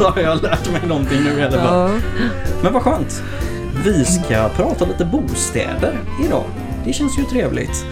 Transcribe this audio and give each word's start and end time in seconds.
så 0.00 0.10
har 0.10 0.20
jag 0.20 0.42
lärt 0.42 0.72
mig 0.72 0.80
någonting 0.88 1.18
nu 1.24 1.40
i 1.40 1.42
alla 1.42 1.58
fall. 1.58 1.90
Ja. 1.90 1.98
Men 2.62 2.72
vad 2.72 2.82
skönt. 2.82 3.22
Vi 3.84 4.04
ska 4.04 4.48
prata 4.56 4.84
lite 4.84 5.04
bostäder 5.04 5.98
idag. 6.26 6.44
Det 6.84 6.92
känns 6.92 7.18
ju 7.18 7.22
trevligt. 7.24 7.84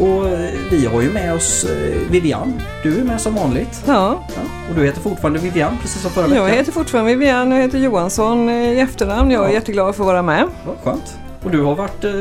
Och 0.00 0.28
eh, 0.28 0.50
vi 0.70 0.86
har 0.86 1.02
ju 1.02 1.10
med 1.12 1.34
oss 1.34 1.64
eh, 1.64 2.10
Vivian. 2.10 2.60
Du 2.82 2.98
är 3.00 3.04
med 3.04 3.20
som 3.20 3.34
vanligt. 3.34 3.82
ja, 3.86 4.24
Ja, 4.28 4.42
och 4.70 4.74
du 4.74 4.84
heter 4.84 5.00
fortfarande 5.00 5.38
Vivian, 5.38 5.78
precis 5.82 6.02
som 6.02 6.10
förra 6.10 6.26
veckan. 6.26 6.44
jag 6.48 6.54
heter 6.56 6.72
fortfarande 6.72 7.10
Vivian, 7.14 7.50
jag 7.50 7.58
heter 7.62 7.78
Johansson 7.78 8.48
eh, 8.48 8.54
i 8.72 8.80
efternamn. 8.80 9.30
Jag 9.30 9.44
är 9.44 9.48
Ja. 9.48 9.54
jätteglad 9.54 9.94
för 9.94 10.02
att 10.02 10.06
vara 10.06 10.22
med. 10.22 10.44
Vad 10.66 10.76
skönt. 10.84 11.18
Och 11.44 11.50
du 11.50 11.60
har 11.62 11.74
varit 11.74 12.04
eh, 12.04 12.12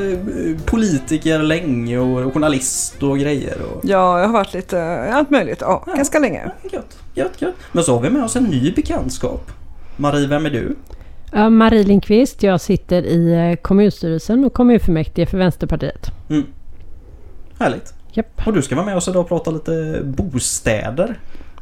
politiker 0.65 1.39
länge 1.39 1.97
och 1.97 2.33
journalist 2.33 3.03
och 3.03 3.19
grejer. 3.19 3.57
Och... 3.61 3.81
Ja, 3.83 4.19
jag 4.19 4.27
har 4.27 4.33
varit 4.33 4.53
lite 4.53 4.83
allt 5.13 5.29
möjligt. 5.29 5.57
Ja, 5.61 5.83
Ja. 5.87 5.93
ganska 5.95 6.19
länge. 6.19 6.51
Gött, 6.71 6.97
gött, 7.13 7.41
gött. 7.41 7.55
Men 7.71 7.83
så 7.83 7.93
har 7.93 8.01
vi 8.01 8.09
med 8.09 8.23
oss 8.23 8.35
en 8.35 8.43
ny 8.43 8.71
bekantskap. 8.71 9.51
Marie, 9.97 10.27
vem 10.27 10.45
är 10.45 10.49
du? 10.49 10.75
Ja, 11.33 11.49
Marie 11.49 11.83
Lindqvist, 11.83 12.43
jag 12.43 12.61
sitter 12.61 13.03
i 13.03 13.33
eh, 13.51 13.55
kommunstyrelsen 13.61 14.45
och 14.45 14.53
kommunfullmäktige 14.53 15.25
för 15.25 15.37
Vänsterpartiet. 15.37 16.11
Mm. 16.29 16.43
Härligt. 17.59 17.93
Japp, 18.13 18.47
Och 18.47 18.53
du 18.53 18.61
ska 18.61 18.75
vara 18.75 18.85
med 18.85 18.95
oss 18.97 19.07
idag 19.07 19.21
och 19.21 19.27
prata 19.27 19.51
lite 19.51 19.99
bostäder. 20.03 21.19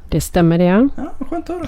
det 0.09 0.21
stämmer 0.21 0.57
det. 0.57 0.63
ja. 0.63 0.87
Ja, 0.97 1.25
skönt 1.29 1.49
att 1.49 1.55
höra. 1.55 1.67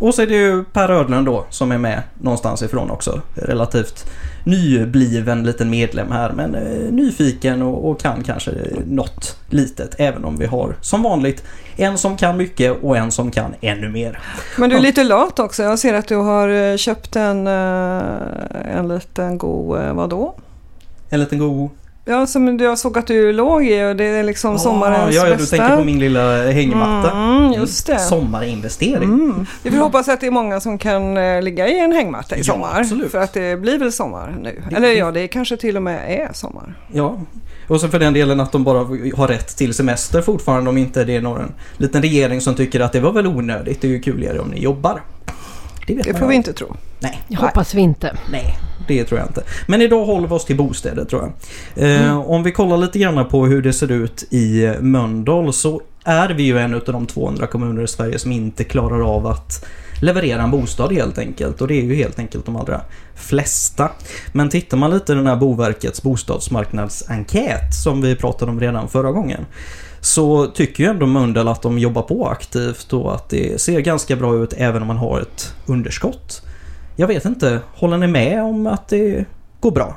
Och 0.00 0.14
så 0.14 0.22
är 0.22 0.26
det 0.26 0.34
ju 0.34 0.64
Per 0.64 0.88
Rödlund 0.88 1.26
då 1.26 1.46
som 1.50 1.72
är 1.72 1.78
med 1.78 2.02
någonstans 2.20 2.62
ifrån 2.62 2.90
också. 2.90 3.20
Relativt 3.34 4.06
nybliven 4.44 5.44
liten 5.44 5.70
medlem 5.70 6.10
här 6.10 6.32
men 6.32 6.54
eh, 6.54 6.92
nyfiken 6.92 7.62
och, 7.62 7.90
och 7.90 8.00
kan 8.00 8.22
kanske 8.22 8.50
något 8.86 9.36
litet 9.50 9.94
även 9.98 10.24
om 10.24 10.36
vi 10.36 10.46
har 10.46 10.76
som 10.80 11.02
vanligt 11.02 11.44
en 11.76 11.98
som 11.98 12.16
kan 12.16 12.36
mycket 12.36 12.82
och 12.82 12.96
en 12.96 13.10
som 13.10 13.30
kan 13.30 13.54
ännu 13.60 13.88
mer. 13.88 14.20
Men 14.58 14.70
du 14.70 14.76
är 14.76 14.80
lite 14.80 15.04
lat 15.04 15.38
också. 15.38 15.62
Jag 15.62 15.78
ser 15.78 15.94
att 15.94 16.08
du 16.08 16.16
har 16.16 16.48
eh, 16.48 16.76
köpt 16.76 17.16
en, 17.16 17.46
eh, 17.46 18.78
en 18.78 18.88
liten 18.88 19.38
god, 19.38 19.78
vadå? 19.94 20.34
En 21.08 21.20
liten 21.20 21.38
god... 21.38 21.70
Ja, 22.04 22.26
som 22.26 22.58
jag 22.58 22.78
såg 22.78 22.98
att 22.98 23.06
du 23.06 23.32
låg 23.32 23.64
i 23.66 23.84
och 23.84 23.96
det 23.96 24.04
är 24.04 24.22
liksom 24.22 24.58
sommarens 24.58 25.14
ja, 25.16 25.22
ja, 25.22 25.30
du 25.32 25.36
bästa. 25.36 25.56
tänker 25.56 25.76
på 25.76 25.84
min 25.84 25.98
lilla 25.98 26.50
hängmatta. 26.50 27.10
Mm, 27.12 27.52
just 27.52 27.86
det. 27.86 27.98
Sommarinvestering. 27.98 29.02
Mm. 29.02 29.46
Vi 29.62 29.70
får 29.70 29.78
hoppas 29.78 30.08
att 30.08 30.20
det 30.20 30.26
är 30.26 30.30
många 30.30 30.60
som 30.60 30.78
kan 30.78 31.16
eh, 31.16 31.42
ligga 31.42 31.68
i 31.68 31.78
en 31.80 31.92
hängmatta 31.92 32.36
i 32.36 32.38
Ja, 32.38 32.44
sommar. 32.44 32.80
absolut. 32.80 33.10
För 33.10 33.18
att 33.18 33.32
det 33.32 33.56
blir 33.60 33.78
väl 33.78 33.92
sommar 33.92 34.36
nu. 34.42 34.62
Det- 34.70 34.76
Eller 34.76 34.88
det- 34.88 34.94
ja, 34.94 35.10
det 35.10 35.28
kanske 35.28 35.56
till 35.56 35.76
och 35.76 35.82
med 35.82 36.20
är 36.20 36.32
sommar. 36.32 36.74
Ja. 36.92 37.20
Och 37.68 37.80
så 37.80 37.88
för 37.88 37.98
den 37.98 38.12
delen 38.12 38.40
att 38.40 38.52
de 38.52 38.64
bara 38.64 38.78
har 39.16 39.28
rätt 39.28 39.56
till 39.56 39.74
semester 39.74 40.22
fortfarande 40.22 40.70
om 40.70 40.78
inte 40.78 41.04
det 41.04 41.16
är 41.16 41.20
någon 41.20 41.52
liten 41.76 42.02
regering 42.02 42.40
som 42.40 42.54
tycker 42.54 42.80
att 42.80 42.92
det 42.92 43.00
var 43.00 43.12
väl 43.12 43.26
onödigt. 43.26 43.80
Det 43.80 43.86
är 43.86 43.90
ju 43.92 44.00
kuligare 44.00 44.38
om 44.38 44.48
ni 44.48 44.60
jobbar. 44.62 45.02
Det 45.86 45.94
vet 45.94 46.04
Det 46.04 46.14
får 46.14 46.26
vi 46.26 46.34
inte. 46.34 46.50
inte 46.50 46.58
tro. 46.64 46.76
Nej. 47.00 47.20
Jag 47.28 47.40
hoppas 47.40 47.74
vi 47.74 47.80
inte. 47.80 48.16
Nej, 48.32 48.58
det 48.88 49.04
tror 49.04 49.20
jag 49.20 49.28
inte. 49.28 49.42
Men 49.66 49.82
idag 49.82 50.04
håller 50.04 50.28
vi 50.28 50.34
oss 50.34 50.44
till 50.44 50.56
bostäder 50.56 51.04
tror 51.04 51.22
jag. 51.22 51.32
Eh, 51.84 52.02
Mm. 52.02 52.18
Om 52.18 52.42
vi 52.42 52.52
kollar 52.52 52.76
lite 52.76 52.98
grann 52.98 53.28
på 53.28 53.46
hur 53.46 53.62
det 53.62 53.72
ser 53.72 53.92
ut 53.92 54.24
i 54.30 54.74
Mölndal 54.80 55.52
så 55.52 55.80
är 56.04 56.30
vi 56.30 56.42
ju 56.42 56.58
en 56.58 56.74
av 56.74 56.80
de 56.86 57.06
200 57.06 57.46
kommuner 57.46 57.82
i 57.82 57.88
Sverige 57.88 58.18
som 58.18 58.32
inte 58.32 58.64
klarar 58.64 59.14
av 59.16 59.26
att 59.26 59.64
leverera 60.00 60.42
en 60.42 60.50
bostad 60.50 60.92
helt 60.92 61.18
enkelt. 61.18 61.60
Och 61.60 61.68
det 61.68 61.74
är 61.74 61.82
ju 61.82 61.94
helt 61.94 62.18
enkelt 62.18 62.46
de 62.46 62.56
allra 62.56 62.80
flesta. 63.14 63.90
Men 64.32 64.48
tittar 64.48 64.76
man 64.76 64.90
lite 64.90 65.12
i 65.12 65.14
den 65.14 65.26
här 65.26 65.36
Boverkets 65.36 66.02
bostadsmarknadsenkät 66.02 67.74
som 67.84 68.00
vi 68.00 68.16
pratade 68.16 68.50
om 68.50 68.60
redan 68.60 68.88
förra 68.88 69.12
gången. 69.12 69.46
Så 70.00 70.46
tycker 70.46 70.84
ju 70.84 70.90
ändå 70.90 71.06
Mölndal 71.06 71.48
att 71.48 71.62
de 71.62 71.78
jobbar 71.78 72.02
på 72.02 72.28
aktivt 72.28 72.92
och 72.92 73.14
att 73.14 73.28
det 73.28 73.60
ser 73.60 73.80
ganska 73.80 74.16
bra 74.16 74.34
ut 74.36 74.52
även 74.56 74.82
om 74.82 74.88
man 74.88 74.96
har 74.96 75.20
ett 75.20 75.54
underskott. 75.66 76.42
Jag 76.96 77.06
vet 77.06 77.24
inte, 77.24 77.60
håller 77.74 77.98
ni 77.98 78.06
med 78.06 78.42
om 78.42 78.66
att 78.66 78.88
det 78.88 79.24
går 79.60 79.70
bra? 79.70 79.96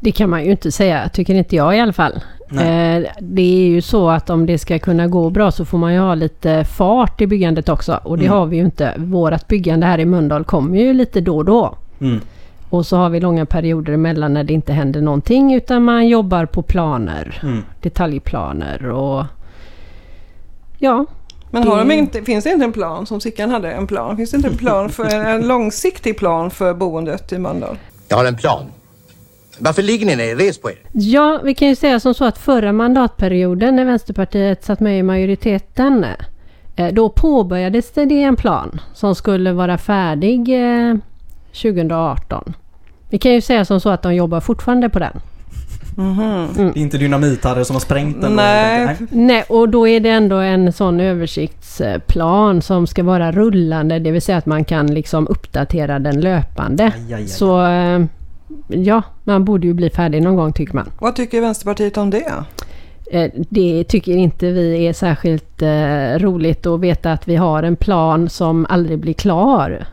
Det 0.00 0.12
kan 0.12 0.30
man 0.30 0.44
ju 0.44 0.50
inte 0.50 0.72
säga, 0.72 1.08
tycker 1.08 1.34
inte 1.34 1.56
jag 1.56 1.76
i 1.76 1.80
alla 1.80 1.92
fall. 1.92 2.20
Nej. 2.48 2.96
Eh, 2.96 3.08
det 3.20 3.42
är 3.42 3.66
ju 3.68 3.80
så 3.82 4.10
att 4.10 4.30
om 4.30 4.46
det 4.46 4.58
ska 4.58 4.78
kunna 4.78 5.06
gå 5.06 5.30
bra 5.30 5.50
så 5.50 5.64
får 5.64 5.78
man 5.78 5.92
ju 5.94 5.98
ha 6.00 6.14
lite 6.14 6.64
fart 6.64 7.20
i 7.20 7.26
byggandet 7.26 7.68
också. 7.68 8.00
Och 8.02 8.18
det 8.18 8.24
Mm. 8.26 8.38
har 8.38 8.46
vi 8.46 8.56
ju 8.56 8.62
inte. 8.64 8.94
Vårat 8.96 9.48
byggande 9.48 9.86
här 9.86 9.98
i 9.98 10.04
Mölndal 10.04 10.44
kommer 10.44 10.78
ju 10.78 10.94
lite 10.94 11.20
då 11.20 11.36
och 11.36 11.44
då. 11.44 11.74
Mm. 12.00 12.20
Och 12.70 12.86
så 12.86 12.96
har 12.96 13.10
vi 13.10 13.20
långa 13.20 13.46
perioder 13.46 13.92
emellan 13.92 14.34
när 14.34 14.44
det 14.44 14.52
inte 14.52 14.72
händer 14.72 15.00
någonting 15.02 15.54
utan 15.54 15.82
man 15.84 16.08
jobbar 16.08 16.46
på 16.46 16.62
planer. 16.62 17.40
Mm. 17.42 17.62
Detaljplaner 17.82 18.88
och... 18.90 19.24
Ja, 20.78 21.06
Men 21.60 21.68
har 21.68 21.76
Det- 21.76 21.84
de 21.84 21.94
inte, 21.94 22.22
finns 22.22 22.44
det 22.44 22.50
inte 22.52 22.64
en 22.64 22.72
plan, 22.72 23.06
som 23.06 23.20
Sickan 23.20 23.50
hade 23.50 23.70
en 23.72 23.86
plan? 23.86 24.16
Finns 24.16 24.30
det 24.30 24.36
inte 24.36 24.48
en 24.48 24.56
plan 24.56 24.88
för 24.90 25.04
en 25.04 25.48
långsiktig 25.48 26.18
plan 26.18 26.50
för 26.50 26.74
boendet 26.74 27.32
i 27.32 27.38
Mölndal? 27.38 27.78
Jag 28.08 28.16
har 28.16 28.24
en 28.24 28.36
plan. 28.36 28.62
Varför 29.58 29.82
ligger 29.82 30.06
ni 30.06 30.16
ner? 30.16 30.36
Res 30.36 30.58
på 30.60 30.70
er. 30.70 30.76
Ja, 30.92 31.40
vi 31.44 31.54
kan 31.54 31.68
ju 31.68 31.76
säga 31.76 32.00
som 32.00 32.14
så 32.14 32.24
att 32.24 32.38
förra 32.38 32.72
mandatperioden 32.72 33.76
när 33.76 33.84
Vänsterpartiet 33.84 34.64
satt 34.64 34.80
med 34.80 34.98
i 34.98 35.02
majoriteten 35.02 36.06
eh, 36.76 36.88
då 36.92 37.08
påbörjades 37.08 37.90
det 37.92 38.22
en 38.22 38.36
plan 38.36 38.80
som 38.94 39.14
skulle 39.14 39.52
vara 39.52 39.78
färdig 39.78 40.48
eh, 40.48 40.94
2018. 41.52 42.54
Vi 43.10 43.18
kan 43.18 43.32
ju 43.32 43.40
säga 43.40 43.64
som 43.64 43.80
så 43.80 43.88
att 43.90 44.02
de 44.02 44.14
jobbar 44.14 44.40
fortfarande 44.40 44.88
på 44.88 44.98
den. 44.98 45.20
Det 45.96 46.60
är 46.62 46.78
inte 46.78 46.98
dynamit-Harry 46.98 47.64
som 47.64 47.76
har 47.76 47.80
sprängt 47.80 48.20
den. 48.20 48.30
då, 48.30 48.36
Nej. 48.36 48.86
enkelt. 48.86 49.10
Nej, 49.12 49.44
och 49.48 49.68
då 49.68 49.88
är 49.88 50.00
det 50.00 50.10
ändå 50.10 50.36
en 50.36 50.72
sån 50.72 51.00
översiktsplan 51.00 52.62
som 52.62 52.86
ska 52.86 53.02
vara 53.02 53.32
rullande, 53.32 53.98
det 53.98 54.10
vill 54.10 54.22
säga 54.22 54.38
att 54.38 54.46
man 54.46 54.64
kan 54.64 54.86
liksom 54.86 55.26
uppdatera 55.28 55.98
den 55.98 56.20
löpande. 56.20 56.84
Aj, 56.84 56.92
aj, 57.06 57.14
aj. 57.14 57.26
Så 57.28 57.66
eh, 57.66 58.00
ja, 58.68 59.02
man 59.24 59.44
borde 59.44 59.66
ju 59.66 59.74
bli 59.74 59.90
färdig 59.90 60.22
någon 60.22 60.36
gång 60.36 60.52
tycker 60.52 60.74
man. 60.74 60.90
Vad 60.98 61.16
tycker 61.16 61.40
Vänsterpartiet 61.40 61.96
om 61.96 62.10
det? 62.10 62.32
Eh, 63.12 63.30
Det 63.48 63.84
tycker 63.84 64.12
inte 64.16 64.50
vi 64.50 64.86
är 64.86 64.92
särskilt 64.92 65.62
eh, 65.62 66.18
roligt 66.18 66.66
att 66.66 66.80
veta 66.80 67.12
att 67.12 67.28
vi 67.28 67.36
har 67.36 67.62
en 67.62 67.76
plan 67.76 68.28
som 68.28 68.66
aldrig 68.68 68.98
blir 68.98 69.12
klar. 69.14 69.86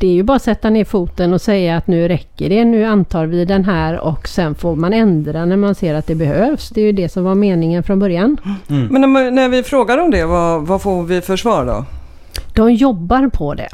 Det 0.00 0.06
är 0.06 0.12
ju 0.12 0.22
bara 0.22 0.36
att 0.36 0.42
sätta 0.42 0.70
ner 0.70 0.84
foten 0.84 1.32
och 1.32 1.40
säga 1.40 1.76
att 1.76 1.86
nu 1.86 2.08
räcker 2.08 2.48
det, 2.48 2.64
nu 2.64 2.84
antar 2.84 3.26
vi 3.26 3.44
den 3.44 3.64
här 3.64 3.98
och 3.98 4.28
sen 4.28 4.54
får 4.54 4.76
man 4.76 4.92
ändra 4.92 5.44
när 5.44 5.56
man 5.56 5.74
ser 5.74 5.94
att 5.94 6.06
det 6.06 6.14
behövs. 6.14 6.68
Det 6.68 6.80
är 6.80 6.84
ju 6.84 6.92
det 6.92 7.08
som 7.08 7.24
var 7.24 7.34
meningen 7.34 7.82
från 7.82 7.98
början. 7.98 8.36
Mm. 8.68 8.86
Men 8.86 9.12
när, 9.12 9.30
när 9.30 9.48
vi 9.48 9.62
frågar 9.62 9.98
om 9.98 10.10
det, 10.10 10.26
vad, 10.26 10.66
vad 10.66 10.82
får 10.82 11.02
vi 11.02 11.20
för 11.20 11.36
svar 11.36 11.66
då? 11.66 11.84
De 12.54 12.74
jobbar 12.74 13.28
på 13.28 13.54
det. 13.54 13.68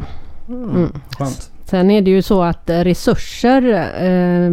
Mm. 0.48 0.92
Skönt. 1.18 1.50
Sen 1.64 1.90
är 1.90 2.00
det 2.02 2.10
ju 2.10 2.22
så 2.22 2.42
att 2.42 2.62
resurser 2.70 3.62
eh, 4.04 4.50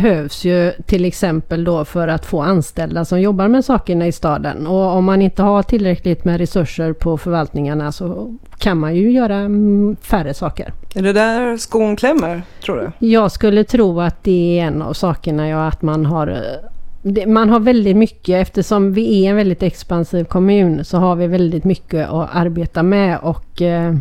behövs 0.00 0.44
ju 0.44 0.72
till 0.86 1.04
exempel 1.04 1.64
då 1.64 1.84
för 1.84 2.08
att 2.08 2.26
få 2.26 2.42
anställda 2.42 3.04
som 3.04 3.20
jobbar 3.20 3.48
med 3.48 3.64
sakerna 3.64 4.06
i 4.06 4.12
staden. 4.12 4.66
Och 4.66 4.96
om 4.96 5.04
man 5.04 5.22
inte 5.22 5.42
har 5.42 5.62
tillräckligt 5.62 6.24
med 6.24 6.38
resurser 6.38 6.92
på 6.92 7.18
förvaltningarna 7.18 7.92
så 7.92 8.36
kan 8.58 8.78
man 8.78 8.96
ju 8.96 9.10
göra 9.10 9.36
mm, 9.36 9.96
färre 10.02 10.34
saker. 10.34 10.72
Är 10.94 11.02
det 11.02 11.12
där 11.12 11.56
skon 11.56 11.96
klämmer, 11.96 12.42
tror 12.64 12.76
du? 12.76 13.06
Jag 13.06 13.32
skulle 13.32 13.64
tro 13.64 14.00
att 14.00 14.24
det 14.24 14.58
är 14.58 14.64
en 14.64 14.82
av 14.82 14.92
sakerna, 14.92 15.48
ja, 15.48 15.66
att 15.66 15.82
man 15.82 16.06
har 16.06 16.28
eh, 16.28 17.26
man 17.26 17.50
har 17.50 17.60
väldigt 17.60 17.96
mycket, 17.96 18.42
eftersom 18.42 18.92
vi 18.92 19.24
är 19.24 19.30
en 19.30 19.36
väldigt 19.36 19.62
expansiv 19.62 20.24
kommun, 20.24 20.84
så 20.84 20.98
har 20.98 21.16
vi 21.16 21.26
väldigt 21.26 21.64
mycket 21.64 22.08
att 22.08 22.28
arbeta 22.32 22.82
med 22.82 23.18
och 23.22 23.62
eh, 23.62 23.94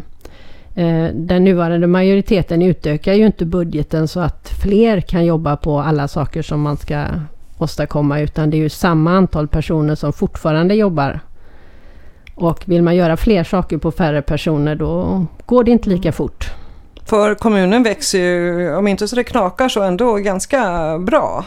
den 1.13 1.43
nuvarande 1.43 1.87
majoriteten 1.87 2.61
utökar 2.61 3.13
ju 3.13 3.25
inte 3.25 3.45
budgeten 3.45 4.07
så 4.07 4.19
att 4.19 4.49
fler 4.63 5.01
kan 5.01 5.25
jobba 5.25 5.57
på 5.57 5.79
alla 5.79 6.07
saker 6.07 6.41
som 6.41 6.61
man 6.61 6.77
ska 6.77 7.05
åstadkomma, 7.57 8.19
utan 8.19 8.49
det 8.49 8.57
är 8.57 8.59
ju 8.59 8.69
samma 8.69 9.11
antal 9.11 9.47
personer 9.47 9.95
som 9.95 10.13
fortfarande 10.13 10.75
jobbar. 10.75 11.19
Och 12.35 12.63
vill 12.65 12.83
man 12.83 12.95
göra 12.95 13.17
fler 13.17 13.43
saker 13.43 13.77
på 13.77 13.91
färre 13.91 14.21
personer 14.21 14.75
då 14.75 15.25
går 15.45 15.63
det 15.63 15.71
inte 15.71 15.89
lika 15.89 16.11
fort. 16.11 16.51
För 17.05 17.35
kommunen 17.35 17.83
växer 17.83 18.19
ju, 18.19 18.75
om 18.75 18.87
inte 18.87 19.07
så 19.07 19.15
det 19.15 19.23
knakar, 19.23 19.69
så 19.69 19.81
ändå 19.81 20.15
ganska 20.15 20.59
bra. 20.99 21.45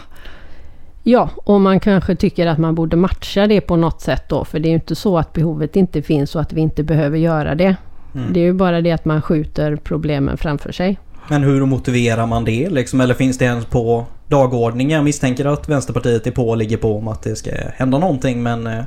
Ja, 1.03 1.31
och 1.37 1.61
man 1.61 1.81
kanske 1.81 2.17
tycker 2.17 2.47
att 2.47 2.59
man 2.59 2.75
borde 2.75 2.97
matcha 2.97 3.47
det 3.47 3.61
på 3.61 3.77
något 3.77 4.01
sätt 4.01 4.29
då. 4.29 4.45
För 4.45 4.59
det 4.59 4.69
är 4.69 4.71
ju 4.71 4.75
inte 4.75 4.95
så 4.95 5.19
att 5.19 5.33
behovet 5.33 5.77
inte 5.77 6.03
finns 6.03 6.35
och 6.35 6.41
att 6.41 6.53
vi 6.53 6.61
inte 6.61 6.83
behöver 6.83 7.19
göra 7.19 7.55
det. 7.55 7.77
Mm. 8.15 8.33
Det 8.33 8.41
är 8.41 8.45
ju 8.45 8.53
bara 8.53 8.81
det 8.81 8.93
att 8.93 9.05
man 9.05 9.23
skjuter 9.23 9.77
problemen 9.77 10.37
framför 10.37 10.73
sig. 10.73 10.99
Men 11.29 11.43
hur 11.43 11.65
motiverar 11.65 12.27
man 12.27 12.45
det 12.45 12.71
liksom? 12.71 13.01
Eller 13.01 13.15
finns 13.15 13.39
det 13.39 13.45
ens 13.45 13.65
på 13.65 14.07
dagordningen? 14.27 14.97
Jag 14.97 15.05
misstänker 15.05 15.45
att 15.45 15.69
Vänsterpartiet 15.69 16.27
är 16.27 16.31
på 16.31 16.49
och 16.49 16.57
ligger 16.57 16.77
på 16.77 16.97
om 16.97 17.09
att 17.09 17.23
det 17.23 17.37
ska 17.37 17.51
hända 17.75 17.99
någonting 17.99 18.43
men 18.43 18.67
eh, 18.67 18.83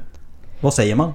vad 0.62 0.74
säger 0.74 0.96
man? 0.96 1.14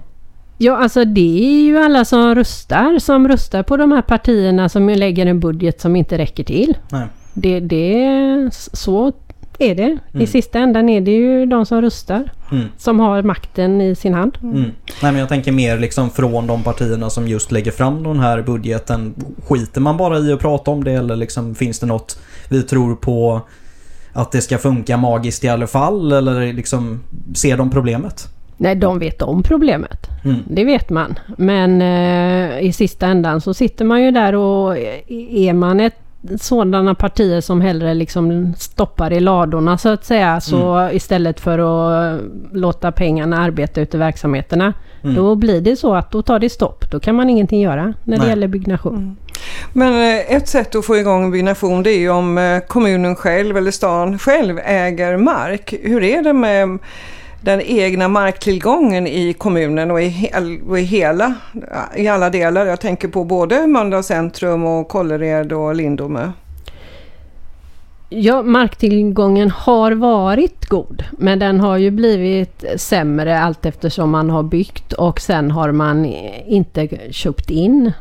Ja, 0.58 0.76
alltså 0.76 1.04
det 1.04 1.38
är 1.44 1.62
ju 1.62 1.78
alla 1.78 2.04
som 2.04 2.34
röstar 2.34 2.98
som 2.98 3.28
röstar 3.28 3.62
på 3.62 3.76
de 3.76 3.92
här 3.92 4.02
partierna 4.02 4.68
som 4.68 4.88
lägger 4.88 5.26
en 5.26 5.40
budget 5.40 5.80
som 5.80 5.96
inte 5.96 6.18
räcker 6.18 6.44
till. 6.44 6.76
Nej. 6.90 7.06
Det, 7.34 7.60
det, 7.60 8.50
så 8.52 9.12
är 9.58 9.74
det. 9.74 9.82
I 10.12 10.14
Mm. 10.14 10.26
sista 10.26 10.58
ändan 10.58 10.88
är 10.88 11.00
det 11.00 11.10
ju 11.10 11.46
de 11.46 11.66
som 11.66 11.82
röstar 11.82 12.30
Mm. 12.52 12.64
som 12.76 13.00
har 13.00 13.22
makten 13.22 13.80
i 13.80 13.94
sin 13.94 14.14
hand. 14.14 14.38
Mm. 14.42 14.60
Nej 14.62 14.72
men 15.12 15.16
jag 15.16 15.28
tänker 15.28 15.52
mer 15.52 15.78
liksom 15.78 16.10
från 16.10 16.46
de 16.46 16.62
partierna 16.62 17.10
som 17.10 17.28
just 17.28 17.52
lägger 17.52 17.70
fram 17.70 18.02
den 18.02 18.20
här 18.20 18.42
budgeten. 18.42 19.14
Skiter 19.48 19.80
man 19.80 19.96
bara 19.96 20.18
i 20.18 20.32
att 20.32 20.40
prata 20.40 20.70
om 20.70 20.84
det 20.84 20.92
eller 20.92 21.16
liksom 21.16 21.54
finns 21.54 21.78
det 21.78 21.86
något 21.86 22.18
vi 22.48 22.62
tror 22.62 22.94
på 22.96 23.40
att 24.12 24.32
det 24.32 24.40
ska 24.40 24.58
funka 24.58 24.96
magiskt 24.96 25.44
i 25.44 25.48
alla 25.48 25.66
fall 25.66 26.12
eller 26.12 26.52
liksom 26.52 27.00
ser 27.34 27.56
de 27.56 27.70
problemet? 27.70 28.28
Nej, 28.58 28.74
de 28.74 28.98
vet 28.98 29.22
om 29.22 29.42
problemet. 29.42 30.06
Mm. 30.24 30.36
Det 30.50 30.64
vet 30.64 30.90
man. 30.90 31.18
Men 31.38 31.82
eh, 31.82 32.60
i 32.60 32.72
sista 32.72 33.06
ändan 33.06 33.40
så 33.40 33.54
sitter 33.54 33.84
man 33.84 34.02
ju 34.02 34.10
där 34.10 34.34
och 34.34 34.76
eh, 34.78 35.00
är 35.30 35.52
man 35.52 35.80
ett 35.80 35.94
sådana 36.40 36.94
partier 36.94 37.40
som 37.40 37.60
hellre 37.60 37.94
liksom 37.94 38.54
stoppar 38.58 39.12
i 39.12 39.20
ladorna 39.20 39.78
så 39.78 39.88
att 39.88 40.04
säga 40.04 40.40
så 40.40 40.90
istället 40.92 41.40
för 41.40 41.58
att 41.58 42.20
låta 42.52 42.92
pengarna 42.92 43.38
arbeta 43.38 43.80
ute 43.80 43.96
i 43.96 44.00
verksamheterna. 44.00 44.72
Mm. 45.02 45.14
Då 45.16 45.34
blir 45.34 45.60
det 45.60 45.76
så 45.76 45.94
att 45.94 46.10
då 46.10 46.22
tar 46.22 46.38
det 46.38 46.50
stopp. 46.50 46.90
Då 46.90 47.00
kan 47.00 47.14
man 47.14 47.30
ingenting 47.30 47.60
göra 47.60 47.94
när 48.04 48.16
det 48.16 48.22
Nej. 48.22 48.28
gäller 48.28 48.48
byggnation. 48.48 48.96
Mm. 48.96 49.16
Men 49.72 49.92
eh, 49.92 50.36
ett 50.36 50.48
sätt 50.48 50.74
att 50.74 50.86
få 50.86 50.96
igång 50.96 51.30
byggnation 51.30 51.82
det 51.82 51.90
är 51.90 51.98
ju 51.98 52.10
om 52.10 52.38
eh, 52.38 52.60
kommunen 52.60 53.16
själv 53.16 53.56
eller 53.56 53.70
stan 53.70 54.18
själv 54.18 54.58
äger 54.64 55.16
mark. 55.16 55.74
Hur 55.82 56.02
är 56.02 56.22
det 56.22 56.32
med 56.32 56.78
den 57.46 57.60
egna 57.60 58.08
marktillgången 58.08 59.06
i 59.06 59.32
kommunen 59.32 59.90
och 59.90 60.02
i, 60.02 60.06
hel, 60.06 60.60
och 60.68 60.78
i 60.78 60.82
hela, 60.82 61.34
i 61.96 62.08
alla 62.08 62.30
delar? 62.30 62.66
Jag 62.66 62.80
tänker 62.80 63.08
på 63.08 63.24
både 63.24 63.66
Mölndal 63.66 64.02
centrum 64.02 64.64
och 64.64 64.88
Kållered 64.88 65.52
och 65.52 65.74
Lindome. 65.74 66.32
Ja, 68.08 68.42
marktillgången 68.42 69.50
har 69.50 69.92
varit 69.92 70.68
god 70.68 71.04
men 71.18 71.38
den 71.38 71.60
har 71.60 71.76
ju 71.76 71.90
blivit 71.90 72.64
sämre 72.76 73.40
allt 73.40 73.66
eftersom 73.66 74.10
man 74.10 74.30
har 74.30 74.42
byggt 74.42 74.92
och 74.92 75.20
sen 75.20 75.50
har 75.50 75.72
man 75.72 76.04
inte 76.46 76.88
köpt 77.10 77.50
in 77.50 77.92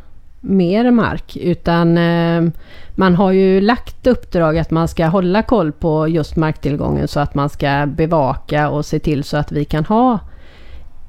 mer 0.45 0.91
mark 0.91 1.37
utan 1.37 1.97
eh, 1.97 2.51
man 2.95 3.15
har 3.15 3.31
ju 3.31 3.61
lagt 3.61 4.07
uppdrag 4.07 4.57
att 4.57 4.71
man 4.71 4.87
ska 4.87 5.05
hålla 5.05 5.41
koll 5.41 5.71
på 5.71 6.07
just 6.07 6.35
marktillgången 6.35 7.07
så 7.07 7.19
att 7.19 7.35
man 7.35 7.49
ska 7.49 7.85
bevaka 7.85 8.69
och 8.69 8.85
se 8.85 8.99
till 8.99 9.23
så 9.23 9.37
att 9.37 9.51
vi 9.51 9.65
kan 9.65 9.85
ha 9.85 10.19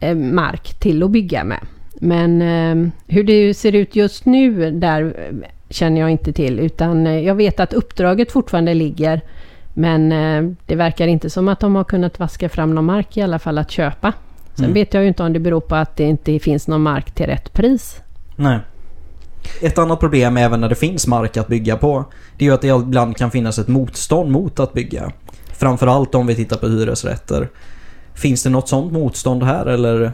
eh, 0.01 0.15
mark 0.17 0.81
till 0.81 1.03
att 1.03 1.11
bygga 1.11 1.45
med. 1.45 1.61
Men 2.01 2.43
eh, 2.43 2.93
hur 3.07 3.25
det 3.25 3.55
ser 3.55 3.75
ut 3.75 3.97
just 3.97 4.27
nu 4.27 4.71
där 4.71 5.17
känner 5.71 6.01
jag 6.01 6.11
inte 6.11 6.33
till 6.33 6.61
utan 6.61 7.25
jag 7.25 7.35
vet 7.35 7.61
att 7.61 7.73
uppdraget 7.73 8.33
fortfarande 8.33 8.75
ligger 8.75 9.21
men 9.79 10.09
det 10.67 10.75
verkar 10.75 11.07
inte 11.07 11.31
som 11.31 11.49
att 11.49 11.61
de 11.61 11.75
har 11.75 11.85
kunnat 11.85 12.19
vaska 12.19 12.49
fram 12.49 12.75
någon 12.75 12.85
mark 12.85 13.17
i 13.17 13.23
alla 13.23 13.39
fall 13.39 13.59
att 13.59 13.71
köpa. 13.71 14.13
Sen 14.55 14.65
Mm. 14.65 14.75
vet 14.75 14.95
jag 14.95 15.03
ju 15.03 15.09
inte 15.09 15.23
om 15.23 15.33
det 15.33 15.39
beror 15.39 15.61
på 15.61 15.75
att 15.75 15.97
det 15.97 16.05
inte 16.05 16.39
finns 16.39 16.69
någon 16.69 16.83
mark 16.83 17.11
till 17.11 17.27
rätt 17.27 17.53
pris. 17.53 18.01
Nej. 18.37 18.59
Ett 19.63 19.79
annat 19.79 20.01
problem 20.01 20.37
även 20.37 20.61
när 20.61 20.69
det 20.69 20.75
finns 20.75 21.07
mark 21.07 21.37
att 21.37 21.49
bygga 21.49 21.77
på 21.77 22.05
det 22.39 22.45
är 22.45 22.49
ju 22.49 22.55
att 22.55 22.63
det 22.63 22.69
ibland 22.69 23.17
kan 23.17 23.31
finnas 23.31 23.59
ett 23.59 23.69
motstånd 23.69 24.31
mot 24.31 24.61
att 24.61 24.73
bygga. 24.73 25.13
Framförallt 25.53 26.15
om 26.15 26.27
vi 26.27 26.35
tittar 26.35 26.57
på 26.57 26.69
hyresrätter. 26.69 27.49
Finns 28.15 28.43
det 28.43 28.51
något 28.51 28.69
sånt 28.69 28.93
motstånd 28.93 29.43
här 29.43 29.67
eller 29.67 30.13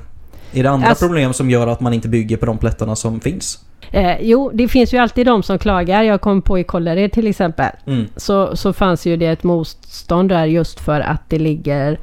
är 0.52 0.62
det 0.62 0.70
andra 0.70 0.88
Alltså- 0.88 1.06
problem 1.06 1.32
som 1.32 1.50
gör 1.50 1.66
att 1.66 1.80
man 1.80 1.94
inte 1.94 2.08
bygger 2.08 2.36
på 2.36 2.46
de 2.46 2.58
plättarna 2.58 2.96
som 2.96 3.20
finns? 3.20 3.64
Eh, 3.90 4.16
jo, 4.20 4.50
det 4.54 4.68
finns 4.68 4.94
ju 4.94 4.98
alltid 4.98 5.26
de 5.26 5.42
som 5.42 5.58
klagar. 5.58 6.02
Jag 6.02 6.20
kom 6.20 6.42
på 6.42 6.58
i 6.58 6.64
Kållered 6.64 7.12
till 7.12 7.26
exempel. 7.26 7.70
Mm. 7.86 8.06
Så, 8.16 8.56
så 8.56 8.72
fanns 8.72 9.06
ju 9.06 9.16
det 9.16 9.26
ett 9.26 9.42
motstånd 9.42 10.28
där 10.28 10.44
just 10.44 10.80
för 10.80 11.00
att 11.00 11.22
det 11.28 11.38
ligger 11.38 11.98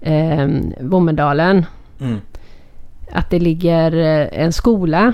eh, 0.00 0.48
Vomedalen. 0.80 1.66
Mm. 2.00 2.20
Att 3.12 3.30
det 3.30 3.38
ligger 3.38 3.92
eh, 3.96 4.42
en 4.44 4.52
skola. 4.52 5.12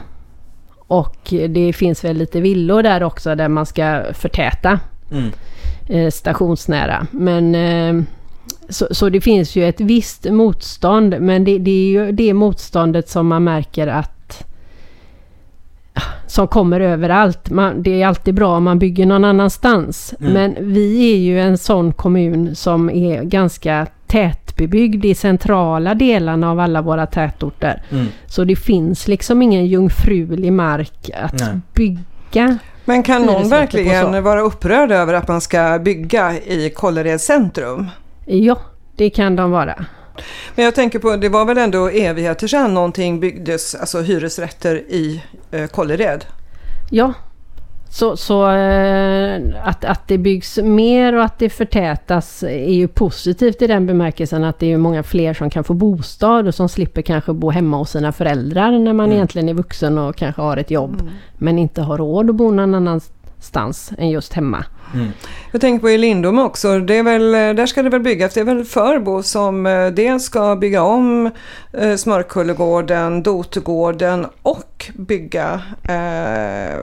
Och 0.91 1.35
det 1.49 1.73
finns 1.73 2.05
väl 2.05 2.17
lite 2.17 2.41
villor 2.41 2.83
där 2.83 3.03
också 3.03 3.35
där 3.35 3.49
man 3.49 3.67
ska 3.67 4.03
förtäta 4.13 4.81
Mm. 5.13 5.31
eh, 5.89 6.11
stationsnära. 6.11 7.07
Men 7.11 7.55
eh, 7.55 8.03
så, 8.69 8.89
så 8.91 9.09
det 9.09 9.21
finns 9.21 9.57
ju 9.57 9.69
ett 9.69 9.81
visst 9.81 10.31
motstånd 10.31 11.17
men 11.21 11.45
det, 11.45 11.59
det 11.59 11.71
är 11.71 11.91
ju 11.91 12.13
det 12.13 12.35
motståndet 12.35 13.09
som 13.09 13.27
man 13.27 13.45
märker 13.45 13.87
att 13.87 14.47
som 16.27 16.49
kommer 16.49 16.81
överallt. 16.81 17.51
Man, 17.51 17.83
det 17.83 18.03
är 18.03 18.07
alltid 18.07 18.35
bra 18.35 18.57
om 18.57 18.65
man 18.65 18.79
bygger 18.79 19.07
någon 19.07 19.25
annanstans. 19.25 20.15
Mm. 20.21 20.33
Men 20.33 20.73
vi 20.73 21.13
är 21.13 21.17
ju 21.17 21.41
en 21.41 21.59
sån 21.59 21.93
kommun 21.93 22.57
som 22.57 22.91
är 22.91 23.23
ganska 23.23 23.87
tätbebyggd 24.11 25.05
i 25.05 25.15
centrala 25.15 25.95
delarna 25.95 26.51
av 26.51 26.61
alla 26.61 26.83
våra 26.83 27.07
tätorter. 27.07 27.83
Mm. 27.91 28.07
Så 28.27 28.45
det 28.45 28.57
finns 28.57 29.09
liksom 29.09 29.43
ingen 29.43 29.67
jungfrulig 29.67 30.53
mark 30.53 31.11
att 31.15 31.41
Nej. 31.41 31.61
bygga. 31.75 32.59
Men 32.85 33.03
kan 33.03 33.23
någon 33.23 33.49
verkligen 33.49 34.23
vara 34.23 34.41
upprörd 34.41 34.93
över 34.93 35.15
att 35.15 35.29
man 35.29 35.41
ska 35.41 35.79
bygga 35.79 36.39
i 36.39 36.71
Kållered 36.71 37.21
centrum? 37.21 37.87
Ja, 38.27 38.59
det 38.97 39.11
kan 39.11 39.37
de 39.37 39.51
vara. 39.51 39.85
Men 40.55 40.65
jag 40.65 40.75
tänker 40.75 40.99
på, 40.99 41.17
det 41.17 41.29
var 41.29 41.45
väl 41.45 41.59
ändå 41.59 41.89
evigheter 41.89 42.47
sedan 42.47 42.75
någonting 42.75 43.21
byggdes, 43.21 43.75
alltså 43.75 44.01
hyresrätter 44.01 44.77
i 44.77 45.23
eh, 45.51 45.67
Kållered? 45.67 46.25
Ja, 46.91 47.13
så, 47.93 48.17
så 48.17 48.51
eh, 48.51 49.41
att, 49.65 49.85
att 49.85 50.09
det 50.09 50.19
byggs 50.19 50.59
mer 50.63 51.15
och 51.15 51.25
att 51.25 51.39
det 51.39 51.51
förtätas 51.51 52.43
är 52.43 52.73
ju 52.73 52.89
positivt 52.89 53.63
i 53.63 53.67
den 53.67 53.87
bemärkelsen 53.87 54.45
att 54.45 54.59
det 54.59 54.67
är 54.67 54.71
ju 54.71 54.79
många 54.79 55.03
fler 55.03 55.35
som 55.35 55.51
kan 55.51 55.65
få 55.65 55.75
bostad 55.75 56.47
och 56.49 56.55
som 56.55 56.69
slipper 56.69 57.03
kanske 57.03 57.33
bo 57.33 57.51
hemma 57.51 57.77
hos 57.77 57.91
sina 57.91 58.13
föräldrar 58.13 58.71
när 58.71 58.93
man 58.93 59.07
Mm. 59.07 59.17
egentligen 59.17 59.49
är 59.49 59.55
vuxen 59.55 59.99
och 59.99 60.17
kanske 60.17 60.43
har 60.43 60.57
ett 60.57 60.71
jobb 60.71 61.11
men 61.39 61.59
inte 61.59 61.83
har 61.83 61.99
råd 61.99 62.31
att 62.31 62.37
bo 62.37 62.51
någon 62.51 62.75
annanstans 62.75 63.93
än 63.99 64.11
just 64.11 64.33
hemma. 64.33 64.65
Mm. 64.95 65.09
Jag 65.53 65.61
tänker 65.61 65.81
på 65.81 65.91
i 65.91 65.99
Lindome 65.99 66.43
också, 66.43 66.79
det 66.79 66.95
är 66.99 67.03
väl, 67.03 67.35
eh, 67.35 67.55
där 67.55 67.67
ska 67.67 67.83
det 67.83 67.91
väl 67.91 68.01
byggas, 68.01 68.35
det 68.35 68.41
är 68.41 68.45
väl 68.45 68.65
Förbo 68.65 69.23
som 69.23 69.67
eh, 69.67 69.87
dels 69.87 70.25
ska 70.25 70.57
bygga 70.57 70.83
om 70.83 71.31
eh, 71.73 71.97
Smörkullegården, 71.97 73.23
Dotgården 73.23 74.27
och 74.43 74.91
bygga 74.97 75.61
eh, 75.83 76.81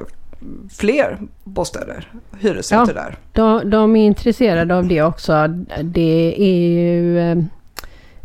fler 0.71 1.17
bostäder, 1.43 2.11
hyresrätter 2.39 2.93
där. 2.93 3.17
De, 3.33 3.69
de 3.69 3.95
är 3.95 4.05
intresserade 4.05 4.75
av 4.75 4.87
det 4.87 5.01
också. 5.01 5.47
Det 5.83 6.35
är 6.37 6.69
ju... 6.69 7.19
Eh, 7.19 7.37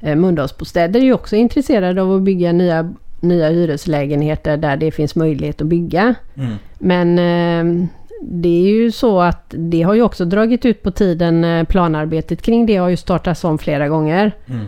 eh, 0.00 0.16
Mölndalsbostäder 0.16 1.00
är 1.00 1.04
ju 1.04 1.12
också 1.12 1.36
intresserade 1.36 2.02
av 2.02 2.12
att 2.12 2.22
bygga 2.22 2.52
nya, 2.52 2.94
nya 3.20 3.48
hyreslägenheter 3.48 4.56
där 4.56 4.76
det 4.76 4.90
finns 4.90 5.14
möjlighet 5.14 5.60
att 5.60 5.66
bygga. 5.66 6.14
Mm. 6.34 6.52
Men 6.78 7.18
eh, 7.18 7.88
det 8.22 8.48
är 8.48 8.70
ju 8.70 8.90
så 8.90 9.20
att 9.20 9.54
det 9.58 9.82
har 9.82 9.94
ju 9.94 10.02
också 10.02 10.24
dragit 10.24 10.64
ut 10.64 10.82
på 10.82 10.90
tiden. 10.90 11.44
eh, 11.44 11.64
Planarbetet 11.64 12.42
kring 12.42 12.66
det 12.66 12.76
har 12.76 12.88
ju 12.88 12.96
startats 12.96 13.44
om 13.44 13.58
flera 13.58 13.88
gånger. 13.88 14.32
Mm. 14.46 14.64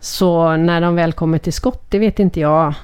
Så 0.00 0.56
när 0.56 0.80
de 0.80 0.94
väl 0.94 1.12
kommer 1.12 1.38
till 1.38 1.52
skott, 1.52 1.90
det 1.90 1.98
vet 1.98 2.18
inte 2.18 2.40
jag. 2.40 2.74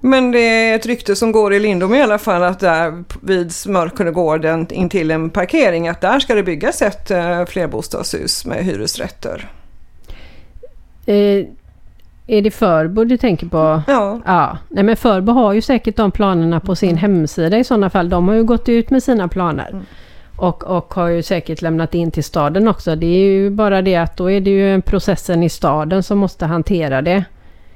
Men 0.00 0.30
det 0.30 0.38
är 0.38 0.76
ett 0.76 0.86
rykte 0.86 1.16
som 1.16 1.32
går 1.32 1.54
i 1.54 1.60
Lindome 1.60 1.98
i 1.98 2.02
alla 2.02 2.18
fall 2.18 2.42
att 2.42 2.60
där 2.60 3.04
vid 3.22 3.52
Smörkullegården 3.52 4.66
intill 4.70 5.10
en 5.10 5.30
parkering 5.30 5.88
att 5.88 6.00
där 6.00 6.20
ska 6.20 6.34
det 6.34 6.42
byggas 6.42 6.82
ett 6.82 7.10
eh, 7.10 7.44
flerbostadshus 7.44 8.46
med 8.46 8.64
hyresrätter. 8.64 9.48
Eh, 11.06 11.46
är 12.26 12.42
det 12.42 12.50
Förbo 12.50 13.04
du 13.04 13.16
tänker 13.16 13.46
på? 13.46 13.82
Ja, 13.86 14.20
Ja, 14.26 14.58
nej 14.68 14.84
men 14.84 14.96
Förbo 14.96 15.32
har 15.32 15.52
ju 15.52 15.60
säkert 15.60 15.96
de 15.96 16.10
planerna 16.10 16.60
på 16.60 16.76
sin 16.76 16.96
hemsida 16.96 17.58
i 17.58 17.64
sådana 17.64 17.90
fall. 17.90 18.08
De 18.08 18.28
har 18.28 18.34
ju 18.34 18.44
gått 18.44 18.68
ut 18.68 18.90
med 18.90 19.02
sina 19.02 19.28
planer. 19.28 19.68
Mm. 19.70 19.84
Och, 20.36 20.64
och 20.64 20.94
har 20.94 21.08
ju 21.08 21.22
säkert 21.22 21.62
lämnat 21.62 21.94
in 21.94 22.10
till 22.10 22.24
staden 22.24 22.68
också. 22.68 22.96
Det 22.96 23.06
är 23.06 23.30
ju 23.30 23.50
bara 23.50 23.82
det 23.82 23.96
att 23.96 24.16
då 24.16 24.30
är 24.30 24.40
det 24.40 24.50
ju 24.50 24.82
processen 24.82 25.42
i 25.42 25.48
staden 25.48 26.02
som 26.02 26.18
måste 26.18 26.46
hantera 26.46 27.02
det. 27.02 27.24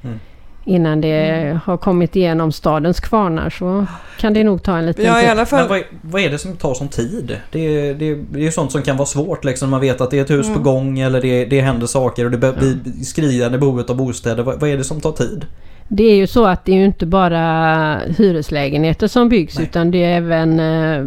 Mm. 0.02 0.20
Innan 0.64 1.00
det 1.00 1.58
har 1.64 1.76
kommit 1.76 2.16
igenom 2.16 2.52
stadens 2.52 3.00
kvarnar 3.00 3.50
så 3.50 3.86
kan 4.20 4.34
det 4.34 4.44
nog 4.44 4.62
ta 4.62 4.78
en 4.78 4.86
liten 4.86 5.04
ja 5.04 5.18
i 5.18 5.20
tid. 5.22 5.30
alla 5.30 5.38
Men 5.40 5.46
fall. 5.46 5.68
vad, 5.68 5.78
är- 5.78 5.84
vad 6.02 6.22
är 6.22 6.30
det 6.30 6.38
som 6.38 6.56
tar 6.56 6.74
sån 6.74 6.88
tid? 6.88 7.36
Det, 7.52 7.58
är- 7.66 7.94
det, 7.94 8.08
är- 8.10 8.24
det 8.32 8.38
är 8.38 8.44
ju 8.44 8.50
sånt 8.50 8.72
som 8.72 8.82
kan 8.82 8.96
vara 8.96 9.06
svårt 9.06 9.44
liksom. 9.44 9.70
Man 9.70 9.80
vet 9.80 10.00
att 10.00 10.10
det 10.10 10.18
är 10.18 10.22
ett 10.22 10.30
hus 10.30 10.46
Mm. 10.46 10.58
på 10.58 10.64
gång 10.64 10.98
eller 10.98 11.22
det, 11.22 11.44
det 11.44 11.60
händer 11.60 11.86
saker 11.86 12.24
och 12.24 12.30
det 12.30 12.38
bör- 12.38 12.52
blir 12.52 13.04
skriande 13.04 13.58
behovet 13.58 13.90
av 13.90 13.96
bostäder. 13.96 14.42
Vad, 14.42 14.60
vad 14.60 14.70
är 14.70 14.76
det 14.76 14.84
som 14.84 15.00
tar 15.00 15.12
tid? 15.12 15.46
Det 15.88 16.04
är 16.04 16.16
ju 16.16 16.26
så 16.26 16.44
att 16.46 16.64
det 16.64 16.72
är 16.72 16.76
ju 16.76 16.84
inte 16.84 17.06
bara 17.06 17.98
hyreslägenheter 18.18 19.06
som 19.08 19.28
byggs 19.28 19.54
Nej. 19.58 19.64
utan 19.64 19.90
det 19.90 20.04
är 20.04 20.16
även 20.16 20.60
eh, 20.60 21.06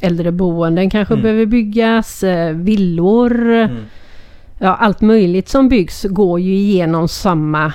äldreboenden 0.00 0.90
kanske 0.90 1.14
Mm. 1.14 1.22
behöver 1.22 1.46
byggas, 1.46 2.22
eh, 2.22 2.52
villor. 2.56 3.46
Mm. 3.52 3.76
Ja, 4.58 4.74
allt 4.80 5.00
möjligt 5.00 5.48
som 5.48 5.68
byggs 5.68 6.04
går 6.10 6.40
ju 6.40 6.54
igenom 6.54 7.08
samma, 7.08 7.72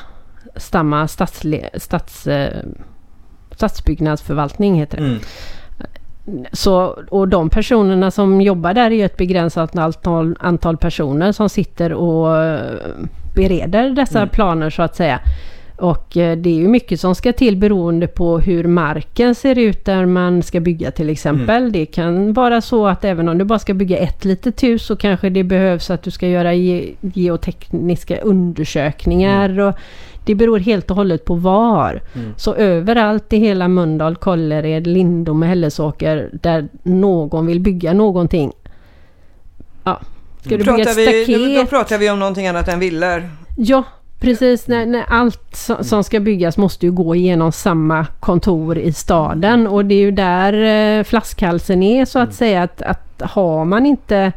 samma 0.57 1.07
stadsle, 1.07 1.69
stads, 1.73 2.27
stadsbyggnadsförvaltning 3.51 4.79
heter 4.79 4.97
det. 4.97 5.03
Mm. 5.03 5.19
så, 6.51 6.99
och 7.09 7.27
de 7.27 7.49
personerna 7.49 8.11
som 8.11 8.41
jobbar 8.41 8.73
där 8.73 8.91
är 8.91 8.95
ju 8.95 9.05
ett 9.05 9.17
begränsat 9.17 9.75
antal, 9.75 10.35
antal 10.39 10.77
personer 10.77 11.31
som 11.31 11.49
sitter 11.49 11.93
och 11.93 12.43
eh, 12.43 12.75
bereder 13.35 13.89
dessa 13.89 14.19
Mm. 14.19 14.29
planer 14.29 14.69
så 14.69 14.81
att 14.81 14.95
säga. 14.95 15.19
Och 15.77 16.17
eh, 16.17 16.37
det 16.37 16.49
är 16.49 16.53
ju 16.53 16.67
mycket 16.67 16.99
som 16.99 17.15
ska 17.15 17.33
till 17.33 17.57
beroende 17.57 18.07
på 18.07 18.39
hur 18.39 18.63
marken 18.63 19.35
ser 19.35 19.57
ut 19.57 19.85
där 19.85 20.05
man 20.05 20.43
ska 20.43 20.59
bygga 20.59 20.91
till 20.91 21.09
exempel. 21.09 21.71
Det 21.71 21.85
kan 21.85 22.33
vara 22.33 22.61
så 22.61 22.87
att 22.87 23.05
även 23.05 23.29
om 23.29 23.37
du 23.37 23.45
bara 23.45 23.59
ska 23.59 23.73
bygga 23.73 23.97
ett 23.97 24.25
litet 24.25 24.63
hus 24.63 24.85
så 24.85 24.95
kanske 24.95 25.29
det 25.29 25.43
behövs 25.43 25.89
att 25.89 26.03
du 26.03 26.11
ska 26.11 26.27
göra 26.27 26.53
ge 26.53 26.93
geotekniska 27.01 28.19
undersökningar. 28.21 29.59
Och 29.59 29.75
det 30.25 30.35
beror 30.35 30.59
helt 30.59 30.91
och 30.91 30.97
hållet 30.97 31.25
på 31.25 31.35
var. 31.35 32.01
Mm. 32.15 32.33
Så 32.37 32.53
överallt 32.53 33.33
i 33.33 33.37
hela 33.37 33.67
Mölndal, 33.67 34.15
Kållered, 34.15 34.87
Lindome, 34.87 35.45
Hällesåker 35.45 36.29
där 36.33 36.67
någon 36.83 37.47
vill 37.47 37.59
bygga 37.59 37.93
någonting. 37.93 38.51
Ja, 39.83 40.01
ska 40.41 40.49
du 40.49 40.57
bygga 40.57 40.91
ett 40.91 40.97
vi, 40.97 41.23
staket? 41.23 41.55
då, 41.55 41.61
då 41.61 41.65
pratar 41.65 41.97
vi 41.97 42.09
om 42.09 42.19
någonting 42.19 42.47
annat 42.47 42.67
än 42.67 42.79
villor. 42.79 43.29
Ja, 43.57 43.83
precis. 44.19 44.67
När, 44.67 44.85
när 44.85 45.05
allt 45.07 45.55
som, 45.55 45.83
som 45.83 46.03
ska 46.03 46.19
byggas 46.19 46.57
måste 46.57 46.85
ju 46.85 46.91
gå 46.91 47.15
igenom 47.15 47.51
samma 47.51 48.05
kontor 48.19 48.77
i 48.77 48.93
staden 48.93 49.67
och 49.67 49.85
det 49.85 49.95
är 49.95 49.99
ju 49.99 50.11
där 50.11 50.53
eh, 50.53 51.03
flaskhalsen 51.03 51.83
är 51.83 52.05
så 52.05 52.19
att 52.19 52.33
säga. 52.33 52.63
Att, 52.63 52.81
att 52.81 53.21
har 53.21 53.65
man 53.65 53.85
inte 53.85 54.31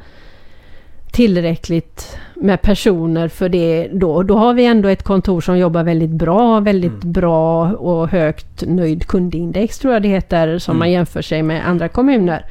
tillräckligt 1.12 2.18
med 2.34 2.62
personer 2.62 3.28
för 3.28 3.48
det 3.48 3.88
då, 3.92 4.22
då 4.22 4.36
har 4.38 4.54
vi 4.54 4.64
ändå 4.64 4.88
ett 4.88 5.02
kontor 5.02 5.40
som 5.40 5.58
jobbar 5.58 5.82
väldigt 5.82 6.10
bra, 6.10 6.60
väldigt 6.60 7.02
bra 7.04 7.72
och 7.72 8.08
högt 8.08 8.64
nöjd 8.66 9.06
kundindex 9.06 9.78
tror 9.78 9.92
jag 9.92 10.02
det 10.02 10.08
heter 10.08 10.58
som 10.58 10.72
Mm. 10.72 10.78
man 10.78 10.90
jämför 10.90 11.22
sig 11.22 11.42
med 11.42 11.68
andra 11.68 11.88
kommuner. 11.88 12.44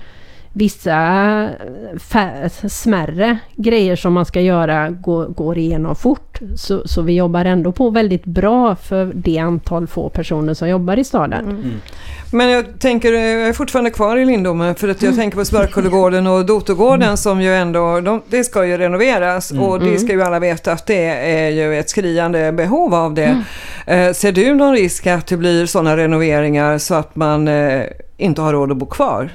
Vissa 0.54 0.92
fä- 1.96 2.68
smärre 2.70 3.38
grejer 3.56 3.96
som 3.96 4.14
man 4.14 4.26
ska 4.26 4.42
göra 4.42 4.90
går, 4.90 5.26
går 5.26 5.58
igenom 5.58 5.96
fort. 5.96 6.40
Så, 6.58 6.82
så 6.88 7.02
vi 7.02 7.14
jobbar 7.16 7.46
ändå 7.46 7.72
på 7.72 7.90
väldigt 7.90 8.26
bra 8.26 8.76
för 8.76 9.12
det 9.16 9.38
antal 9.38 9.88
få 9.88 10.10
personer 10.10 10.54
som 10.54 10.70
jobbar 10.70 10.98
i 11.00 11.04
staden. 11.04 11.46
Mm. 11.50 11.72
Men 12.32 12.50
jag 12.50 12.80
tänker, 12.80 13.14
eh, 13.14 13.20
jag 13.20 13.48
är 13.50 13.54
fortfarande 13.54 13.90
kvar 13.92 14.18
i 14.18 14.26
Lindome 14.26 14.74
för 14.74 14.88
att 14.90 15.02
jag 15.02 15.16
tänker 15.16 15.38
på 15.38 15.46
Sparkullegården 15.46 16.28
och 16.28 16.46
Dotogården 16.46 17.18
som 17.18 17.42
ju 17.42 17.54
ändå, 17.56 18.00
de, 18.02 18.22
det 18.30 18.44
ska 18.44 18.66
ju 18.66 18.78
renoveras 18.78 19.52
Mm. 19.52 19.64
och 19.64 19.80
det 19.80 19.98
ska 19.98 20.12
ju 20.14 20.22
alla 20.22 20.40
veta 20.40 20.72
att 20.72 20.86
det 20.86 21.06
är 21.46 21.50
ju 21.50 21.80
ett 21.80 21.90
skriande 21.90 22.52
behov 22.52 22.94
av 22.96 23.14
det. 23.14 23.24
Mm. 23.88 24.08
Eh, 24.08 24.14
ser 24.14 24.32
du 24.32 24.54
någon 24.56 24.74
risk 24.74 25.08
att 25.08 25.28
det 25.28 25.38
blir 25.38 25.66
sådana 25.66 25.98
renoveringar 25.98 26.78
så 26.78 26.96
att 26.96 27.16
man 27.16 27.48
eh, 27.48 27.84
inte 28.18 28.42
har 28.42 28.54
råd 28.54 28.72
att 28.72 28.78
bo 28.78 28.86
kvar? 28.86 29.30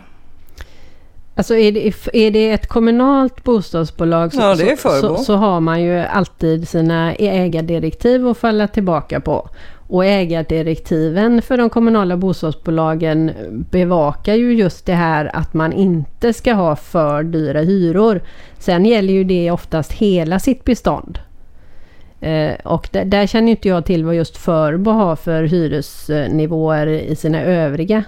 Alltså 1.37 1.57
är 1.57 1.73
det, 1.73 1.93
är 2.13 2.31
det 2.31 2.51
ett 2.51 2.67
kommunalt 2.67 3.45
bostadsbolag 3.45 4.33
så, 4.33 4.41
Ja, 4.41 4.77
så, 5.01 5.17
så, 5.17 5.35
har 5.37 5.61
man 5.61 5.83
ju 5.83 5.99
alltid 5.99 6.69
sina 6.69 7.15
ägardirektiv 7.15 8.29
att 8.29 8.39
falla 8.39 8.69
tillbaka 8.69 9.21
på. 9.21 9.49
Och 9.89 10.05
ägardirektiven 10.05 11.43
för 11.43 11.57
de 11.57 11.71
kommunala 11.71 12.17
bostadsbolagen 12.17 13.31
bevakar 13.51 14.35
ju 14.35 14.55
just 14.55 14.87
det 14.87 14.95
här 14.95 15.37
att 15.37 15.55
man 15.55 15.73
inte 15.73 16.33
ska 16.33 16.53
ha 16.53 16.77
för 16.77 17.23
dyra 17.23 17.61
hyror. 17.61 18.23
Sen 18.59 18.85
gäller 18.85 19.13
ju 19.13 19.25
det 19.25 19.51
oftast 19.51 19.93
hela 19.93 20.39
sitt 20.39 20.65
bestånd. 20.65 21.19
Eh, 22.21 22.55
och 22.65 22.89
där, 22.93 23.05
där 23.05 23.27
känner 23.27 23.51
inte 23.51 23.69
jag 23.69 23.85
till 23.85 24.05
vad 24.05 24.15
just 24.15 24.37
Förbo 24.37 24.91
har 24.91 25.17
för 25.17 25.43
hyresnivåer 25.43 26.87
i 26.87 27.17
sina 27.17 27.43
övriga 27.43 28.05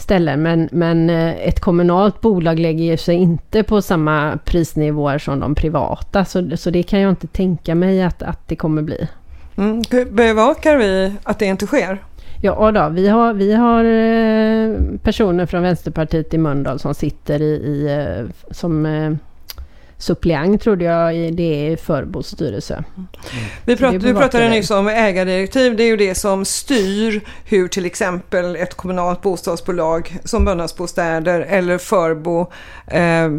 ställen. 0.00 0.42
Men, 0.42 0.68
men 0.72 1.10
eh, 1.10 1.48
ett 1.48 1.60
kommunalt 1.60 2.20
bolag 2.20 2.58
lägger 2.58 2.96
sig 2.96 3.14
inte 3.14 3.62
på 3.62 3.82
samma 3.82 4.38
prisnivåer 4.44 5.18
som 5.18 5.40
de 5.40 5.54
privata. 5.54 6.24
Så, 6.24 6.56
så 6.56 6.70
det 6.70 6.82
kan 6.82 7.00
jag 7.00 7.10
inte 7.10 7.26
tänka 7.26 7.74
mig 7.74 8.02
att, 8.02 8.22
att 8.22 8.48
det 8.48 8.56
kommer 8.56 8.82
bli. 8.82 9.08
Mm. 9.56 9.82
Bevakar 10.10 10.76
vi 10.76 11.12
att 11.22 11.38
det 11.38 11.46
inte 11.46 11.66
sker? 11.66 11.98
Ja 12.42 12.72
då, 12.72 12.88
vi 12.88 13.08
har, 13.08 13.34
vi 13.34 13.52
har 13.54 13.84
eh, 13.84 14.98
personer 15.02 15.46
från 15.46 15.62
Vänsterpartiet 15.62 16.34
i 16.34 16.38
Mölndal 16.38 16.78
som 16.78 16.94
sitter 16.94 17.42
i, 17.42 17.44
i 17.44 17.86
eh, 17.90 18.50
som 18.50 18.86
suppleant 20.00 20.62
trodde 20.62 20.84
jag 20.84 21.16
i, 21.16 21.30
det 21.30 21.72
är 21.72 21.76
Förbos 21.76 22.26
styrelse. 22.26 22.84
Vi 23.64 23.76
prat, 23.76 24.00
du 24.00 24.14
pratade 24.14 24.48
nyss 24.48 24.70
om 24.70 24.88
ägardirektiv. 24.88 25.76
Det 25.76 25.82
är 25.82 25.86
ju 25.86 25.96
det 25.96 26.14
som 26.14 26.44
styr 26.44 27.20
hur 27.44 27.68
till 27.68 27.86
exempel 27.86 28.56
ett 28.56 28.74
kommunalt 28.74 29.22
bostadsbolag 29.22 30.16
som 30.24 30.44
Bönnasbostäder 30.44 31.40
eller 31.40 31.78
Förbo 31.78 32.52
eh, 32.86 33.24
eh, 33.24 33.30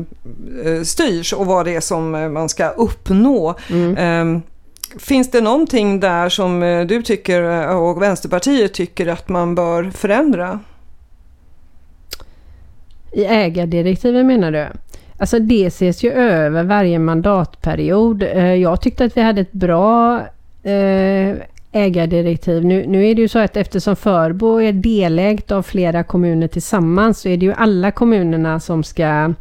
styrs 0.83 1.33
och 1.33 1.45
vad 1.45 1.65
det 1.65 1.75
är 1.75 1.81
som 1.81 2.15
eh, 2.15 2.29
man 2.29 2.49
ska 2.49 2.69
uppnå. 2.69 3.55
Mm. 3.69 3.97
Eh, 3.97 4.41
finns 4.99 5.31
det 5.31 5.41
någonting 5.41 5.99
där 5.99 6.29
som 6.29 6.63
eh, 6.63 6.85
du 6.85 7.01
tycker 7.01 7.61
eh, 7.61 7.77
och 7.77 8.01
Vänsterpartiet 8.01 8.73
tycker 8.73 9.07
att 9.07 9.29
man 9.29 9.55
bör 9.55 9.91
förändra? 9.91 10.59
I 13.13 13.25
ägardirektiven 13.25 14.27
menar 14.27 14.51
du? 14.51 14.67
Alltså 15.21 15.39
det 15.39 15.65
ses 15.65 16.03
ju 16.03 16.11
över 16.11 16.63
varje 16.63 16.99
mandatperiod. 16.99 18.23
Eh, 18.23 18.53
Jag 18.53 18.81
tyckte 18.81 19.05
att 19.05 19.17
vi 19.17 19.21
hade 19.21 19.41
ett 19.41 19.51
bra 19.51 20.19
eh, 20.63 21.35
ägardirektiv. 21.71 22.65
Nu, 22.65 22.85
nu 22.87 23.07
är 23.07 23.15
det 23.15 23.21
ju 23.21 23.27
så 23.27 23.39
att 23.39 23.57
eftersom 23.57 23.95
Förbo 23.95 24.61
är 24.61 24.71
delägt 24.71 25.51
av 25.51 25.63
flera 25.63 26.03
kommuner 26.03 26.47
tillsammans 26.47 27.19
så 27.19 27.29
är 27.29 27.37
det 27.37 27.45
ju 27.45 27.53
alla 27.53 27.91
kommunerna 27.91 28.59
som 28.59 28.83
ska 28.83 29.33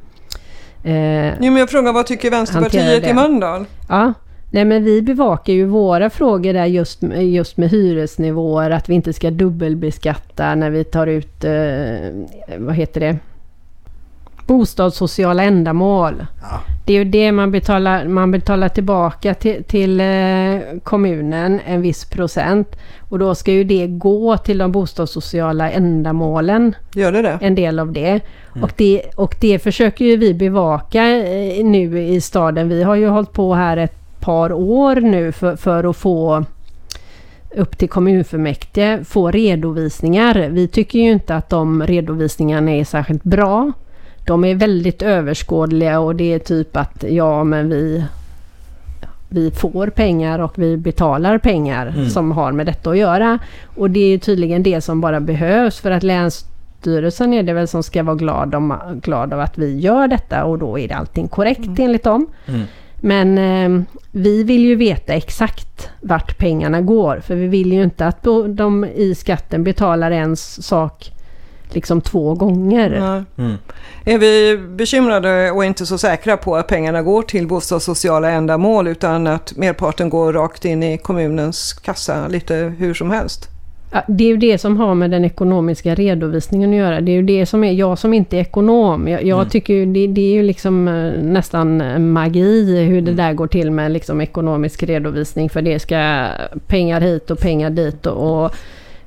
eh, 0.84 1.26
Jo, 1.28 1.34
men 1.40 1.56
jag 1.56 1.70
frågar 1.70 1.92
vad 1.92 2.06
tycker 2.06 2.30
Vänsterpartiet 2.30 3.06
i 3.06 3.14
Mölndal? 3.14 3.64
Ja, 3.88 4.12
nej 4.50 4.64
men 4.64 4.84
vi 4.84 5.02
bevakar 5.02 5.52
ju 5.52 5.64
våra 5.64 6.10
frågor 6.10 6.52
där 6.52 6.66
just, 6.66 7.02
just 7.12 7.56
med 7.56 7.68
hyresnivåer, 7.70 8.70
att 8.70 8.88
vi 8.88 8.94
inte 8.94 9.12
ska 9.12 9.30
dubbelbeskatta 9.30 10.54
när 10.54 10.70
vi 10.70 10.84
tar 10.84 11.06
ut, 11.06 11.44
eh, 11.44 11.52
vad 12.58 12.74
heter 12.74 13.00
det, 13.00 13.16
bostadssociala 14.50 15.42
ändamål. 15.42 16.26
Ja. 16.42 16.60
Det 16.84 16.92
är 16.92 16.98
ju 16.98 17.04
det 17.04 17.32
man 17.32 17.50
betalar, 17.50 18.08
man 18.08 18.30
betalar 18.30 18.68
tillbaka 18.68 19.34
till, 19.34 19.64
till 19.64 20.00
eh, 20.00 20.78
kommunen, 20.82 21.60
en 21.66 21.82
viss 21.82 22.04
procent. 22.04 22.76
Och 22.98 23.18
då 23.18 23.34
ska 23.34 23.52
ju 23.52 23.64
det 23.64 23.86
gå 23.86 24.36
till 24.36 24.58
de 24.58 24.72
bostadssociala 24.72 25.70
ändamålen 25.70 26.74
Gör 26.94 27.12
det 27.12 27.22
det? 27.22 27.38
en 27.40 27.54
del 27.54 27.78
av 27.78 27.92
det. 27.92 28.20
Och 28.62 28.72
det. 28.76 29.02
Och 29.16 29.36
det 29.40 29.58
försöker 29.58 30.04
ju 30.04 30.16
vi 30.16 30.34
bevaka 30.34 31.08
eh, 31.08 31.64
nu 31.64 32.02
i 32.02 32.20
staden. 32.20 32.68
Vi 32.68 32.82
har 32.82 32.94
ju 32.94 33.08
hållit 33.08 33.32
på 33.32 33.54
här 33.54 33.76
ett 33.76 34.20
par 34.20 34.52
år 34.52 34.96
nu 34.96 35.32
för, 35.32 35.56
för 35.56 35.84
att 35.84 35.96
få 35.96 36.44
upp 37.56 37.78
till 37.78 37.88
kommunfullmäktige 37.88 39.04
få 39.04 39.30
redovisningar. 39.30 40.48
Vi 40.50 40.68
tycker 40.68 40.98
ju 40.98 41.10
inte 41.12 41.36
att 41.36 41.48
de 41.48 41.82
redovisningarna 41.86 42.70
är 42.70 42.84
särskilt 42.84 43.22
bra. 43.22 43.72
De 44.26 44.44
är 44.44 44.54
väldigt 44.54 45.02
överskådliga 45.02 46.00
och 46.00 46.16
det 46.16 46.32
är 46.34 46.38
typ 46.38 46.76
att 46.76 47.04
ja 47.08 47.44
men 47.44 47.68
vi 47.70 48.04
vi 49.32 49.50
får 49.50 49.86
pengar 49.86 50.38
och 50.38 50.52
vi 50.58 50.76
betalar 50.76 51.38
pengar 51.38 51.86
Mm. 51.86 52.10
som 52.10 52.32
har 52.32 52.52
med 52.52 52.66
detta 52.66 52.90
att 52.90 52.96
göra. 52.98 53.38
Och 53.76 53.90
det 53.90 54.00
är 54.00 54.08
ju 54.08 54.18
tydligen 54.18 54.62
det 54.62 54.80
som 54.80 55.00
bara 55.00 55.20
behövs 55.20 55.80
för 55.80 55.90
att 55.90 56.02
Länsstyrelsen 56.02 57.32
är 57.34 57.42
det 57.42 57.52
väl 57.52 57.68
som 57.68 57.82
ska 57.82 58.02
vara 58.02 58.16
glad, 58.16 58.54
om, 58.54 58.74
glad 59.02 59.32
av 59.32 59.40
att 59.40 59.58
vi 59.58 59.78
gör 59.78 60.08
detta 60.08 60.44
och 60.44 60.58
då 60.58 60.78
är 60.78 60.88
det 60.88 60.94
allting 60.94 61.28
korrekt 61.28 61.78
enligt 61.78 62.02
dem. 62.04 62.26
Mm. 62.46 62.60
Men 62.96 63.38
eh, 63.38 63.82
vi 64.10 64.42
vill 64.44 64.64
ju 64.64 64.74
veta 64.76 65.12
exakt 65.12 65.88
vart 66.00 66.38
pengarna 66.38 66.80
går 66.80 67.20
för 67.26 67.34
vi 67.34 67.46
vill 67.46 67.72
ju 67.72 67.82
inte 67.82 68.06
att 68.06 68.26
de 68.48 68.84
i 68.84 69.14
skatten 69.14 69.64
betalar 69.64 70.10
en 70.10 70.32
s- 70.32 70.66
sak 70.66 71.12
liksom 71.74 72.00
två 72.00 72.34
gånger. 72.34 72.90
Nej. 72.90 73.46
Mm. 73.46 73.58
Är 74.04 74.18
vi 74.18 74.58
bekymrade 74.68 75.50
och 75.50 75.64
inte 75.64 75.86
så 75.86 75.98
säkra 75.98 76.36
på 76.36 76.56
att 76.56 76.66
pengarna 76.66 77.02
går 77.02 77.22
till 77.22 77.46
bostadssociala 77.46 78.30
ändamål 78.30 78.88
utan 78.88 79.26
att 79.26 79.56
merparten 79.56 80.10
går 80.10 80.32
rakt 80.32 80.64
in 80.64 80.82
i 80.82 80.98
kommunens 80.98 81.72
kassa 81.72 82.28
lite 82.28 82.54
hur 82.78 82.94
som 82.94 83.10
helst? 83.10 83.48
Ja, 83.92 84.02
det 84.08 84.24
är 84.24 84.28
ju 84.28 84.36
det 84.36 84.58
som 84.58 84.76
har 84.76 84.94
med 84.94 85.10
den 85.10 85.24
ekonomiska 85.24 85.94
redovisningen 85.94 86.70
att 86.70 86.76
göra. 86.76 87.00
Det 87.00 87.12
är 87.12 87.14
ju 87.14 87.22
det 87.22 87.46
som 87.46 87.64
är, 87.64 87.72
jag 87.72 87.98
som 87.98 88.14
inte 88.14 88.36
är 88.36 88.40
ekonom, 88.40 89.08
jag, 89.08 89.24
jag 89.24 89.38
Mm. 89.38 89.50
tycker 89.50 89.74
ju 89.74 89.86
det, 89.86 90.06
det 90.06 90.20
är 90.20 90.32
ju 90.32 90.42
liksom 90.42 90.88
eh, 90.88 91.22
nästan 91.22 91.80
eh, 91.80 91.98
magi 91.98 92.84
hur 92.84 93.00
det 93.02 93.12
där 93.12 93.32
går 93.32 93.46
till 93.46 93.70
med 93.70 93.92
liksom 93.92 94.20
ekonomisk 94.20 94.82
redovisning. 94.82 95.50
För 95.50 95.62
det 95.62 95.78
ska 95.78 96.26
pengar 96.66 97.00
hit 97.00 97.30
och 97.30 97.38
pengar 97.38 97.70
dit 97.70 98.06
och, 98.06 98.44
och 98.44 98.54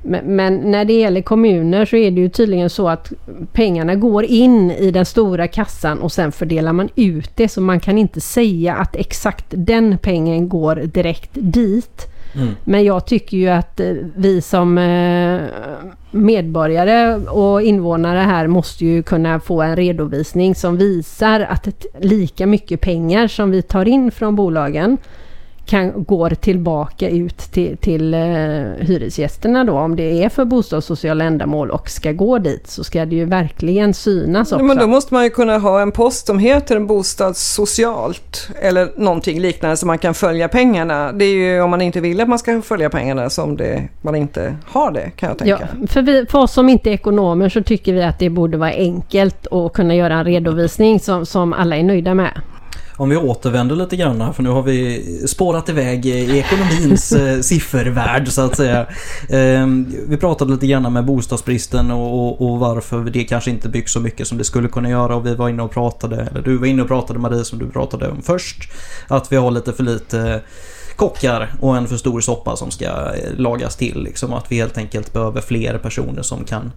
men, 0.04 0.36
men 0.36 0.70
när 0.70 0.84
det 0.84 0.92
gäller 0.92 1.22
kommuner 1.22 1.84
så 1.84 1.96
är 1.96 2.10
det 2.10 2.20
ju 2.20 2.28
tydligen 2.28 2.70
så 2.70 2.88
att 2.88 3.12
pengarna 3.52 3.94
går 3.94 4.24
in 4.24 4.70
i 4.70 4.90
den 4.90 5.04
stora 5.04 5.48
kassan 5.48 5.98
och 5.98 6.12
sen 6.12 6.32
fördelar 6.32 6.72
man 6.72 6.88
ut 6.94 7.30
det. 7.36 7.48
Så 7.48 7.60
man 7.60 7.80
kan 7.80 7.98
inte 7.98 8.20
säga 8.20 8.74
att 8.74 8.96
exakt 8.96 9.46
den 9.48 9.98
pengen 9.98 10.48
går 10.48 10.76
direkt 10.76 11.30
dit. 11.32 12.06
Mm. 12.34 12.48
Men 12.64 12.84
jag 12.84 13.06
tycker 13.06 13.36
ju 13.36 13.48
att 13.48 13.80
eh, 13.80 13.92
vi 14.16 14.40
som 14.40 14.78
eh, 14.78 15.40
medborgare 16.10 17.14
och 17.14 17.62
invånare 17.62 18.18
här 18.18 18.46
måste 18.46 18.84
ju 18.84 19.02
kunna 19.02 19.40
få 19.40 19.62
en 19.62 19.76
redovisning 19.76 20.54
som 20.54 20.76
visar 20.76 21.40
att 21.40 21.68
lika 22.00 22.46
mycket 22.46 22.80
pengar 22.80 23.28
som 23.28 23.50
vi 23.50 23.62
tar 23.62 23.88
in 23.88 24.10
från 24.10 24.36
bolagen 24.36 24.98
kan, 25.66 26.04
går 26.04 26.30
tillbaka 26.30 27.08
ut 27.08 27.38
till, 27.38 27.76
till 27.76 28.14
eh, 28.14 28.20
hyresgästerna 28.78 29.64
då. 29.64 29.78
Om 29.78 29.96
det 29.96 30.24
är 30.24 30.28
för 30.28 30.44
bostadssociala 30.44 31.24
ändamål 31.24 31.70
och 31.70 31.90
ska 31.90 32.12
gå 32.12 32.38
dit 32.38 32.66
så 32.66 32.84
ska 32.84 33.06
det 33.06 33.16
ju 33.16 33.24
verkligen 33.24 33.94
synas 33.94 34.52
också. 34.52 34.64
Men 34.64 34.76
då 34.76 34.86
måste 34.86 35.14
man 35.14 35.24
ju 35.24 35.30
kunna 35.30 35.58
ha 35.58 35.80
en 35.80 35.92
post 35.92 36.26
som 36.26 36.38
heter 36.38 36.80
bostadssocialt 36.80 38.48
eller 38.60 38.92
någonting 38.96 39.40
liknande 39.40 39.76
så 39.76 39.86
man 39.86 39.98
kan 39.98 40.14
följa 40.14 40.48
pengarna. 40.48 41.12
Det 41.12 41.24
är 41.24 41.34
ju 41.34 41.60
om 41.60 41.70
man 41.70 41.80
inte 41.82 42.00
vill 42.00 42.20
att 42.20 42.28
man 42.28 42.38
ska 42.38 42.62
följa 42.62 42.90
pengarna 42.90 43.30
som 43.30 43.56
det, 43.56 43.88
man 44.02 44.14
inte 44.14 44.56
har 44.66 44.90
det 44.90 45.10
kan 45.16 45.28
jag 45.28 45.38
tänka. 45.38 45.68
Ja, 45.80 45.86
för, 45.86 46.02
vi, 46.02 46.26
för 46.26 46.38
oss 46.38 46.52
som 46.52 46.68
inte 46.68 46.90
är 46.90 46.94
ekonomer 46.94 47.48
så 47.48 47.62
tycker 47.62 47.92
vi 47.92 48.02
att 48.02 48.18
det 48.18 48.30
borde 48.30 48.56
vara 48.56 48.70
enkelt 48.70 49.46
att 49.46 49.72
kunna 49.72 49.94
göra 49.94 50.14
en 50.14 50.24
redovisning 50.24 51.00
som, 51.00 51.26
som 51.26 51.52
alla 51.52 51.76
är 51.76 51.82
nöjda 51.82 52.14
med. 52.14 52.40
Om 52.96 53.08
vi 53.08 53.16
återvänder 53.16 53.76
lite 53.76 53.96
grann 53.96 54.20
här, 54.20 54.32
för 54.32 54.42
nu 54.42 54.48
har 54.48 54.62
vi 54.62 55.02
spårat 55.26 55.68
iväg 55.68 56.06
i 56.06 56.38
ekonomins 56.38 57.12
eh, 57.12 57.40
siffervärld 57.42 58.28
så 58.28 58.42
att 58.42 58.56
säga. 58.56 58.86
Eh, 59.28 59.66
vi 60.08 60.16
pratade 60.20 60.52
lite 60.52 60.66
grann 60.66 60.92
med 60.92 61.04
bostadsbristen 61.04 61.90
och, 61.90 62.26
och, 62.26 62.50
och, 62.50 62.58
varför 62.58 63.04
det 63.04 63.24
kanske 63.24 63.50
inte 63.50 63.68
byggs 63.68 63.92
så 63.92 64.00
mycket 64.00 64.26
som 64.26 64.38
det 64.38 64.44
skulle 64.44 64.68
kunna 64.68 64.90
göra 64.90 65.16
och 65.16 65.26
vi 65.26 65.34
var 65.34 65.48
inne 65.48 65.62
och 65.62 65.70
pratade, 65.70 66.16
eller 66.16 66.42
du 66.42 66.56
var 66.56 66.66
inne 66.66 66.82
och 66.82 66.88
pratade 66.88 67.18
Marie 67.18 67.44
som 67.44 67.58
du 67.58 67.70
pratade 67.70 68.08
om 68.08 68.22
först, 68.22 68.72
att 69.08 69.32
vi 69.32 69.36
har 69.36 69.50
lite 69.50 69.72
för 69.72 69.82
lite 69.82 70.40
kockar 70.96 71.54
och 71.60 71.76
en 71.76 71.88
för 71.88 71.96
stor 71.96 72.20
soppa 72.20 72.56
som 72.56 72.70
ska 72.70 72.84
eh, 72.84 73.36
lagas 73.36 73.76
till. 73.76 74.02
Liksom, 74.02 74.32
att 74.32 74.52
vi 74.52 74.56
helt 74.56 74.78
enkelt 74.78 75.12
behöver 75.12 75.40
fler 75.40 75.78
personer 75.78 76.22
som 76.22 76.44
kan, 76.44 76.72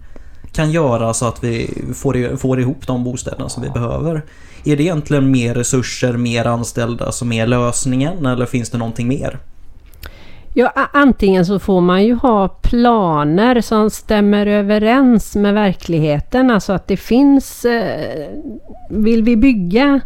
kan 0.58 0.70
göra 0.70 1.14
så 1.14 1.26
att 1.26 1.44
vi 1.44 1.84
får, 1.94 2.36
får 2.36 2.60
ihop 2.60 2.86
de 2.86 3.04
bostäderna 3.04 3.48
som 3.48 3.62
vi 3.62 3.70
behöver. 3.70 4.22
Är 4.64 4.76
det 4.76 4.82
egentligen 4.82 5.30
mer 5.30 5.54
resurser, 5.54 6.12
mer 6.12 6.44
anställda, 6.44 7.06
alltså 7.06 7.24
mer 7.24 7.46
lösningen 7.46 8.26
eller 8.26 8.46
finns 8.46 8.70
det 8.70 8.78
någonting 8.78 9.08
mer? 9.08 9.38
Ja, 10.54 10.72
antingen 10.92 11.46
så 11.46 11.58
får 11.58 11.80
man 11.80 12.04
ju 12.04 12.14
ha 12.14 12.48
planer 12.48 13.60
som 13.60 13.90
stämmer 13.90 14.46
överens 14.46 15.36
med 15.36 15.54
verkligheten. 15.54 16.50
Alltså 16.50 16.72
att 16.72 16.88
det 16.88 16.96
finns... 16.96 17.64
Eh, 17.64 18.28
vill 18.90 19.22
vi 19.22 19.36
bygga 19.36 20.00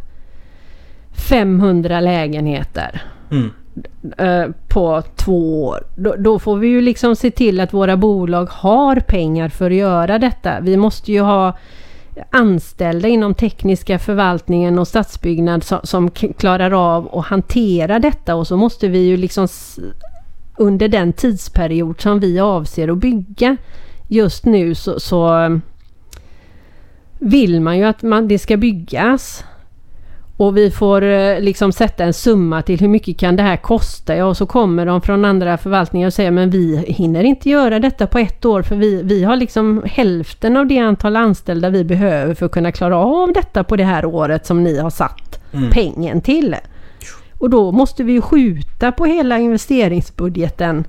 500 1.29 2.01
lägenheter 2.01 3.03
mm. 3.31 3.51
Eh, 4.19 4.47
på 4.69 5.03
två 5.17 5.65
år. 5.65 5.85
Då, 5.97 6.15
då, 6.19 6.39
får 6.39 6.57
vi 6.57 6.69
ju 6.69 6.81
liksom 6.81 7.17
se 7.17 7.31
till 7.31 7.61
att 7.61 7.73
våra 7.73 7.97
bolag 7.97 8.47
har 8.51 8.97
pengar 8.97 9.49
för 9.49 9.71
att 9.71 9.77
göra 9.77 10.19
detta. 10.19 10.61
Vi 10.61 10.77
måste 10.77 11.13
ju 11.13 11.21
ha 11.21 11.57
anställda 12.31 13.09
inom 13.09 13.35
tekniska 13.35 13.99
förvaltningen 13.99 14.79
och 14.79 14.89
stadsbyggnad 14.89 15.65
som, 15.65 15.81
som 15.83 16.11
klarar 16.11 16.71
av 16.71 17.19
att 17.19 17.27
hantera 17.27 17.99
detta 17.99 18.35
och 18.35 18.47
så 18.47 18.57
måste 18.57 18.89
vi 18.89 18.99
ju 18.99 19.17
liksom 19.17 19.49
under 20.59 20.89
den 20.89 21.13
tidsperiod 21.13 22.01
som 22.01 22.21
vi 22.21 22.41
avser 22.41 22.89
att 22.89 22.99
bygga 22.99 23.57
just 24.09 24.45
nu 24.45 24.75
så, 24.75 25.01
så 25.01 25.43
eh, 25.43 25.59
vill 27.19 27.61
man 27.61 27.79
ju 27.79 27.85
att 27.85 28.03
man, 28.03 28.29
det 28.29 28.39
ska 28.39 28.57
byggas. 28.57 29.45
Och 30.43 30.57
vi 30.57 30.71
får 30.71 31.03
eh, 31.03 31.41
liksom 31.41 31.73
sätta 31.73 32.05
en 32.05 32.13
summa 32.13 32.63
till 32.63 32.81
hur 32.81 32.89
mycket 32.89 33.19
kan 33.19 33.37
det 33.37 33.43
här 33.43 33.57
kosta? 33.57 34.17
Ja, 34.17 34.25
och 34.25 34.37
så 34.37 34.47
kommer 34.47 34.87
de 34.87 35.01
från 35.01 35.25
andra 35.25 35.59
förvaltningar 35.59 36.07
och 36.07 36.15
säger 36.15 36.31
men 36.31 36.51
vi 36.51 36.77
hinner 36.77 37.25
inte 37.25 37.49
göra 37.51 37.79
detta 37.79 38.07
på 38.07 38.19
ett 38.19 38.45
år 38.45 38.63
för 38.63 38.77
vi, 38.77 39.03
vi 39.03 39.25
har 39.25 39.37
liksom 39.37 39.83
hälften 39.87 40.57
av 40.57 40.67
det 40.67 40.79
antal 40.79 41.17
anställda 41.17 41.71
vi 41.71 41.85
behöver 41.85 42.35
för 42.35 42.47
att 42.47 42.53
kunna 42.53 42.73
klara 42.73 42.97
av 42.97 43.33
detta 43.33 43.65
på 43.65 43.77
det 43.77 43.85
här 43.85 44.05
året 44.05 44.47
som 44.47 44.65
ni 44.65 44.79
har 44.79 44.91
satt 44.91 45.41
mm. 45.53 45.71
pengen 45.71 46.21
till. 46.21 46.57
Och 47.39 47.51
då 47.51 47.73
måste 47.73 48.03
vi 48.05 48.13
ju 48.13 48.21
skjuta 48.21 48.93
på 48.93 49.05
hela 49.05 49.39
investeringsbudgeten 49.39 50.85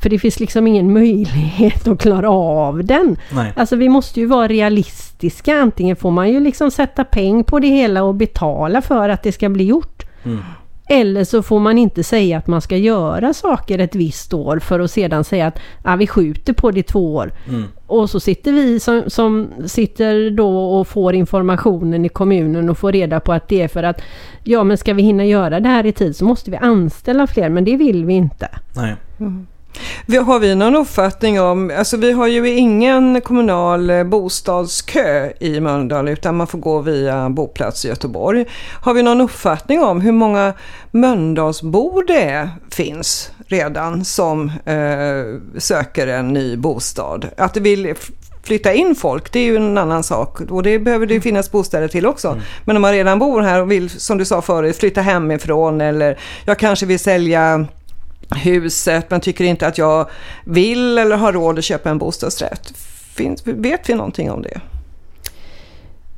för 0.00 0.10
det 0.10 0.18
finns 0.18 0.40
liksom 0.40 0.66
ingen 0.66 0.92
möjlighet 0.92 1.88
att 1.88 2.00
klara 2.00 2.30
av 2.30 2.84
den. 2.84 3.16
Nej. 3.32 3.52
Alltså 3.56 3.76
vi 3.76 3.88
måste 3.88 4.20
ju 4.20 4.26
vara 4.26 4.48
realistiska. 4.48 5.54
Antingen 5.54 5.96
får 5.96 6.10
man 6.10 6.30
ju 6.30 6.40
liksom 6.40 6.70
sätta 6.70 7.04
peng 7.04 7.44
på 7.44 7.58
det 7.58 7.68
hela 7.68 8.02
och 8.02 8.14
betala 8.14 8.82
för 8.82 9.08
att 9.08 9.22
det 9.22 9.32
ska 9.32 9.48
bli 9.48 9.64
gjort. 9.64 10.06
Mm. 10.24 10.38
Eller 10.92 11.24
så 11.24 11.42
får 11.42 11.60
man 11.60 11.78
inte 11.78 12.04
säga 12.04 12.38
att 12.38 12.46
man 12.46 12.60
ska 12.60 12.76
göra 12.76 13.34
saker 13.34 13.78
ett 13.78 13.94
visst 13.94 14.34
år 14.34 14.58
för 14.58 14.80
att 14.80 14.90
sedan 14.90 15.24
säga 15.24 15.46
att 15.46 15.58
ah, 15.82 15.96
vi 15.96 16.06
skjuter 16.06 16.52
på 16.52 16.70
det 16.70 16.82
två 16.82 17.14
år. 17.14 17.32
Mm. 17.48 17.64
Och 17.86 18.10
så 18.10 18.20
sitter 18.20 18.52
vi 18.52 18.80
som, 18.80 19.02
som 19.06 19.48
sitter 19.66 20.30
då 20.30 20.78
och 20.78 20.88
får 20.88 21.14
informationen 21.14 22.04
i 22.04 22.08
kommunen 22.08 22.70
och 22.70 22.78
får 22.78 22.92
reda 22.92 23.20
på 23.20 23.32
att 23.32 23.48
det 23.48 23.62
är 23.62 23.68
för 23.68 23.82
att 23.82 24.02
ja 24.44 24.64
men 24.64 24.78
ska 24.78 24.94
vi 24.94 25.02
hinna 25.02 25.24
göra 25.24 25.60
det 25.60 25.68
här 25.68 25.86
i 25.86 25.92
tid 25.92 26.16
så 26.16 26.24
måste 26.24 26.50
vi 26.50 26.56
anställa 26.56 27.26
fler 27.26 27.48
men 27.48 27.64
det 27.64 27.76
vill 27.76 28.04
vi 28.04 28.14
inte. 28.14 28.48
Nej. 28.76 28.96
Mm. 29.20 29.46
Har 30.26 30.38
vi 30.38 30.54
någon 30.54 30.76
uppfattning 30.76 31.40
om, 31.40 31.72
alltså 31.78 31.96
vi 31.96 32.12
har 32.12 32.26
ju 32.26 32.48
ingen 32.48 33.20
kommunal 33.20 33.90
eh, 33.90 34.04
bostadskö 34.04 35.32
i 35.40 35.60
Mölndal 35.60 36.08
utan 36.08 36.36
man 36.36 36.46
får 36.46 36.58
gå 36.58 36.80
via 36.80 37.30
boplats 37.30 37.84
i 37.84 37.88
Göteborg. 37.88 38.46
Har 38.82 38.94
vi 38.94 39.02
någon 39.02 39.20
uppfattning 39.20 39.82
om 39.82 40.00
hur 40.00 40.12
många 40.12 40.52
Mölndalsbor 40.90 42.04
det 42.06 42.50
finns 42.70 43.30
redan 43.46 44.04
som 44.04 44.52
eh, 44.64 45.58
söker 45.60 46.06
en 46.06 46.32
ny 46.32 46.56
bostad? 46.56 47.28
Att 47.36 47.54
det 47.54 47.60
vill 47.60 47.94
flytta 48.42 48.72
in 48.72 48.94
folk, 48.94 49.32
det 49.32 49.38
är 49.38 49.44
ju 49.44 49.56
en 49.56 49.78
annan 49.78 50.02
sak. 50.02 50.40
Och 50.40 50.62
det 50.62 50.78
behöver 50.78 51.06
det 51.06 51.20
finnas 51.20 51.50
bostäder 51.50 51.88
till 51.88 52.06
också. 52.06 52.28
Mm. 52.28 52.40
Men 52.64 52.76
om 52.76 52.82
man 52.82 52.92
redan 52.92 53.18
bor 53.18 53.42
här 53.42 53.62
och 53.62 53.70
vill, 53.70 53.90
som 53.90 54.18
du 54.18 54.24
sa 54.24 54.42
förut, 54.42 54.76
flytta 54.76 55.00
hemifrån 55.00 55.80
eller 55.80 56.18
jag 56.44 56.58
kanske 56.58 56.86
vill 56.86 56.98
sälja 56.98 57.66
huset 58.36 59.10
men 59.10 59.20
tycker 59.20 59.44
inte 59.44 59.66
att 59.66 59.78
jag 59.78 60.10
vill 60.44 60.98
eller 60.98 61.16
har 61.16 61.32
råd 61.32 61.58
att 61.58 61.64
köpa 61.64 61.90
en 61.90 61.98
bostadsrätt. 61.98 62.72
Finns, 63.14 63.46
vet 63.46 63.88
vi 63.88 63.94
någonting 63.94 64.30
om 64.30 64.42
det? 64.42 64.60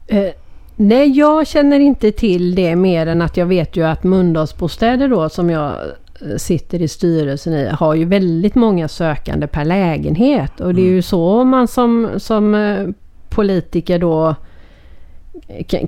Eh, 0.07 0.33
nej, 0.77 1.19
jag 1.19 1.47
känner 1.47 1.81
inte 1.81 2.13
till 2.13 2.55
det 2.55 2.77
mer 2.77 3.07
än 3.07 3.23
att 3.23 3.37
jag 3.37 3.47
vet 3.47 3.77
ju 3.77 3.87
att 3.87 4.05
Mölndalsbostäder 4.05 5.09
då 5.09 5.29
som 5.29 5.51
jag 5.51 5.73
eh, 5.73 6.37
sitter 6.37 6.83
i 6.83 6.89
styrelsen 6.89 7.53
i 7.53 7.69
har 7.69 7.95
ju 7.95 8.05
väldigt 8.05 8.55
många 8.55 8.89
sökande 8.89 9.47
per 9.47 9.65
lägenhet 9.65 10.61
och 10.61 10.75
det 10.75 10.81
är 10.81 10.85
ju 10.85 10.91
mm. 10.91 11.03
så 11.03 11.45
man 11.45 11.69
som, 11.69 12.11
som 12.17 12.55
eh, 12.55 12.89
politiker 13.29 13.99
då 13.99 14.35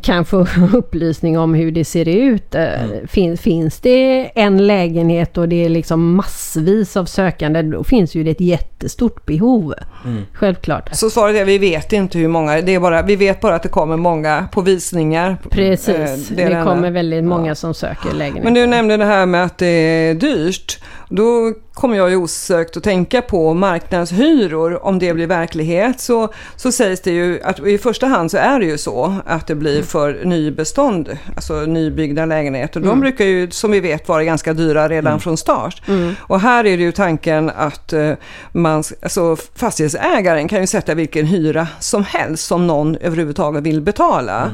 kan 0.03 0.25
få 0.25 0.47
upplysning 0.73 1.39
om 1.39 1.55
hur 1.55 1.73
det 1.73 1.85
ser 1.85 2.09
ut. 2.09 2.55
Eh, 2.55 2.85
mm. 2.85 3.09
Fin, 3.09 3.39
finns 3.39 3.81
det 3.81 4.31
en 4.35 4.67
lägenhet 4.67 5.39
och 5.39 5.49
det 5.49 5.65
är 5.65 5.69
liksom 5.69 6.15
massvis 6.15 6.97
av 6.97 7.05
sökande, 7.05 7.63
då 7.63 7.85
finns 7.85 8.15
ju 8.15 8.25
det 8.25 8.31
ett 8.31 8.41
jättestort 8.41 9.27
behov. 9.27 9.75
Mm. 10.05 10.23
Självklart. 10.33 10.91
Så 10.93 11.11
svaret 11.11 11.37
är 11.37 11.45
vi 11.45 11.59
vet 11.59 11.93
inte 11.93 12.19
hur 12.19 12.29
många, 12.29 12.61
det 12.61 12.75
är 12.75 12.81
bara, 12.81 13.03
vi 13.03 13.17
vet 13.17 13.41
bara 13.41 13.55
att 13.55 13.63
det 13.63 13.69
kommer 13.69 13.97
många 13.97 14.49
på 14.53 14.61
visningar. 14.61 15.37
Precis, 15.51 15.89
eh, 15.89 16.37
det, 16.37 16.45
det 16.45 16.65
kommer 16.65 16.91
väldigt 16.91 17.25
många 17.25 17.49
ja. 17.49 17.55
som 17.55 17.75
söker 17.75 18.13
lägenhet. 18.13 18.45
Men 18.45 18.55
du 18.55 18.67
nämnde 18.67 18.97
det 18.97 19.05
här 19.05 19.27
med 19.27 19.45
att 19.45 19.59
det 19.59 19.67
är 19.67 20.15
dyrt. 20.15 20.81
Då 21.17 21.53
kommer 21.75 21.97
jag 21.97 22.11
ju 22.11 22.17
osökt 22.17 22.77
att 22.77 22.83
tänka 22.83 23.23
på 23.23 23.55
marknadshyror. 23.55 24.85
Om 24.85 24.99
det 24.99 25.15
blir 25.15 25.27
verklighet 25.27 26.01
så, 26.01 26.33
så 26.57 26.73
sägs 26.73 27.01
det 27.01 27.11
ju 27.11 27.43
att 27.43 27.67
i 27.67 27.79
första 27.79 28.07
hand 28.07 28.31
så 28.31 28.37
är 28.37 28.61
det 28.61 28.67
ju 28.67 28.79
så 28.79 29.15
att 29.27 29.47
det 29.47 29.55
blir 29.55 29.75
mm. 29.75 29.87
för 29.87 30.25
nybestånd, 30.25 31.19
alltså 31.37 31.55
nybyggda 31.55 32.27
lägenheter. 32.27 32.81
De 32.81 32.87
mm. 32.87 33.01
brukar 33.01 33.25
ju 33.25 33.51
som 33.51 33.71
vi 33.71 33.81
vet 33.81 34.09
vara 34.09 34.25
ganska 34.25 34.53
dyra 34.53 34.89
redan 34.89 35.13
mm. 35.13 35.21
från 35.21 35.37
start. 35.37 35.83
Mm. 35.89 36.15
Och 36.21 36.41
här 36.41 36.67
är 36.67 36.77
det 36.77 36.83
ju 36.83 36.93
tanken 36.93 37.51
att 37.57 37.93
eh, 37.93 38.13
man, 38.53 38.85
alltså 39.03 39.37
fastighetsägaren 39.55 40.49
kan 40.49 40.61
ju 40.61 40.67
sätta 40.67 40.95
vilken 40.95 41.27
hyra 41.27 41.69
som 41.81 42.05
helst 42.05 42.47
som 42.47 42.67
någon 42.67 42.97
överhuvudtaget 42.97 43.63
vill 43.63 43.81
betala. 43.81 44.51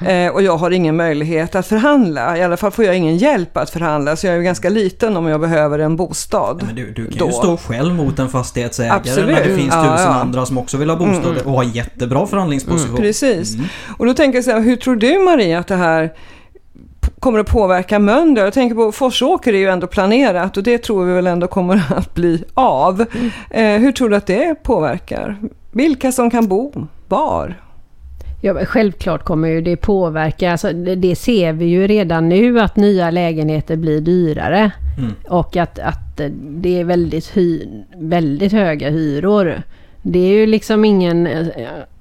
Mm. 0.00 0.26
Eh, 0.26 0.34
och 0.34 0.42
jag 0.42 0.56
har 0.56 0.70
ingen 0.70 0.96
möjlighet 0.96 1.54
att 1.54 1.66
förhandla, 1.66 2.38
i 2.38 2.42
alla 2.42 2.56
fall 2.56 2.70
får 2.70 2.84
jag 2.84 2.96
ingen 2.96 3.16
hjälp 3.16 3.56
att 3.56 3.70
förhandla. 3.70 4.16
Så 4.16 4.26
jag 4.26 4.34
är 4.34 4.38
ju 4.38 4.44
ganska 4.44 4.68
liten 4.68 5.16
om 5.16 5.26
jag 5.26 5.40
behöver 5.40 5.78
en 5.78 5.96
bostad. 6.06 6.62
Men 6.66 6.74
du, 6.74 6.90
du 6.90 7.06
kan 7.06 7.18
då. 7.18 7.26
ju 7.26 7.32
stå 7.32 7.56
själv 7.56 7.94
mot 7.94 8.18
en 8.18 8.28
fastighetsägare 8.28 8.96
Absolut. 8.96 9.34
när 9.34 9.44
det 9.44 9.56
finns 9.56 9.74
tusen 9.74 9.84
ja, 9.84 10.00
ja. 10.00 10.08
andra 10.08 10.46
som 10.46 10.58
också 10.58 10.76
vill 10.76 10.90
ha 10.90 10.96
bostad 10.96 11.32
mm. 11.32 11.46
och 11.46 11.52
har 11.52 11.64
jättebra 11.64 12.26
förhandlingsposition. 12.26 12.90
Mm, 12.90 13.02
precis. 13.02 13.54
Mm. 13.54 13.66
Och 13.98 14.06
då 14.06 14.14
tänker 14.14 14.36
jag 14.36 14.44
så 14.44 14.50
här, 14.50 14.60
hur 14.60 14.76
tror 14.76 14.96
du 14.96 15.18
Maria 15.18 15.58
att 15.58 15.66
det 15.66 15.76
här 15.76 16.12
kommer 17.18 17.38
att 17.38 17.46
påverka 17.46 17.98
Mölndal? 17.98 18.44
Jag 18.44 18.52
tänker 18.52 18.76
på 18.76 18.92
Forsåker 18.92 19.52
är 19.52 19.58
ju 19.58 19.68
ändå 19.68 19.86
planerat 19.86 20.56
och 20.56 20.62
det 20.62 20.78
tror 20.78 21.04
vi 21.04 21.12
väl 21.12 21.26
ändå 21.26 21.46
kommer 21.46 21.82
att 21.96 22.14
bli 22.14 22.44
av. 22.54 23.06
Mm. 23.12 23.30
Eh, 23.50 23.82
hur 23.82 23.92
tror 23.92 24.08
du 24.08 24.16
att 24.16 24.26
det 24.26 24.62
påverkar? 24.62 25.36
Vilka 25.72 26.12
som 26.12 26.30
kan 26.30 26.48
bo 26.48 26.86
var? 27.08 27.56
Ja, 28.44 28.64
självklart 28.64 29.24
kommer 29.24 29.48
ju 29.48 29.60
det 29.60 29.76
påverka. 29.76 30.52
Alltså, 30.52 30.72
det, 30.72 30.94
det, 30.94 31.16
ser 31.16 31.52
vi 31.52 31.64
ju 31.64 31.86
redan 31.86 32.28
nu 32.28 32.60
att 32.60 32.76
nya 32.76 33.10
lägenheter 33.10 33.76
blir 33.76 34.00
dyrare. 34.00 34.70
Mm. 34.98 35.12
Och 35.28 35.56
att, 35.56 35.78
att 35.78 36.20
det 36.40 36.80
är 36.80 36.84
väldigt, 36.84 37.36
hy, 37.36 37.66
väldigt 37.96 38.52
höga 38.52 38.90
hyror. 38.90 39.62
Det 40.02 40.18
är 40.18 40.32
ju 40.32 40.46
liksom 40.46 40.84
ingen 40.84 41.26
eh, 41.26 41.46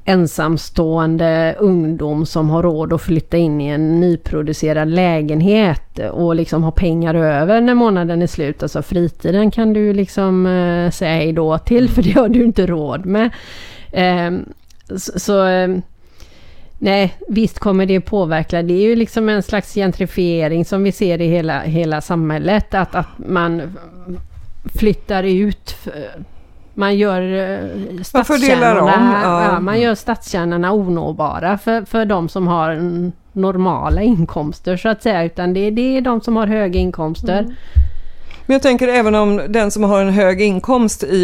ensamstående 0.06 1.56
ungdom 1.60 2.26
som 2.26 2.50
har 2.50 2.64
råd 2.64 2.94
att 2.94 3.02
flytta 3.02 3.38
in 3.38 3.62
i 3.62 3.68
en 3.68 4.00
nyproducerad 4.00 4.90
lägenhet 4.90 6.00
och 6.00 6.36
liksom 6.36 6.64
ha 6.64 6.72
pengar 6.72 7.16
över 7.16 7.62
när 7.62 7.74
månaden 7.74 8.22
är 8.22 8.28
slut. 8.28 8.64
Alltså 8.64 8.82
fritiden 8.82 9.52
kan 9.52 9.74
du 9.74 9.94
liksom 9.94 10.46
eh, 10.46 10.92
säga 10.92 11.16
hej 11.16 11.34
då 11.34 11.58
till 11.58 11.90
för 11.90 12.02
det 12.02 12.12
har 12.12 12.30
du 12.30 12.44
inte 12.44 12.68
råd 12.68 13.06
med. 13.06 13.30
Ehm, 13.92 14.46
så, 14.98 15.48
eh, 15.48 15.78
Nej, 16.84 17.18
visst 17.28 17.60
kommer 17.60 17.86
det 17.86 18.02
påverka. 18.02 18.62
Det 18.62 18.74
är 18.74 18.82
ju 18.82 18.96
liksom 18.96 19.30
en 19.30 19.44
slags 19.44 19.74
gentrifiering 19.74 20.66
som 20.66 20.84
vi 20.84 20.92
ser 20.92 21.22
i 21.22 21.28
hela, 21.28 21.60
hela 21.62 22.02
samhället. 22.02 22.74
Att, 22.74 22.96
att 22.96 23.08
man 23.18 23.78
flyttar 24.76 25.24
ut 25.24 25.76
man 26.74 26.98
gör 26.98 27.22
eh, 27.22 28.02
stadskärnorna, 28.04 29.22
ja. 29.24 29.44
ja. 29.44 29.60
man 29.60 29.82
gör 29.82 29.96
stadskärnorna 29.96 30.74
onåbara 30.74 31.58
för, 31.58 31.86
för 31.86 32.06
de 32.06 32.30
som 32.30 32.48
har 32.48 32.78
normala 33.34 34.02
inkomster 34.02 34.78
så 34.78 34.90
att 34.90 35.04
säga. 35.04 35.24
Utan 35.24 35.54
det, 35.54 35.72
det 35.72 35.98
är 35.98 36.02
de 36.02 36.22
som 36.22 36.36
har 36.36 36.48
höga 36.48 36.80
inkomster. 36.80 37.40
Mm. 37.40 37.54
Men 38.52 38.56
jag 38.56 38.62
tänker 38.62 38.88
även 38.88 39.16
om 39.16 39.42
den 39.50 39.72
som 39.72 39.84
har 39.84 40.02
en 40.02 40.10
hög 40.10 40.42
inkomst 40.42 41.04
i, 41.04 41.18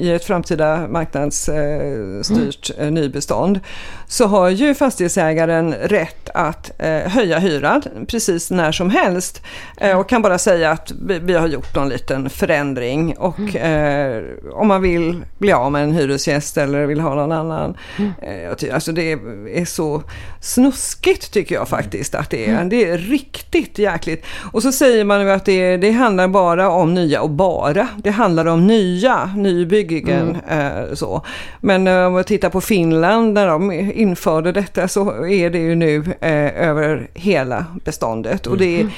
i 0.00 0.12
ett 0.12 0.24
framtida 0.24 0.88
marknadsstyrt 0.88 2.70
mm. 2.70 2.86
Eh, 2.86 2.90
nybestånd 2.90 3.60
så 4.06 4.26
har 4.26 4.48
ju 4.48 4.74
fastighetsägaren 4.74 5.74
rätt 5.74 6.30
att 6.34 6.70
eh, 6.78 6.98
höja 6.98 7.38
hyran 7.38 7.82
precis 8.08 8.50
när 8.50 8.72
som 8.72 8.90
helst 8.90 9.42
eh, 9.76 9.98
och 9.98 10.08
kan 10.08 10.22
bara 10.22 10.38
säga 10.38 10.70
att 10.70 10.92
vi, 11.06 11.18
vi, 11.18 11.34
har 11.34 11.46
gjort 11.46 11.74
någon 11.74 11.88
liten 11.88 12.30
förändring 12.30 13.16
och 13.18 13.38
mm. 13.38 14.16
eh, 14.16 14.22
om 14.52 14.68
man 14.68 14.82
vill 14.82 15.24
bli 15.38 15.52
av 15.52 15.72
med 15.72 15.84
en 15.84 15.92
hyresgäst 15.92 16.56
eller 16.56 16.86
vill 16.86 17.00
ha 17.00 17.14
någon 17.14 17.32
annan. 17.32 17.76
Mm. 17.96 18.12
Eh, 18.22 18.74
alltså 18.74 18.92
det 18.92 19.12
är 19.54 19.64
så 19.64 20.02
snuskigt 20.40 21.32
tycker 21.32 21.54
jag 21.54 21.68
faktiskt 21.68 22.14
att 22.14 22.30
det 22.30 22.46
är. 22.46 22.54
Mm. 22.54 22.68
Det 22.68 22.84
är 22.84 22.98
riktigt 22.98 23.78
jäkligt. 23.78 24.24
Och 24.52 24.62
så 24.62 24.72
säger 24.72 25.04
man 25.04 25.20
ju 25.20 25.30
att 25.30 25.44
det, 25.44 25.76
det 25.76 25.90
handlar 25.90 26.28
bara 26.28 26.63
om 26.68 26.94
nya 26.94 27.22
och 27.22 27.30
bara. 27.30 27.88
Det 27.96 28.10
handlar 28.10 28.46
om 28.46 28.66
nya 28.66 29.30
nybyggen. 29.36 30.38
Mm. 30.48 30.88
Eh, 30.88 30.94
så. 30.94 31.22
Men 31.60 31.86
eh, 31.86 32.06
om 32.06 32.12
man 32.12 32.24
tittar 32.24 32.50
på 32.50 32.60
Finland 32.60 33.32
när 33.32 33.46
de 33.46 33.72
införde 33.72 34.52
detta 34.52 34.88
så 34.88 35.26
är 35.26 35.50
det 35.50 35.58
ju 35.58 35.74
nu 35.74 35.96
eh, 36.20 36.68
över 36.68 37.10
hela 37.14 37.66
beståndet. 37.84 38.46
Mm. 38.46 38.52
Och 38.52 38.58
det 38.58 38.80
är, 38.80 38.90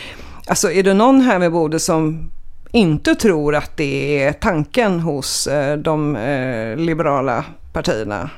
alltså 0.46 0.70
är 0.70 0.82
det 0.82 0.94
någon 0.94 1.20
här 1.20 1.38
med 1.38 1.52
bordet 1.52 1.82
som 1.82 2.30
inte 2.72 3.14
tror 3.14 3.54
att 3.54 3.76
det 3.76 4.22
är 4.22 4.32
tanken 4.32 5.00
hos 5.00 5.46
eh, 5.46 5.76
de 5.76 6.16
eh, 6.16 6.76
liberala 6.76 7.44
partierna 7.72 8.30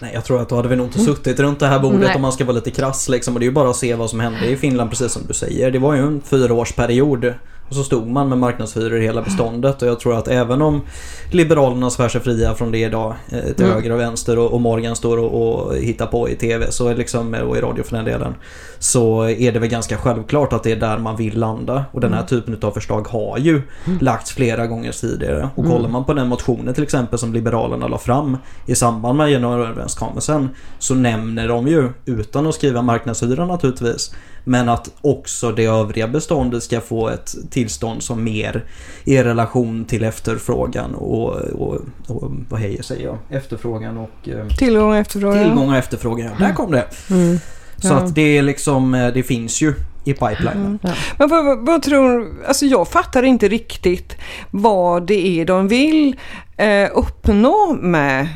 Nej, 0.00 0.10
jag 0.14 0.24
tror 0.24 0.42
att 0.42 0.48
då 0.48 0.56
hade 0.56 0.68
vi 0.68 0.76
nog 0.76 0.86
inte 0.86 0.98
suttit 0.98 1.40
runt 1.40 1.60
det 1.60 1.66
här 1.66 1.78
bordet 1.78 2.00
Nej. 2.00 2.14
om 2.14 2.22
man 2.22 2.32
ska 2.32 2.44
vara 2.44 2.54
lite 2.54 2.70
krass 2.70 3.08
liksom. 3.08 3.34
Och 3.34 3.40
det 3.40 3.44
är 3.44 3.48
ju 3.48 3.52
bara 3.52 3.70
att 3.70 3.76
se 3.76 3.94
vad 3.94 4.10
som 4.10 4.20
hände 4.20 4.46
i 4.46 4.56
Finland 4.56 4.90
precis 4.90 5.12
som 5.12 5.22
du 5.28 5.34
säger. 5.34 5.70
Det 5.70 5.78
var 5.78 5.94
ju 5.94 6.00
en 6.00 6.20
fyraårsperiod 6.20 7.34
och 7.68 7.74
så 7.74 7.82
stod 7.84 8.08
man 8.08 8.28
med 8.28 8.38
marknadshyror 8.38 8.98
i 8.98 9.02
hela 9.02 9.22
beståndet 9.22 9.82
och 9.82 9.88
jag 9.88 10.00
tror 10.00 10.18
att 10.18 10.28
även 10.28 10.62
om 10.62 10.80
Liberalerna 11.30 11.90
svär 11.90 12.08
sig 12.08 12.20
fria 12.20 12.54
från 12.54 12.72
det 12.72 12.78
idag 12.78 13.14
eh, 13.28 13.40
till 13.40 13.64
mm. 13.64 13.74
höger 13.74 13.92
och 13.92 14.00
vänster 14.00 14.38
och, 14.38 14.60
Morgan 14.60 14.96
står 14.96 15.18
och, 15.18 15.66
och 15.66 15.76
hittar 15.76 16.06
på 16.06 16.28
i 16.28 16.36
TV 16.36 16.70
så 16.70 16.88
är 16.88 16.94
liksom, 16.94 17.34
och 17.34 17.56
i 17.56 17.60
radio 17.60 17.82
för 17.82 17.96
den 17.96 18.04
delen. 18.04 18.34
Så 18.78 19.28
är 19.28 19.52
det 19.52 19.58
väl 19.58 19.68
ganska 19.68 19.96
självklart 19.96 20.52
att 20.52 20.62
det 20.62 20.72
är 20.72 20.76
där 20.76 20.98
man 20.98 21.16
vill 21.16 21.38
landa 21.38 21.84
och 21.92 22.00
den 22.00 22.12
här 22.12 22.18
mm. 22.18 22.28
typen 22.28 22.58
av 22.62 22.70
förslag 22.70 23.08
har 23.08 23.38
ju 23.38 23.62
mm. 23.84 23.98
lagts 24.00 24.30
flera 24.30 24.66
gånger 24.66 24.92
tidigare. 24.92 25.48
Och 25.54 25.64
mm. 25.64 25.76
kollar 25.76 25.88
man 25.88 26.04
på 26.04 26.14
den 26.14 26.28
motionen 26.28 26.74
till 26.74 26.82
exempel 26.82 27.18
som 27.18 27.32
Liberalerna 27.32 27.88
la 27.88 27.98
fram 27.98 28.36
i 28.66 28.74
samband 28.74 29.18
med 29.18 29.30
januariöverenskommelsen 29.30 30.48
så 30.78 30.94
nämner 30.94 31.48
de 31.48 31.68
ju, 31.68 31.88
utan 32.04 32.46
att 32.46 32.54
skriva 32.54 32.82
marknadshyra 32.82 33.46
naturligtvis, 33.46 34.14
men 34.44 34.68
att 34.68 34.90
också 35.00 35.52
det 35.52 35.64
övriga 35.64 36.08
beståndet 36.08 36.62
ska 36.62 36.80
få 36.80 37.08
ett 37.08 37.34
tillstånd 37.58 38.02
som 38.02 38.24
mer 38.24 38.64
i 39.04 39.22
relation 39.22 39.84
till 39.84 40.04
efterfrågan 40.04 40.94
och, 40.94 41.36
och, 41.36 41.80
och 42.06 42.30
vad 42.48 42.60
hejer 42.60 42.82
säger 42.82 43.04
jag? 43.04 43.18
Efterfrågan 43.30 43.98
och... 43.98 44.28
Eh, 44.28 44.46
tillgång 44.48 44.90
och 44.90 44.96
efterfrågan. 44.96 45.44
Tillgång 45.44 45.68
och 45.68 45.76
efterfrågan, 45.76 46.30
ja. 46.38 46.46
Där 46.46 46.54
kom 46.54 46.70
det. 46.70 46.84
Mm. 47.10 47.38
Så 47.76 47.94
att 47.94 48.14
det 48.14 48.38
är 48.38 48.42
liksom, 48.42 48.94
eh, 48.94 49.08
det 49.08 49.22
finns 49.22 49.62
ju 49.62 49.74
i 50.04 50.12
pipeline. 50.12 50.66
Mm. 50.66 50.78
Ja. 50.82 50.94
Men 51.18 51.28
vad, 51.28 51.44
vad, 51.44 51.66
vad, 51.66 51.82
tror, 51.82 52.28
alltså 52.46 52.66
jag 52.66 52.88
fattar 52.88 53.22
inte 53.22 53.48
riktigt 53.48 54.16
vad 54.50 55.06
det 55.06 55.40
är 55.40 55.44
de 55.44 55.68
vill 55.68 56.16
eh, 56.56 56.88
uppnå 56.94 57.78
med 57.80 58.28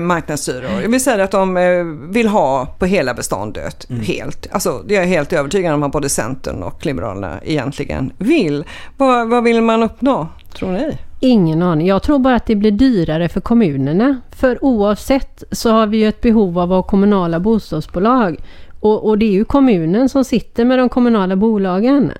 marknadshyror. 0.00 0.82
Jag 0.82 0.88
vill 0.88 1.00
säga 1.00 1.24
att 1.24 1.30
de 1.30 1.56
eh, 1.56 1.84
vill 2.12 2.28
ha 2.28 2.66
på 2.78 2.86
hela 2.86 3.14
beståndet 3.14 3.90
mm. 3.90 4.02
helt. 4.02 4.48
Alltså 4.52 4.82
det 4.86 4.96
är 4.96 5.00
jag 5.00 5.06
helt 5.06 5.32
övertygad 5.32 5.74
om 5.74 5.82
att 5.82 5.92
både 5.92 6.08
Centern 6.08 6.62
och 6.62 6.86
Liberalerna 6.86 7.40
egentligen 7.44 8.12
vill. 8.18 8.64
Vad, 8.96 9.28
vad 9.28 9.44
vill 9.44 9.62
man 9.62 9.82
uppnå, 9.82 10.28
tror 10.54 10.72
ni? 10.72 10.98
Ingen 11.20 11.62
aning. 11.62 11.86
Jag 11.86 12.02
tror 12.02 12.18
bara 12.18 12.34
att 12.34 12.46
det 12.46 12.56
blir 12.56 12.70
dyrare 12.70 13.28
för 13.28 13.40
kommunerna. 13.40 14.20
För 14.30 14.64
oavsett 14.64 15.44
så 15.50 15.70
har 15.70 15.86
vi 15.86 15.96
ju 15.96 16.08
ett 16.08 16.20
behov 16.20 16.58
av 16.58 16.72
att 16.72 16.76
ha 16.76 16.82
kommunala 16.82 17.40
bostadsbolag. 17.40 18.36
Och, 18.80 19.08
och 19.08 19.18
det 19.18 19.26
är 19.26 19.32
ju 19.32 19.44
kommunen 19.44 20.08
som 20.08 20.24
sitter 20.24 20.64
med 20.64 20.78
de 20.78 20.88
kommunala 20.88 21.36
bolagen. 21.36 22.12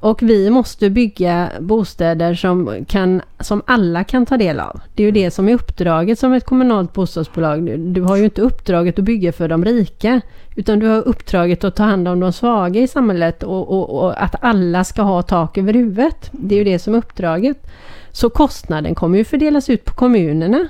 Och 0.00 0.22
vi 0.22 0.50
måste 0.50 0.90
bygga 0.90 1.50
bostäder 1.60 2.34
som, 2.34 2.84
kan, 2.88 3.22
som 3.40 3.62
alla 3.66 4.04
kan 4.04 4.26
ta 4.26 4.36
del 4.36 4.60
av. 4.60 4.80
Det 4.94 5.02
är 5.02 5.04
ju 5.04 5.12
det 5.12 5.30
som 5.30 5.48
är 5.48 5.54
uppdraget 5.54 6.18
som 6.18 6.32
ett 6.32 6.44
kommunalt 6.44 6.92
bostadsbolag. 6.92 7.78
Du 7.78 8.02
har 8.02 8.16
ju 8.16 8.24
inte 8.24 8.42
uppdraget 8.42 8.98
att 8.98 9.04
bygga 9.04 9.32
för 9.32 9.48
de 9.48 9.64
rika. 9.64 10.20
Utan 10.56 10.78
du 10.78 10.86
har 10.86 11.08
uppdraget 11.08 11.64
att 11.64 11.76
ta 11.76 11.82
hand 11.82 12.08
om 12.08 12.20
de 12.20 12.32
svaga 12.32 12.80
i 12.80 12.88
samhället 12.88 13.42
och, 13.42 13.70
och, 13.70 13.90
och 13.90 14.22
att 14.22 14.34
alla 14.40 14.84
ska 14.84 15.02
ha 15.02 15.22
tak 15.22 15.58
över 15.58 15.74
huvudet. 15.74 16.30
Det 16.32 16.54
är 16.54 16.58
ju 16.58 16.64
det 16.64 16.78
som 16.78 16.94
är 16.94 16.98
uppdraget. 16.98 17.66
Så 18.12 18.30
kostnaden 18.30 18.94
kommer 18.94 19.18
ju 19.18 19.24
fördelas 19.24 19.70
ut 19.70 19.84
på 19.84 19.94
kommunerna. 19.94 20.68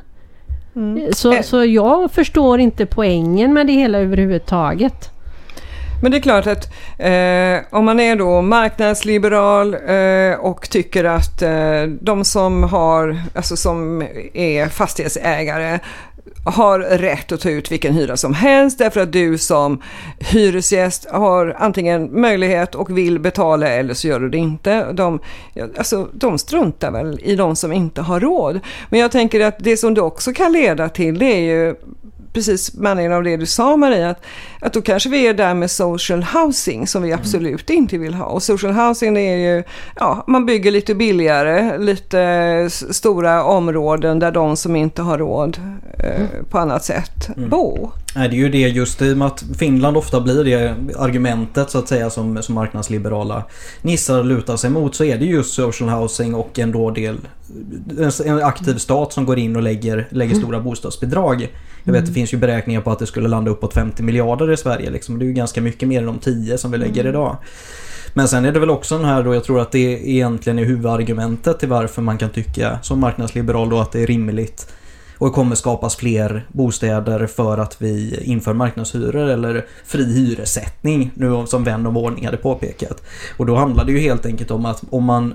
Mm. 0.76 1.12
Så, 1.12 1.42
så 1.42 1.64
jag 1.64 2.10
förstår 2.10 2.60
inte 2.60 2.86
poängen 2.86 3.52
med 3.52 3.66
det 3.66 3.72
hela 3.72 3.98
överhuvudtaget. 3.98 5.19
Men 6.02 6.10
det 6.10 6.18
är 6.18 6.20
klart 6.20 6.46
att 6.46 6.72
eh, 6.98 7.78
om 7.78 7.84
man 7.84 8.00
är 8.00 8.16
då 8.16 8.42
marknadsliberal 8.42 9.74
eh, 9.74 10.40
och 10.40 10.70
tycker 10.70 11.04
att 11.04 11.42
eh, 11.42 11.82
de 12.00 12.24
som 12.24 12.62
har, 12.62 13.22
alltså 13.34 13.56
som 13.56 14.02
är 14.34 14.68
fastighetsägare 14.68 15.78
har 16.44 16.78
rätt 16.78 17.32
att 17.32 17.40
ta 17.40 17.50
ut 17.50 17.72
vilken 17.72 17.94
hyra 17.94 18.16
som 18.16 18.34
helst 18.34 18.78
därför 18.78 19.00
att 19.00 19.12
du 19.12 19.38
som 19.38 19.82
hyresgäst 20.18 21.10
har 21.10 21.56
antingen 21.58 22.20
möjlighet 22.20 22.74
och 22.74 22.98
vill 22.98 23.18
betala 23.18 23.68
eller 23.68 23.94
så 23.94 24.08
gör 24.08 24.20
du 24.20 24.28
det 24.28 24.38
inte. 24.38 24.92
De, 24.92 25.20
alltså, 25.78 26.08
de 26.12 26.38
struntar 26.38 26.90
väl 26.90 27.20
i 27.22 27.36
de 27.36 27.56
som 27.56 27.72
inte 27.72 28.02
har 28.02 28.20
råd. 28.20 28.60
Men 28.88 29.00
jag 29.00 29.10
tänker 29.10 29.40
att 29.40 29.56
det 29.58 29.76
som 29.76 29.94
det 29.94 30.00
också 30.00 30.32
kan 30.32 30.52
leda 30.52 30.88
till 30.88 31.18
det 31.18 31.26
är 31.26 31.40
ju 31.40 31.74
precis 32.32 32.74
med 32.74 32.90
anledning 32.90 33.16
av 33.16 33.24
det 33.24 33.36
du 33.36 33.46
sa 33.46 33.76
Maria, 33.76 34.10
att, 34.10 34.24
att 34.60 34.72
då 34.72 34.82
kanske 34.82 35.08
vi 35.08 35.26
är 35.26 35.34
där 35.34 35.54
med 35.54 35.70
social 35.70 36.22
housing 36.22 36.86
som 36.86 37.02
vi 37.02 37.08
mm. 37.08 37.20
absolut 37.20 37.70
inte 37.70 37.98
vill 37.98 38.14
ha. 38.14 38.24
Och 38.24 38.42
social 38.42 38.72
housing 38.72 39.16
är 39.16 39.36
ju, 39.36 39.64
ja, 39.96 40.24
man 40.26 40.46
bygger 40.46 40.70
lite 40.70 40.94
billigare, 40.94 41.78
lite 41.78 42.70
stora 42.70 43.44
områden 43.44 44.18
där 44.18 44.30
de 44.30 44.56
som 44.56 44.76
inte 44.76 45.02
har 45.02 45.18
råd 45.18 45.58
eh, 45.98 46.20
mm. 46.20 46.44
på 46.50 46.58
annat 46.58 46.84
sätt 46.84 47.28
mm. 47.36 47.50
bo. 47.50 47.90
Nej, 48.16 48.28
det 48.28 48.34
är 48.34 48.38
ju 48.38 48.48
det 48.48 48.58
just 48.58 49.02
i 49.02 49.12
och 49.12 49.16
med 49.16 49.26
att 49.26 49.44
Finland 49.58 49.96
ofta 49.96 50.20
blir 50.20 50.44
det 50.44 50.74
argumentet 50.98 51.70
så 51.70 51.78
att 51.78 51.88
säga 51.88 52.10
som, 52.10 52.42
som 52.42 52.54
marknadsliberala 52.54 53.44
nissar 53.82 54.24
lutar 54.24 54.56
sig 54.56 54.70
mot 54.70 54.94
så 54.94 55.04
är 55.04 55.18
det 55.18 55.24
just 55.24 55.54
social 55.54 55.88
housing 55.88 56.34
och 56.34 56.58
en 56.58 56.72
då 56.72 56.90
del 56.90 57.16
en 58.24 58.42
aktiv 58.42 58.74
stat 58.74 59.12
som 59.12 59.24
går 59.26 59.38
in 59.38 59.56
och 59.56 59.62
lägger, 59.62 60.08
lägger 60.10 60.32
mm. 60.32 60.42
stora 60.42 60.60
bostadsbidrag. 60.60 61.48
Jag 61.84 61.92
vet 61.92 62.02
det 62.02 62.08
mm. 62.08 62.14
finns 62.14 62.34
ju 62.34 62.36
beräkningar 62.36 62.80
på 62.80 62.90
att 62.90 62.98
det 62.98 63.06
skulle 63.06 63.28
landa 63.28 63.50
uppåt 63.50 63.74
50 63.74 64.02
miljarder 64.02 64.52
i 64.52 64.56
Sverige. 64.56 64.90
Liksom. 64.90 65.18
Det 65.18 65.24
är 65.24 65.26
ju 65.26 65.32
ganska 65.32 65.60
mycket 65.60 65.88
mer 65.88 65.98
än 65.98 66.06
de 66.06 66.18
10 66.18 66.58
som 66.58 66.70
vi 66.70 66.78
lägger 66.78 67.00
mm. 67.00 67.10
idag. 67.10 67.36
Men 68.14 68.28
sen 68.28 68.44
är 68.44 68.52
det 68.52 68.60
väl 68.60 68.70
också 68.70 68.96
den 68.96 69.06
här 69.06 69.22
då, 69.22 69.34
jag 69.34 69.44
tror 69.44 69.60
att 69.60 69.72
det 69.72 70.08
egentligen 70.10 70.58
är 70.58 70.64
huvudargumentet 70.64 71.58
till 71.58 71.68
varför 71.68 72.02
man 72.02 72.18
kan 72.18 72.30
tycka 72.30 72.78
som 72.82 73.00
marknadsliberal 73.00 73.70
då 73.70 73.78
att 73.78 73.92
det 73.92 74.02
är 74.02 74.06
rimligt 74.06 74.72
och 75.20 75.26
det 75.26 75.32
kommer 75.32 75.56
skapas 75.56 75.96
fler 75.96 76.46
bostäder 76.52 77.26
för 77.26 77.58
att 77.58 77.82
vi 77.82 78.20
inför 78.24 78.54
marknadshyror 78.54 79.28
eller 79.28 79.66
fri 79.84 80.12
hyressättning 80.12 81.10
nu 81.14 81.46
som 81.46 81.64
vän 81.64 81.86
av 81.86 81.98
ordning 81.98 82.24
hade 82.24 82.36
påpekat. 82.36 83.02
Och 83.36 83.46
då 83.46 83.56
handlar 83.56 83.84
det 83.84 83.92
ju 83.92 83.98
helt 83.98 84.26
enkelt 84.26 84.50
om 84.50 84.66
att 84.66 84.82
om 84.90 85.04
man 85.04 85.34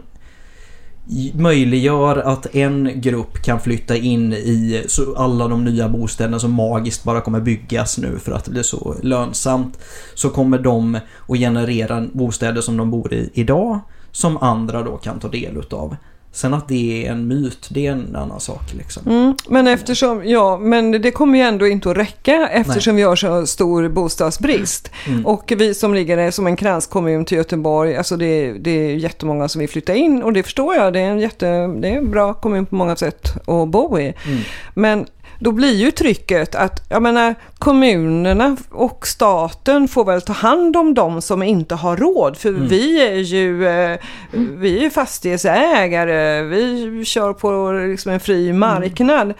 möjliggör 1.33 2.17
att 2.17 2.55
en 2.55 3.01
grupp 3.01 3.43
kan 3.43 3.59
flytta 3.59 3.95
in 3.97 4.33
i 4.33 4.83
alla 5.17 5.47
de 5.47 5.63
nya 5.63 5.89
bostäderna 5.89 6.39
som 6.39 6.51
magiskt 6.51 7.03
bara 7.03 7.21
kommer 7.21 7.39
byggas 7.39 7.97
nu 7.97 8.19
för 8.19 8.31
att 8.31 8.45
det 8.45 8.51
blir 8.51 8.63
så 8.63 8.95
lönsamt. 9.01 9.79
Så 10.15 10.29
kommer 10.29 10.59
de 10.59 10.95
att 11.27 11.37
generera 11.37 12.07
bostäder 12.13 12.61
som 12.61 12.77
de 12.77 12.91
bor 12.91 13.13
i 13.13 13.29
idag 13.33 13.79
som 14.11 14.37
andra 14.37 14.83
då 14.83 14.97
kan 14.97 15.19
ta 15.19 15.27
del 15.27 15.57
utav. 15.57 15.95
Sen 16.35 16.53
att 16.53 16.67
det 16.67 17.05
är 17.05 17.11
en 17.11 17.27
myt, 17.27 17.67
det 17.69 17.87
är 17.87 17.91
en 17.91 18.15
annan 18.15 18.39
sak. 18.39 18.73
Liksom. 18.77 19.03
Mm, 19.07 19.35
men 19.47 19.67
eftersom, 19.67 20.21
ja, 20.25 20.57
men 20.57 20.91
det 20.91 21.11
kommer 21.11 21.37
ju 21.37 21.43
ändå 21.45 21.67
inte 21.67 21.91
att 21.91 21.97
räcka 21.97 22.47
eftersom 22.47 22.95
Nej. 22.95 23.03
vi 23.03 23.07
har 23.07 23.15
så 23.15 23.47
stor 23.47 23.89
bostadsbrist. 23.89 24.91
Mm. 25.07 25.25
Och 25.25 25.53
vi 25.57 25.73
som 25.73 25.93
ligger 25.93 26.31
som 26.31 26.47
en 26.47 26.55
kranskommun 26.55 27.25
till 27.25 27.37
Göteborg, 27.37 27.95
alltså 27.95 28.17
det, 28.17 28.53
det 28.53 28.71
är 28.71 28.95
jättemånga 28.95 29.47
som 29.47 29.59
vill 29.59 29.69
flytta 29.69 29.95
in 29.95 30.23
och 30.23 30.33
det 30.33 30.43
förstår 30.43 30.75
jag, 30.75 30.93
det 30.93 30.99
är 30.99 31.09
en, 31.09 31.19
jätte, 31.19 31.47
det 31.67 31.87
är 31.87 31.97
en 31.97 32.11
bra 32.11 32.33
kommun 32.33 32.65
på 32.65 32.75
många 32.75 32.95
sätt 32.95 33.33
att 33.47 33.67
bo 33.67 33.99
i. 33.99 34.13
Mm. 34.27 34.39
Men 34.73 35.05
då 35.39 35.51
blir 35.51 35.73
ju 35.73 35.91
trycket 35.91 36.55
att 36.55 36.85
jag 36.89 37.01
menar, 37.01 37.35
kommunerna 37.57 38.57
och 38.69 39.07
staten 39.07 39.87
får 39.87 40.05
väl 40.05 40.21
ta 40.21 40.33
hand 40.33 40.77
om 40.77 40.93
de 40.93 41.21
som 41.21 41.43
inte 41.43 41.75
har 41.75 41.97
råd. 41.97 42.37
För 42.37 42.49
mm. 42.49 42.67
vi 42.67 43.07
är 43.07 43.15
ju 43.15 43.67
eh, 43.67 43.99
vi 44.31 44.85
är 44.85 44.89
fastighetsägare, 44.89 46.41
vi 46.41 47.05
kör 47.05 47.33
på 47.33 47.71
liksom 47.71 48.11
en 48.11 48.19
fri 48.19 48.49
mm. 48.49 48.59
marknad. 48.59 49.21
Mm. 49.21 49.35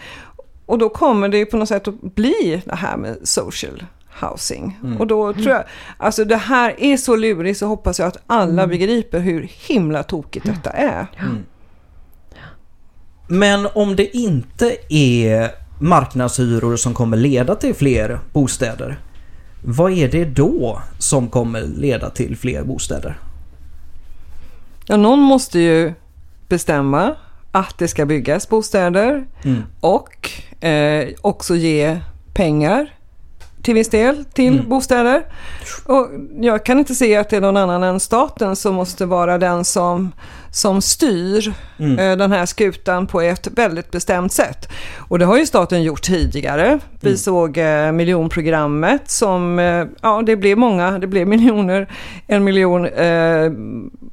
Och 0.66 0.78
då 0.78 0.88
kommer 0.88 1.28
det 1.28 1.46
på 1.46 1.56
något 1.56 1.68
sätt 1.68 1.88
att 1.88 2.00
bli 2.00 2.62
det 2.64 2.76
här 2.76 2.96
med 2.96 3.16
social 3.22 3.84
housing. 4.20 4.78
Mm. 4.82 4.96
Och 4.96 5.06
då 5.06 5.32
tror 5.32 5.48
jag, 5.48 5.64
alltså 5.98 6.24
det 6.24 6.36
här 6.36 6.74
är 6.78 6.96
så 6.96 7.16
lurigt 7.16 7.58
så 7.58 7.66
hoppas 7.66 7.98
jag 7.98 8.08
att 8.08 8.22
alla 8.26 8.62
mm. 8.62 8.68
begriper 8.68 9.18
hur 9.18 9.50
himla 9.66 10.02
tokigt 10.02 10.46
detta 10.46 10.70
är. 10.70 11.06
Mm. 11.18 11.44
Men 13.28 13.68
om 13.74 13.96
det 13.96 14.16
inte 14.16 14.76
är 14.88 15.50
marknadshyror 15.78 16.76
som 16.76 16.94
kommer 16.94 17.16
leda 17.16 17.54
till 17.54 17.74
fler 17.74 18.20
bostäder. 18.32 19.00
Vad 19.64 19.92
är 19.92 20.08
det 20.08 20.24
då 20.24 20.82
som 20.98 21.28
kommer 21.28 21.62
leda 21.62 22.10
till 22.10 22.36
fler 22.36 22.64
bostäder? 22.64 23.18
Ja, 24.86 24.96
någon 24.96 25.18
måste 25.18 25.58
ju 25.58 25.92
bestämma 26.48 27.14
att 27.52 27.78
det 27.78 27.88
ska 27.88 28.06
byggas 28.06 28.48
bostäder 28.48 29.26
mm. 29.44 29.62
och 29.80 30.30
eh, 30.64 31.08
också 31.20 31.56
ge 31.56 32.00
pengar 32.34 32.96
till 33.62 33.74
viss 33.74 33.88
del 33.88 34.24
till 34.24 34.54
mm. 34.54 34.68
bostäder. 34.68 35.26
Och 35.84 36.08
jag 36.40 36.64
kan 36.64 36.78
inte 36.78 36.94
se 36.94 37.16
att 37.16 37.30
det 37.30 37.36
är 37.36 37.40
någon 37.40 37.56
annan 37.56 37.82
än 37.82 38.00
staten 38.00 38.56
som 38.56 38.74
måste 38.74 39.06
vara 39.06 39.38
den 39.38 39.64
som, 39.64 40.12
som 40.50 40.82
styr 40.82 41.54
mm. 41.78 41.98
eh, 41.98 42.16
den 42.16 42.32
här 42.32 42.46
skutan 42.46 43.06
på 43.06 43.20
ett 43.20 43.48
väldigt 43.56 43.90
bestämt 43.90 44.32
sätt. 44.32 44.68
Och 44.98 45.18
det 45.18 45.24
har 45.24 45.38
ju 45.38 45.46
staten 45.46 45.82
gjort 45.82 46.02
tidigare. 46.02 46.78
Vi 47.00 47.08
mm. 47.08 47.18
såg 47.18 47.58
eh, 47.58 47.92
miljonprogrammet 47.92 49.10
som, 49.10 49.58
eh, 49.58 49.84
ja 50.02 50.22
det 50.26 50.36
blev 50.36 50.58
många, 50.58 50.98
det 50.98 51.06
blev 51.06 51.28
miljoner, 51.28 51.88
en 52.26 52.44
miljon 52.44 52.86
eh, 52.86 53.50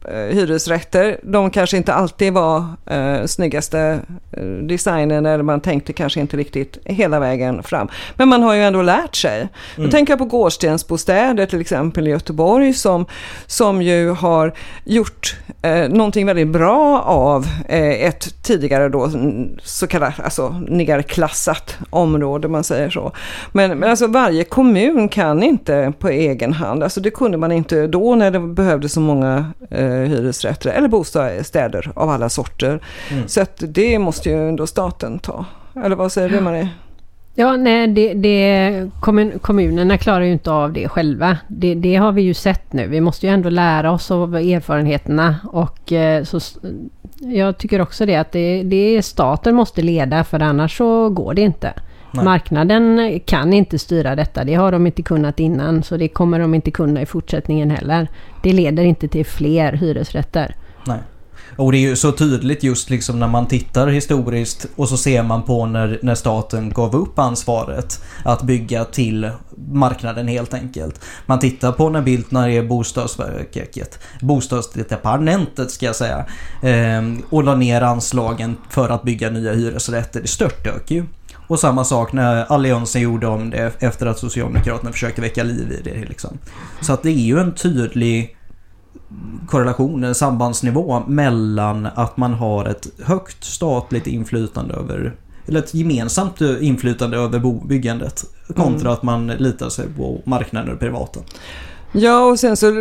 Eh, 0.08 0.36
hyresrätter. 0.36 1.17
De 1.24 1.50
kanske 1.50 1.78
inte 1.78 1.93
alltid 1.93 2.34
var 2.34 2.65
eh, 2.86 3.26
snyggaste 3.26 4.00
eh, 4.32 4.43
designen 4.43 5.26
eller 5.26 5.43
man 5.43 5.62
tänkte 5.62 5.93
kanske 5.93 6.19
inte 6.19 6.38
riktigt 6.38 6.78
hela 6.86 7.19
vägen 7.19 7.63
fram. 7.63 7.88
Men 8.15 8.28
man 8.28 8.43
har 8.43 8.54
ju 8.54 8.63
ändå 8.63 8.82
lärt 8.82 9.15
sig. 9.15 9.38
Mm. 9.38 9.50
Då 9.76 9.91
tänker 9.91 10.12
jag 10.12 10.19
på 10.19 10.26
Gårdstensbostäder 10.26 11.46
till 11.46 11.62
exempel 11.62 12.08
i 12.08 12.12
Göteborg 12.12 12.74
som, 12.74 13.06
som 13.48 13.82
ju 13.82 14.10
har 14.10 14.54
gjort 14.84 15.36
eh, 15.62 15.89
någonting 15.89 16.23
väldigt 16.26 16.48
bra 16.48 17.02
av 17.02 17.48
eh, 17.68 18.06
ett 18.06 18.44
tidigare 18.44 18.90
då 18.90 19.12
så 19.64 19.88
kallat 19.88 20.20
alltså 20.20 20.50
nerklassat 20.68 21.78
område 21.90 22.48
man 22.48 22.64
säger 22.64 22.90
så. 22.90 23.12
Men, 23.52 23.80
men 23.80 23.90
alltså 23.90 24.08
varje 24.08 24.44
kommun 24.44 25.10
kan 25.10 25.44
inte 25.44 25.94
på 26.00 26.10
egen 26.10 26.54
hand, 26.54 26.84
alltså 26.84 27.02
det 27.02 27.12
kunde 27.12 27.38
man 27.38 27.52
inte 27.52 27.88
då 27.88 28.16
när 28.16 28.32
det 28.32 28.40
behövdes 28.40 28.94
så 28.94 29.00
många 29.00 29.46
eh, 29.70 29.86
hyresrätter 29.88 30.70
eller 30.70 30.88
bostäder 30.88 31.92
av 31.96 32.10
alla 32.10 32.30
sorter. 32.30 32.84
Mm. 33.12 33.28
Så 33.28 33.42
att 33.42 33.64
det 33.68 34.00
måste 34.00 34.30
ju 34.30 34.50
ändå 34.50 34.68
staten 34.68 35.20
ta. 35.20 35.46
Eller 35.86 35.96
vad 35.96 36.12
säger 36.12 36.30
du 36.30 36.42
Marie? 36.42 36.70
Ja, 37.36 37.58
nej, 37.58 37.88
det, 37.88 38.13
det, 38.13 38.89
kommun, 39.00 39.39
kommunerna 39.39 39.98
klarar 39.98 40.22
ju 40.22 40.32
inte 40.32 40.52
av 40.52 40.74
det 40.74 40.89
själva. 40.89 41.38
Det, 41.48 41.76
det, 41.76 41.96
har 41.96 42.12
vi 42.12 42.22
ju 42.22 42.34
sett 42.34 42.74
nu. 42.74 42.88
Vi 42.88 43.02
måste 43.02 43.28
ju 43.28 43.34
ändå 43.34 43.50
lära 43.50 43.91
oss 43.91 44.12
av 44.12 44.36
erfarenheterna. 44.36 45.36
Och 45.52 45.91
eh, 45.91 46.24
så, 46.24 46.39
jag 47.19 47.58
tycker 47.58 47.82
också 47.82 48.06
det 48.06 48.15
att 48.15 48.32
det, 48.32 48.63
det 48.63 49.02
staten 49.02 49.56
måste 49.56 49.82
leda 49.82 50.24
för 50.24 50.39
annars 50.39 50.78
så 50.78 51.10
går 51.10 51.34
det 51.34 51.41
inte. 51.41 51.74
Nej. 52.12 52.26
Marknaden 52.26 53.19
kan 53.26 53.54
inte 53.54 53.80
styra 53.80 54.15
detta. 54.15 54.43
Det 54.43 54.54
har 54.54 54.72
de 54.72 54.88
inte 54.88 55.02
kunnat 55.02 55.39
innan 55.39 55.84
så 55.84 55.98
det 55.98 56.08
kommer 56.08 56.39
de 56.39 56.54
inte 56.54 56.72
kunna 56.72 57.02
i 57.02 57.06
fortsättningen 57.06 57.69
heller. 57.69 58.08
Det 58.43 58.54
leder 58.54 58.84
inte 58.84 59.08
till 59.08 59.26
fler 59.26 59.74
hyresrätter. 59.74 60.56
Nej. 60.88 61.00
Och 61.58 61.72
det 61.72 61.78
är 61.78 61.89
ju 61.89 61.96
så 61.96 62.12
tydligt 62.12 62.63
just 62.63 62.89
liksom 62.89 63.20
när 63.20 63.28
man 63.28 63.48
tittar 63.48 63.88
historiskt 63.88 64.66
och 64.76 64.89
så 64.89 64.98
ser 64.98 65.24
man 65.24 65.44
på 65.44 65.66
när, 65.66 66.00
när 66.02 66.16
staten 66.16 66.70
gav 66.70 66.96
upp 66.96 67.20
ansvaret 67.20 68.04
att 68.26 68.42
bygga 68.42 68.86
till 68.86 69.30
marknaden 69.72 70.28
helt 70.28 70.54
enkelt. 70.54 71.00
Man 71.26 71.39
tittar 71.39 71.72
på 71.72 71.89
när 71.89 72.02
Bildt 72.02 72.32
när 72.32 72.48
det 72.48 72.54
är 72.54 72.63
bostadsverket, 72.63 74.00
bostadsdepartementet 74.22 75.72
ska 75.72 75.86
jag 75.86 75.96
säga, 75.96 76.26
eh, 76.62 77.02
och 77.30 77.44
la 77.44 77.56
ner 77.56 77.82
anslagen 77.82 78.58
för 78.70 78.89
att 78.89 79.04
bygga 79.04 79.30
nya 79.30 79.54
hyresrätter. 79.54 80.22
Det 80.22 80.28
störtdök 80.28 80.92
ju. 80.92 81.06
Och 81.48 81.60
samma 81.60 81.84
sak 81.84 82.13
när 82.13 82.46
Alliansen 82.46 83.02
gjorde 83.02 83.28
om 83.28 83.50
det 83.50 83.72
efter 83.80 84.06
att 84.06 84.20
Socialdemokraterna 84.20 84.92
försökte 84.92 85.22
väcka 85.22 85.44
liv 85.44 85.72
i 85.72 85.82
det. 85.84 86.06
Liksom. 86.10 86.38
Så 86.82 86.94
att 86.94 87.04
det 87.04 87.10
är 87.10 87.13
ju 87.13 87.39
en 87.39 87.56
tydlig 87.56 88.38
korrelation, 89.47 90.03
en 90.03 90.15
sambandsnivå 90.15 91.03
mellan 91.08 91.88
att 91.95 92.17
man 92.17 92.34
har 92.34 92.65
ett 92.65 92.88
högt 93.03 93.43
statligt 93.43 94.08
inflytande 94.08 94.73
över 94.73 95.15
eller 95.45 95.60
ett 95.60 95.73
gemensamt 95.73 96.41
inflytande 96.41 97.17
över 97.17 97.67
byggandet 97.67 98.23
kontra 98.56 98.82
mm. 98.82 98.93
att 98.93 99.03
man 99.03 99.27
litar 99.27 99.69
sig 99.69 99.86
på 99.97 100.21
marknaden 100.25 100.73
och 100.73 100.79
privata. 100.79 101.19
Ja, 101.91 102.25
och 102.25 102.39
sen 102.39 102.58
så 102.58 102.71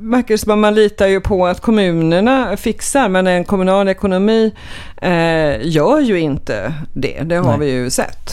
verkar 0.00 0.34
det 0.34 0.38
som 0.38 0.52
att 0.52 0.58
man 0.58 0.74
litar 0.74 1.06
ju 1.06 1.20
på 1.20 1.46
att 1.46 1.60
kommunerna 1.60 2.56
fixar, 2.56 3.08
men 3.08 3.26
en 3.26 3.44
kommunal 3.44 3.88
ekonomi 3.88 4.54
eh, 4.96 5.66
gör 5.66 6.00
ju 6.00 6.20
inte 6.20 6.74
det. 6.92 7.22
Det 7.22 7.36
har 7.36 7.58
Nej. 7.58 7.58
vi 7.58 7.72
ju 7.72 7.90
sett. 7.90 8.30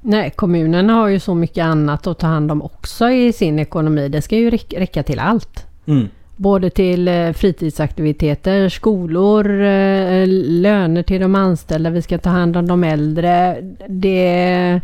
Nej, 0.00 0.30
kommunerna 0.36 0.92
har 0.92 1.08
ju 1.08 1.20
så 1.20 1.34
mycket 1.34 1.64
annat 1.64 2.06
att 2.06 2.18
ta 2.18 2.26
hand 2.26 2.52
om 2.52 2.62
också 2.62 3.10
i 3.10 3.32
sin 3.32 3.58
ekonomi. 3.58 4.08
Det 4.08 4.22
ska 4.22 4.36
ju 4.36 4.50
räcka 4.50 5.02
till 5.02 5.18
allt. 5.18 5.66
Mm. 5.86 6.08
Både 6.36 6.70
till 6.70 7.08
eh, 7.08 7.32
fritidsaktiviteter, 7.32 8.68
skolor, 8.68 9.50
eh, 9.50 10.26
löner 10.26 11.02
till 11.02 11.20
de 11.20 11.34
anställda, 11.34 11.90
vi 11.90 12.02
ska 12.02 12.18
ta 12.18 12.30
hand 12.30 12.56
om 12.56 12.68
de 12.68 12.84
äldre. 12.84 13.56
Det 13.88 14.80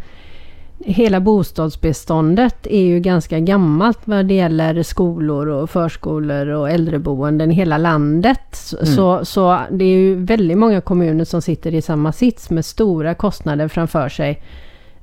hela 0.85 1.21
bostadsbeståndet 1.21 2.67
är 2.67 2.83
ju 2.83 3.01
ganska 3.01 3.41
gammalt 3.41 3.99
vad 4.05 4.27
det 4.27 4.35
gäller 4.35 4.83
skolor 4.83 5.49
och 5.49 5.71
förskolor 5.71 6.47
och 6.47 6.71
äldreboenden 6.71 7.51
i 7.51 7.55
hela 7.55 7.79
landet. 7.79 8.73
Mm. 8.73 8.95
Så, 8.95 9.25
så 9.25 9.61
det 9.71 9.85
är 9.85 9.99
ju 9.99 10.15
väldigt 10.25 10.59
många 10.59 10.81
kommuner 10.81 11.25
som 11.25 11.43
sitter 11.43 11.75
i 11.75 11.83
samma 11.83 12.13
sits 12.13 12.51
med 12.51 12.65
stora 12.65 13.15
kostnader 13.15 13.69
framför 13.69 14.09
sig. 14.09 14.43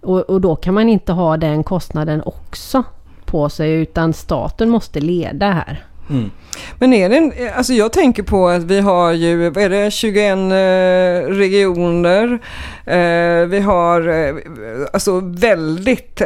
Och, 0.01 0.19
och 0.19 0.41
då 0.41 0.55
kan 0.55 0.73
man 0.73 0.89
inte 0.89 1.11
ha 1.11 1.37
den 1.37 1.63
kostnaden 1.63 2.21
också 2.25 2.83
på 3.25 3.49
sig 3.49 3.71
utan 3.71 4.13
staten 4.13 4.69
måste 4.69 4.99
leda 4.99 5.51
här. 5.51 5.83
Mm. 6.09 6.31
Men 6.79 6.93
är 6.93 7.09
det, 7.09 7.51
alltså 7.55 7.73
jag 7.73 7.93
tänker 7.93 8.23
på 8.23 8.47
att 8.47 8.63
vi 8.63 8.79
har 8.79 9.11
ju, 9.11 9.49
vad 9.49 9.63
är 9.63 9.69
det, 9.69 9.91
21 9.91 10.37
eh, 10.37 11.35
regioner. 11.35 12.39
Eh, 12.85 13.47
vi 13.47 13.59
har 13.59 14.07
eh, 14.07 14.35
alltså 14.93 15.19
väldigt, 15.19 16.21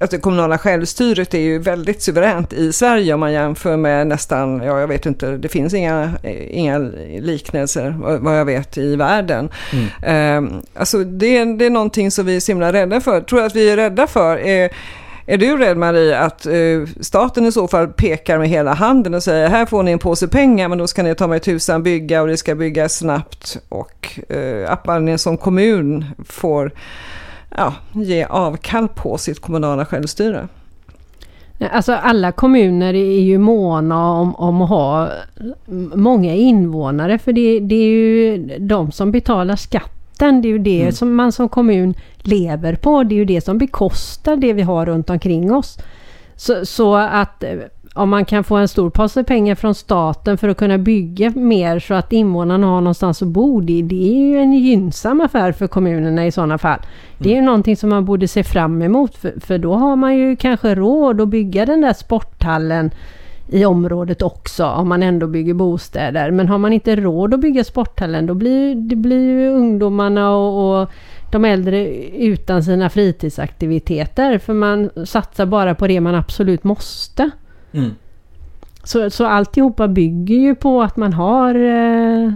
alltså 0.00 0.16
det 0.16 0.22
kommunala 0.22 0.58
självstyret 0.58 1.34
är 1.34 1.38
ju 1.38 1.58
väldigt 1.58 2.02
suveränt 2.02 2.52
i 2.52 2.72
Sverige 2.72 3.14
om 3.14 3.20
man 3.20 3.32
jämför 3.32 3.76
med 3.76 4.06
nästan, 4.06 4.62
ja 4.62 4.80
jag 4.80 4.88
vet 4.88 5.06
inte, 5.06 5.36
det 5.36 5.48
finns 5.48 5.74
inga, 5.74 6.12
inga 6.50 6.78
liknelser 7.20 7.94
vad 8.20 8.38
jag 8.38 8.44
vet 8.44 8.78
i 8.78 8.96
världen. 8.96 9.48
Mm. 10.02 10.62
Alltså 10.74 10.98
det, 10.98 11.44
det 11.44 11.66
är 11.66 11.70
någonting 11.70 12.10
som 12.10 12.26
vi 12.26 12.36
är 12.36 12.40
så 12.40 12.52
himla 12.52 12.72
rädda 12.72 13.00
för. 13.00 13.20
Tror 13.20 13.42
att 13.42 13.56
vi 13.56 13.70
är 13.70 13.76
rädda 13.76 14.06
för 14.06 14.38
är 14.38 14.70
är 15.30 15.38
du 15.38 15.56
rädd 15.56 15.76
Marie 15.76 16.18
att 16.18 16.46
eh, 16.46 16.52
staten 17.00 17.46
i 17.46 17.52
så 17.52 17.68
fall 17.68 17.88
pekar 17.88 18.38
med 18.38 18.48
hela 18.48 18.74
handen 18.74 19.14
och 19.14 19.22
säger 19.22 19.48
här 19.48 19.66
får 19.66 19.82
ni 19.82 19.92
en 19.92 19.98
påse 19.98 20.28
pengar 20.28 20.68
men 20.68 20.78
då 20.78 20.86
ska 20.86 21.02
ni 21.02 21.14
ta 21.14 21.26
mig 21.26 21.40
tusan 21.40 21.82
bygga 21.82 22.22
och 22.22 22.28
det 22.28 22.36
ska 22.36 22.54
byggas 22.54 22.96
snabbt 22.96 23.58
och 23.68 24.18
eh, 24.28 24.72
att 24.72 24.86
man 24.86 25.18
som 25.18 25.36
kommun 25.36 26.04
får 26.24 26.72
ja, 27.56 27.74
ge 27.92 28.24
avkall 28.24 28.88
på 28.88 29.18
sitt 29.18 29.40
kommunala 29.40 29.84
självstyre? 29.84 30.48
Alltså 31.72 31.92
alla 31.92 32.32
kommuner 32.32 32.94
är 32.94 33.20
ju 33.20 33.38
måna 33.38 34.10
om, 34.10 34.34
om 34.34 34.62
att 34.62 34.68
ha 34.68 35.08
många 35.94 36.34
invånare 36.34 37.18
för 37.18 37.32
det, 37.32 37.60
det 37.60 37.74
är 37.74 37.88
ju 37.88 38.36
de 38.58 38.92
som 38.92 39.12
betalar 39.12 39.56
skatt 39.56 39.97
vatten. 40.18 40.42
Det 40.42 40.48
är 40.48 40.50
ju 40.50 40.58
det 40.58 40.80
mm. 40.80 40.92
som 40.92 41.14
man 41.14 41.32
som 41.32 41.48
kommun 41.48 41.94
lever 42.22 42.76
på. 42.76 43.04
Det 43.04 43.14
är 43.14 43.16
ju 43.16 43.24
det 43.24 43.40
som 43.40 43.58
bekostar 43.58 44.36
det 44.36 44.52
vi 44.52 44.62
har 44.62 44.86
runt 44.86 45.10
omkring 45.10 45.52
oss. 45.52 45.78
Så, 46.36 46.66
så 46.66 46.96
att 46.96 47.42
eh, 47.42 47.50
om 47.94 48.10
man 48.10 48.24
kan 48.24 48.44
få 48.44 48.56
en 48.56 48.68
stor 48.68 48.90
påse 48.90 49.24
pengar 49.24 49.54
från 49.54 49.74
staten 49.74 50.38
för 50.38 50.48
att 50.48 50.56
kunna 50.56 50.78
bygga 50.78 51.30
mer 51.30 51.80
så 51.80 51.94
att 51.94 52.12
invånarna 52.12 52.66
har 52.66 52.80
någonstans 52.80 53.22
att 53.22 53.28
bo. 53.28 53.60
Det, 53.60 53.82
det 53.82 54.08
är 54.08 54.18
ju 54.18 54.38
en 54.38 54.52
gynnsam 54.52 55.20
affär 55.20 55.52
för 55.52 55.68
kommunerna 55.68 56.26
i 56.26 56.32
sådana 56.32 56.58
fall. 56.58 56.80
Det 57.18 57.30
är 57.30 57.34
ju 57.34 57.42
någonting 57.42 57.76
som 57.76 57.90
man 57.90 58.04
borde 58.04 58.28
se 58.28 58.44
fram 58.44 58.82
emot 58.82 59.16
för, 59.16 59.34
för 59.40 59.58
då 59.58 59.74
har 59.74 59.96
man 59.96 60.16
ju 60.16 60.36
kanske 60.36 60.74
råd 60.74 61.20
att 61.20 61.28
bygga 61.28 61.66
den 61.66 61.80
där 61.80 61.94
sporthallen 61.94 62.90
i 63.48 63.64
området 63.64 64.22
också 64.22 64.66
om 64.66 64.88
man 64.88 65.02
ändå 65.02 65.26
bygger 65.26 65.54
bostäder. 65.54 66.30
Men 66.30 66.48
har 66.48 66.58
man 66.58 66.72
inte 66.72 66.96
råd 66.96 67.34
att 67.34 67.40
bygga 67.40 67.64
sporthallen 67.64 68.26
då 68.26 68.34
blir, 68.34 68.74
det 68.74 68.96
blir 68.96 69.28
ju 69.28 69.48
ungdomarna 69.48 70.30
och, 70.30 70.80
och 70.80 70.88
de 71.32 71.44
äldre 71.44 71.88
utan 72.16 72.62
sina 72.62 72.90
fritidsaktiviteter 72.90 74.38
för 74.38 74.54
man 74.54 74.90
satsar 75.04 75.46
bara 75.46 75.74
på 75.74 75.86
det 75.86 76.00
man 76.00 76.14
absolut 76.14 76.64
måste. 76.64 77.30
Mm. 77.72 77.90
Så, 78.84 79.10
så 79.10 79.26
alltihopa 79.26 79.88
bygger 79.88 80.36
ju 80.36 80.54
på 80.54 80.82
att 80.82 80.96
man 80.96 81.12
har 81.12 81.54
eh, 81.54 82.32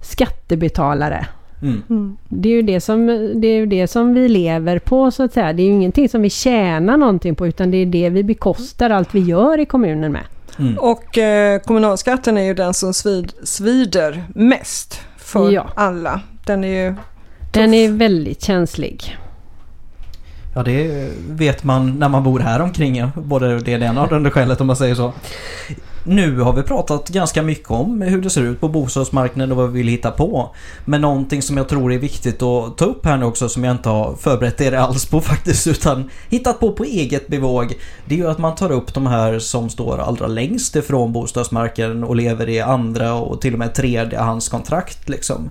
skattebetalare. 0.00 1.26
Mm. 1.62 2.16
Det 2.28 2.48
är, 2.48 2.52
ju 2.52 2.62
det, 2.62 2.80
som, 2.80 3.06
det 3.34 3.48
är 3.48 3.56
ju 3.56 3.66
det 3.66 3.86
som 3.86 4.14
vi 4.14 4.28
lever 4.28 4.78
på 4.78 5.10
så 5.10 5.22
att 5.22 5.32
säga. 5.32 5.52
Det 5.52 5.62
är 5.62 5.66
ju 5.66 5.72
ingenting 5.72 6.08
som 6.08 6.22
vi 6.22 6.30
tjänar 6.30 6.96
någonting 6.96 7.34
på 7.34 7.46
utan 7.46 7.70
det 7.70 7.76
är 7.76 7.86
det 7.86 8.10
vi 8.10 8.24
bekostar 8.24 8.90
allt 8.90 9.14
vi 9.14 9.20
gör 9.20 9.60
i 9.60 9.66
kommunen 9.66 10.12
med. 10.12 10.24
Mm. 10.58 10.78
Och 10.78 11.18
eh, 11.18 11.60
kommunalskatten 11.60 12.38
är 12.38 12.42
ju 12.44 12.54
den 12.54 12.74
som 12.74 12.94
svid, 12.94 13.32
svider 13.44 14.24
mest 14.34 15.00
för 15.18 15.50
Ja. 15.50 15.66
alla. 15.76 16.20
Den 16.46 16.64
är 16.64 16.84
ju... 16.84 16.94
Den 17.52 17.74
är 17.74 17.88
väldigt 17.92 18.42
känslig. 18.44 19.16
Ja 20.54 20.62
det 20.62 21.10
vet 21.28 21.64
man 21.64 21.98
när 21.98 22.08
man 22.08 22.22
bor 22.24 22.40
här 22.40 22.60
omkring. 22.60 23.10
Både 23.16 23.58
det 23.58 23.70
ena 23.72 24.02
och 24.02 24.08
det 24.08 24.16
andra 24.16 24.30
skälet 24.30 24.60
om 24.60 24.66
man 24.66 24.76
säger 24.76 24.94
så. 24.94 25.12
Nu 26.06 26.40
har 26.40 26.52
vi 26.52 26.62
pratat 26.62 27.08
ganska 27.08 27.42
mycket 27.42 27.70
om 27.70 28.02
hur 28.02 28.22
det 28.22 28.30
ser 28.30 28.42
ut 28.42 28.60
på 28.60 28.68
bostadsmarknaden 28.68 29.52
och 29.52 29.56
vad 29.56 29.72
vi 29.72 29.78
vill 29.78 29.88
hitta 29.88 30.10
på. 30.10 30.54
Men 30.84 31.00
någonting 31.00 31.42
som 31.42 31.56
jag 31.56 31.68
tror 31.68 31.92
är 31.92 31.98
viktigt 31.98 32.42
att 32.42 32.78
ta 32.78 32.84
upp 32.84 33.06
här 33.06 33.16
nu 33.16 33.24
också 33.24 33.48
som 33.48 33.64
jag 33.64 33.74
inte 33.74 33.88
har 33.88 34.14
förberett 34.14 34.60
er 34.60 34.72
alls 34.72 35.06
på 35.06 35.20
faktiskt 35.34 35.66
utan 35.66 36.10
hittat 36.28 36.60
på 36.60 36.72
på 36.72 36.84
eget 36.84 37.28
bevåg. 37.28 37.74
Det 38.04 38.14
är 38.14 38.18
ju 38.18 38.30
att 38.30 38.38
man 38.38 38.54
tar 38.54 38.72
upp 38.72 38.94
de 38.94 39.06
här 39.06 39.38
som 39.38 39.70
står 39.70 39.98
allra 39.98 40.26
längst 40.26 40.76
ifrån 40.76 41.12
bostadsmarknaden 41.12 42.04
och 42.04 42.16
lever 42.16 42.48
i 42.48 42.60
andra 42.60 43.14
och 43.14 43.40
till 43.40 43.52
och 43.52 43.58
med 43.58 43.74
tredjehandskontrakt 43.74 45.08
liksom. 45.08 45.50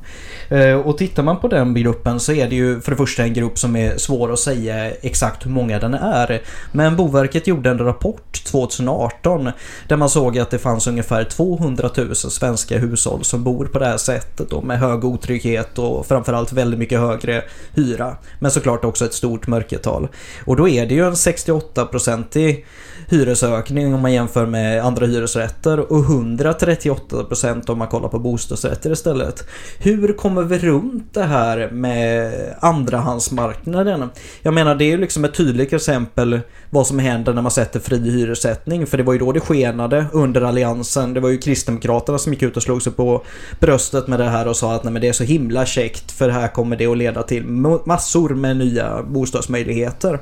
Eh, 0.49 0.73
och 0.73 0.97
tittar 0.97 1.23
man 1.23 1.39
på 1.39 1.47
den 1.47 1.73
gruppen 1.73 2.19
så 2.19 2.33
är 2.33 2.49
det 2.49 2.55
ju 2.55 2.81
för 2.81 2.91
det 2.91 2.97
första 2.97 3.23
en 3.23 3.33
grupp 3.33 3.59
som 3.59 3.75
är 3.75 3.97
svår 3.97 4.33
att 4.33 4.39
säga 4.39 4.91
exakt 4.91 5.45
hur 5.45 5.51
många 5.51 5.79
den 5.79 5.93
är. 5.93 6.41
Men 6.71 6.95
Boverket 6.95 7.47
gjorde 7.47 7.69
en 7.69 7.79
rapport 7.79 8.43
2018 8.43 9.51
där 9.87 9.97
man 9.97 10.09
såg 10.09 10.42
att 10.43 10.49
det 10.49 10.59
fanns 10.59 10.87
ungefär 10.87 11.23
200 11.23 11.89
000 11.97 12.15
svenska 12.15 12.77
hushåll 12.77 13.23
som 13.23 13.43
bor 13.43 13.65
på 13.65 13.79
det 13.79 13.85
här 13.85 13.97
sättet 13.97 14.49
då, 14.49 14.61
med 14.61 14.79
hög 14.79 15.05
otrygghet 15.05 15.79
och 15.79 16.05
framförallt 16.05 16.53
väldigt 16.53 16.79
mycket 16.79 16.99
högre 16.99 17.43
hyra. 17.73 18.17
Men 18.39 18.51
såklart 18.51 18.85
också 18.85 19.05
ett 19.05 19.13
stort 19.13 19.47
mörkertal. 19.47 20.07
Och 20.45 20.55
då 20.55 20.69
är 20.69 20.85
det 20.85 20.93
ju 20.93 21.07
en 21.07 21.13
68-procentig 21.13 22.65
hyresökning 23.13 23.93
om 23.93 24.01
man 24.01 24.13
jämför 24.13 24.45
med 24.45 24.85
andra 24.85 25.05
hyresrätter 25.05 25.79
och 25.79 26.05
138% 26.05 27.69
om 27.69 27.77
man 27.77 27.87
kollar 27.87 28.09
på 28.09 28.19
bostadsrätter 28.19 28.91
istället. 28.91 29.47
Hur 29.79 30.13
kommer 30.13 30.43
vi 30.43 30.59
runt 30.59 31.13
det 31.13 31.23
här 31.23 31.71
med 31.71 32.33
andrahandsmarknaden? 32.59 34.09
Jag 34.41 34.53
menar 34.53 34.75
det 34.75 34.85
är 34.85 34.89
ju 34.89 34.97
liksom 34.97 35.25
ett 35.25 35.33
tydligt 35.33 35.73
exempel 35.73 36.39
vad 36.69 36.87
som 36.87 36.99
händer 36.99 37.33
när 37.33 37.41
man 37.41 37.51
sätter 37.51 37.79
fri 37.79 38.11
hyressättning 38.11 38.87
för 38.87 38.97
det 38.97 39.03
var 39.03 39.13
ju 39.13 39.19
då 39.19 39.31
det 39.31 39.39
skenade 39.39 40.05
under 40.13 40.41
alliansen. 40.41 41.13
Det 41.13 41.19
var 41.19 41.29
ju 41.29 41.37
Kristdemokraterna 41.37 42.17
som 42.17 42.33
gick 42.33 42.41
ut 42.41 42.57
och 42.57 42.63
slog 42.63 42.81
sig 42.81 42.93
på 42.93 43.23
bröstet 43.59 44.07
med 44.07 44.19
det 44.19 44.29
här 44.29 44.47
och 44.47 44.55
sa 44.55 44.75
att 44.75 44.83
nej 44.83 44.93
men 44.93 45.01
det 45.01 45.07
är 45.07 45.13
så 45.13 45.23
himla 45.23 45.65
käckt 45.65 46.11
för 46.11 46.29
här 46.29 46.47
kommer 46.47 46.75
det 46.75 46.85
att 46.85 46.97
leda 46.97 47.23
till 47.23 47.45
massor 47.85 48.29
med 48.29 48.57
nya 48.57 49.03
bostadsmöjligheter. 49.03 50.19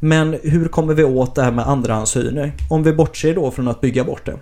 Men 0.00 0.36
hur 0.42 0.68
kommer 0.68 0.94
vi 0.94 1.04
åt 1.04 1.34
det 1.34 1.42
här 1.42 1.52
med 1.52 1.68
andrahandshyror? 1.68 2.52
Om 2.70 2.82
vi 2.82 2.92
bortser 2.92 3.34
då 3.34 3.50
från 3.50 3.68
att 3.68 3.80
bygga 3.80 4.04
bort 4.04 4.26
det. 4.26 4.38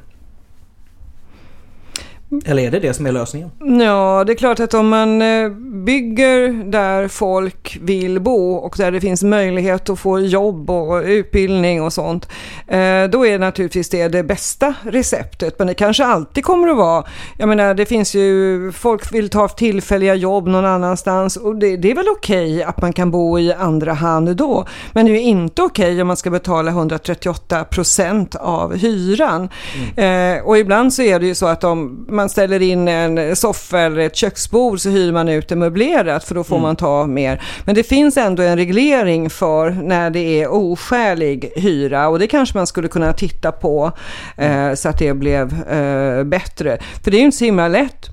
Eller 2.44 2.62
är 2.62 2.70
det 2.70 2.78
det 2.78 2.94
som 2.94 3.06
är 3.06 3.12
lösningen? 3.12 3.50
Ja, 3.60 4.24
det 4.26 4.32
är 4.32 4.36
klart 4.36 4.60
att 4.60 4.74
om 4.74 4.88
man 4.88 5.22
eh, 5.22 5.48
bygger 5.84 6.64
där 6.70 7.08
folk 7.08 7.78
vill 7.82 8.20
bo 8.20 8.54
och 8.54 8.74
där 8.78 8.92
det 8.92 9.00
finns 9.00 9.22
möjlighet 9.22 9.90
att 9.90 9.98
få 9.98 10.20
jobb 10.20 10.70
och 10.70 11.02
utbildning 11.02 11.82
och 11.82 11.92
sånt, 11.92 12.28
eh, 12.66 13.04
då 13.10 13.26
är 13.26 13.38
naturligtvis 13.38 13.88
det 13.88 14.08
det 14.08 14.22
bästa 14.22 14.74
receptet. 14.82 15.58
Men 15.58 15.66
det 15.66 15.74
kanske 15.74 16.04
alltid 16.04 16.44
kommer 16.44 16.68
att 16.68 16.76
vara, 16.76 17.04
jag 17.38 17.48
menar 17.48 17.74
det 17.74 17.86
finns 17.86 18.14
ju, 18.14 18.72
folk 18.72 19.12
vill 19.12 19.28
ta 19.28 19.48
tillfälliga 19.48 20.14
jobb 20.14 20.46
någon 20.46 20.64
annanstans 20.64 21.36
och 21.36 21.56
det, 21.56 21.76
det 21.76 21.90
är 21.90 21.94
väl 21.94 22.08
okej 22.08 22.62
att 22.62 22.82
man 22.82 22.92
kan 22.92 23.10
bo 23.10 23.38
i 23.38 23.52
andra 23.52 23.92
hand 23.92 24.36
då. 24.36 24.66
Men 24.92 25.06
det 25.06 25.12
är 25.12 25.14
ju 25.14 25.22
inte 25.22 25.62
okej 25.62 26.00
om 26.02 26.08
man 26.08 26.16
ska 26.16 26.30
betala 26.30 26.70
138 26.70 27.64
procent 27.64 28.34
av 28.34 28.76
hyran. 28.76 29.48
Eh, 29.96 30.44
och 30.44 30.58
ibland 30.58 30.92
så 30.92 31.02
är 31.02 31.20
det 31.20 31.26
ju 31.26 31.34
så 31.34 31.46
att 31.46 31.64
om 31.64 32.06
man 32.14 32.28
ställer 32.28 32.62
in 32.62 32.88
en 32.88 33.36
soffa 33.36 33.80
eller 33.80 33.98
ett 34.00 34.16
köksbord 34.16 34.80
så 34.80 34.90
hyr 34.90 35.12
man 35.12 35.28
ut 35.28 35.48
det 35.48 35.56
möblerat 35.56 36.24
för 36.24 36.34
då 36.34 36.44
får 36.44 36.56
Mm. 36.56 36.62
man 36.62 36.76
ta 36.76 37.06
mer. 37.06 37.42
Men 37.64 37.74
det 37.74 37.82
finns 37.82 38.16
ändå 38.16 38.42
en 38.42 38.56
reglering 38.56 39.30
för 39.30 39.70
när 39.70 40.10
det 40.10 40.42
är 40.42 40.52
oskälig 40.52 41.52
hyra 41.56 42.08
och 42.08 42.18
det 42.18 42.26
kanske 42.26 42.58
man 42.58 42.66
skulle 42.66 42.88
kunna 42.88 43.12
titta 43.12 43.52
på 43.52 43.92
eh, 44.36 44.74
så 44.74 44.88
att 44.88 44.98
det 44.98 45.14
blev 45.14 45.62
eh, 45.70 46.24
bättre. 46.24 46.78
För 47.04 47.10
det 47.10 47.16
är 47.16 47.18
ju 47.18 47.24
inte 47.24 47.36
så 47.36 47.44
himla 47.44 47.68
lätt 47.68 48.10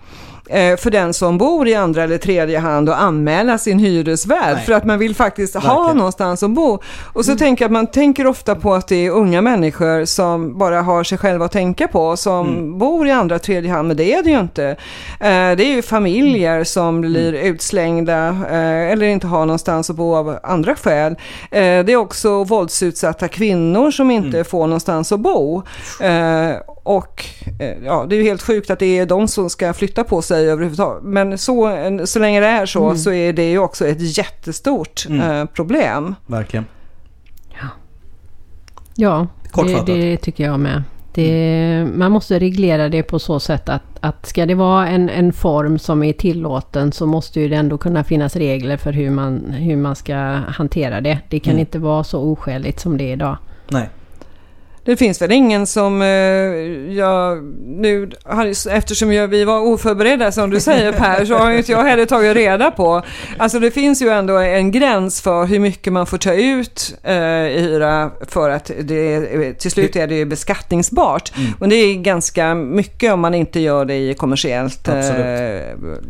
för 0.50 0.90
den 0.90 1.14
som 1.14 1.38
bor 1.38 1.68
i 1.68 1.76
andra 1.76 2.04
eller 2.04 2.18
tredje 2.18 2.60
hand 2.60 2.90
att 2.90 3.00
anmäla 3.00 3.58
sin 3.58 3.80
hyresvärd 3.80 4.56
Nej. 4.56 4.66
för 4.66 4.74
att 4.74 4.86
man 4.86 5.00
vill 5.00 5.16
faktiskt 5.16 5.56
ha 5.56 5.62
Verkligen. 5.76 5.98
någonstans 5.98 6.44
att 6.44 6.52
bo. 6.52 6.80
Och 7.14 7.26
så 7.26 7.36
tänker 7.36 7.64
jag 7.64 7.68
att 7.68 7.74
man 7.74 7.88
tänker 7.88 8.28
ofta 8.28 8.56
på 8.56 8.74
att 8.74 8.88
det 8.88 9.06
är 9.06 9.10
unga 9.10 9.42
människor 9.42 10.06
som 10.06 10.58
bara 10.58 10.82
har 10.82 11.04
sig 11.04 11.18
själva 11.18 11.46
att 11.46 11.52
tänka 11.52 11.88
på 11.88 12.18
som 12.18 12.78
bor 12.78 13.08
i 13.08 13.12
andra 13.12 13.40
tredje 13.40 13.72
hand, 13.72 13.88
men 13.88 13.98
det 13.98 14.14
är 14.14 14.24
det 14.24 14.30
ju 14.30 14.40
inte. 14.40 14.66
Eh, 15.20 15.56
det 15.58 15.64
är 15.64 15.76
ju 15.76 15.82
familjer 15.82 16.64
som 16.64 17.02
blir 17.02 17.34
utslängda 17.34 18.28
eh, 18.28 18.92
eller 18.92 19.06
inte 19.06 19.28
har 19.28 19.46
någonstans 19.46 19.90
att 19.90 19.96
bo 19.96 20.16
av 20.16 20.40
andra 20.44 20.76
skäl. 20.76 21.12
Eh, 21.52 21.60
det 21.60 21.92
är 21.92 21.96
också 21.96 22.44
våldsutsatta 22.44 23.28
kvinnor 23.28 23.92
som 23.92 24.12
inte 24.12 24.44
får 24.44 24.68
någonstans 24.68 25.12
att 25.12 25.20
bo. 25.20 25.64
Och 26.84 27.26
eh, 27.60 27.78
ja, 27.86 28.06
det 28.10 28.16
är 28.16 28.18
ju 28.18 28.24
helt 28.24 28.42
sjukt 28.42 28.70
att 28.70 28.80
det 28.80 29.00
är 29.00 29.06
de 29.06 29.28
som 29.28 29.50
ska 29.50 29.74
flytta 29.74 30.04
på 30.04 30.22
sig 30.22 30.50
överhuvudtaget. 30.50 31.04
Men 31.04 31.38
så, 31.38 31.72
så 32.06 32.20
länge 32.20 32.40
det 32.40 32.48
är 32.48 32.66
så, 32.66 32.96
så 32.96 33.12
är 33.12 33.34
det 33.34 33.52
ju 33.52 33.60
också 33.60 33.88
ett 33.88 34.18
jättestort 34.18 35.06
Mm. 35.10 35.32
eh, 35.42 35.46
problem. 35.46 36.16
Verkligen. 36.28 36.66
Ja, 38.96 39.28
det, 39.44 39.50
Kortfattat. 39.50 39.86
det 39.86 40.18
tycker 40.18 40.44
jag 40.44 40.60
med. 40.60 40.84
Det, 41.14 41.88
man 41.96 42.12
måste 42.12 42.40
reglera 42.40 42.90
det 42.90 43.04
på 43.04 43.20
så 43.20 43.40
sätt 43.40 43.70
att, 43.70 43.82
att 44.00 44.26
ska 44.26 44.46
det 44.46 44.56
vara 44.56 44.88
en, 44.88 45.10
en 45.10 45.34
form 45.34 45.80
som 45.80 46.04
är 46.04 46.14
tillåten 46.14 46.92
så 46.92 47.06
måste 47.06 47.40
ju 47.42 47.50
det 47.50 47.56
ändå 47.56 47.78
kunna 47.78 48.04
finnas 48.04 48.36
regler 48.36 48.78
för 48.78 48.92
hur 48.94 49.10
man, 49.10 49.46
hur 49.52 49.76
man 49.78 49.96
ska 49.96 50.16
hantera 50.48 51.02
det. 51.02 51.20
Det 51.30 51.40
kan 51.40 51.52
Mm. 51.52 51.60
inte 51.60 51.80
vara 51.80 52.04
så 52.04 52.22
oskäligt 52.22 52.80
som 52.80 52.98
det 52.98 53.04
är 53.04 53.14
idag. 53.14 53.38
Nej. 53.70 53.90
Det 54.86 54.96
finns 54.96 55.22
väl 55.22 55.32
ingen 55.32 55.68
som, 55.68 56.02
eh, 56.02 56.08
jag, 56.98 57.44
nu, 57.66 58.10
eftersom 58.70 59.14
jag, 59.14 59.28
vi 59.28 59.44
var 59.44 59.60
oförberedda 59.60 60.32
som 60.32 60.50
du 60.50 60.60
säger 60.60 60.92
Per, 60.92 61.26
så 61.26 61.38
har 61.38 61.52
inte 61.52 61.72
jag 61.72 61.84
heller 61.84 62.06
tagit 62.06 62.36
reda 62.36 62.72
på. 62.72 63.02
Alltså 63.38 63.60
det 63.60 63.72
finns 63.72 64.02
ju 64.02 64.10
ändå 64.10 64.38
en 64.38 64.72
gräns 64.72 65.22
för 65.22 65.46
hur 65.46 65.60
mycket 65.60 65.94
man 65.94 66.06
får 66.06 66.18
ta 66.18 66.34
ut 66.34 66.96
eh, 67.04 67.16
i 67.16 67.60
hyra 67.60 68.12
för 68.28 68.50
att 68.50 68.72
det, 68.82 69.54
till 69.54 69.72
slut 69.72 69.96
är 69.96 70.08
det 70.08 70.16
ju 70.16 70.26
beskattningsbart. 70.26 71.38
Mm. 71.38 71.52
Och 71.60 71.70
det 71.70 71.76
är 71.76 71.96
ganska 71.96 72.56
mycket 72.56 73.14
om 73.14 73.20
man 73.20 73.34
inte 73.34 73.60
gör 73.60 73.86
det 73.86 73.96
i 73.96 74.14
kommersiellt 74.14 74.88
eh, 74.88 74.96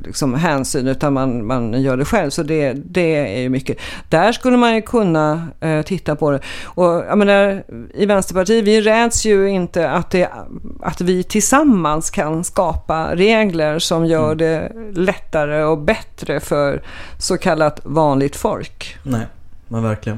liksom 0.05 0.33
hänsyn 0.33 0.87
utan 0.87 1.13
man, 1.13 1.45
man 1.45 1.81
gör 1.81 1.97
det 1.97 2.05
själv. 2.05 2.29
Så 2.29 2.43
det, 2.43 2.73
det 2.73 3.15
är 3.15 3.41
ju 3.41 3.49
mycket. 3.49 3.77
Där 4.09 4.31
skulle 4.31 4.57
man 4.57 4.75
ju 4.75 4.81
kunna 4.81 5.47
eh, 5.61 5.81
titta 5.81 6.15
på 6.15 6.31
det. 6.31 6.39
Och 6.63 6.85
jag 6.85 7.17
menar, 7.17 7.63
i 7.93 8.05
Vänsterpartiet, 8.05 8.60
vi 8.61 8.81
räds 8.81 9.25
ju 9.25 9.49
inte 9.49 9.89
att, 9.89 10.09
det, 10.11 10.29
att 10.81 11.01
vi 11.01 11.23
tillsammans 11.23 12.09
kan 12.09 12.43
skapa 12.43 13.15
regler 13.15 13.79
som 13.79 14.05
gör 14.05 14.35
det 14.35 14.71
lättare 14.93 15.63
och 15.63 15.77
bättre 15.77 16.39
för 16.39 16.83
så 17.17 17.37
kallat 17.37 17.79
vanligt 17.83 18.35
folk. 18.35 18.97
Nej, 19.03 19.25
men 19.67 19.83
verkligen. 19.83 20.17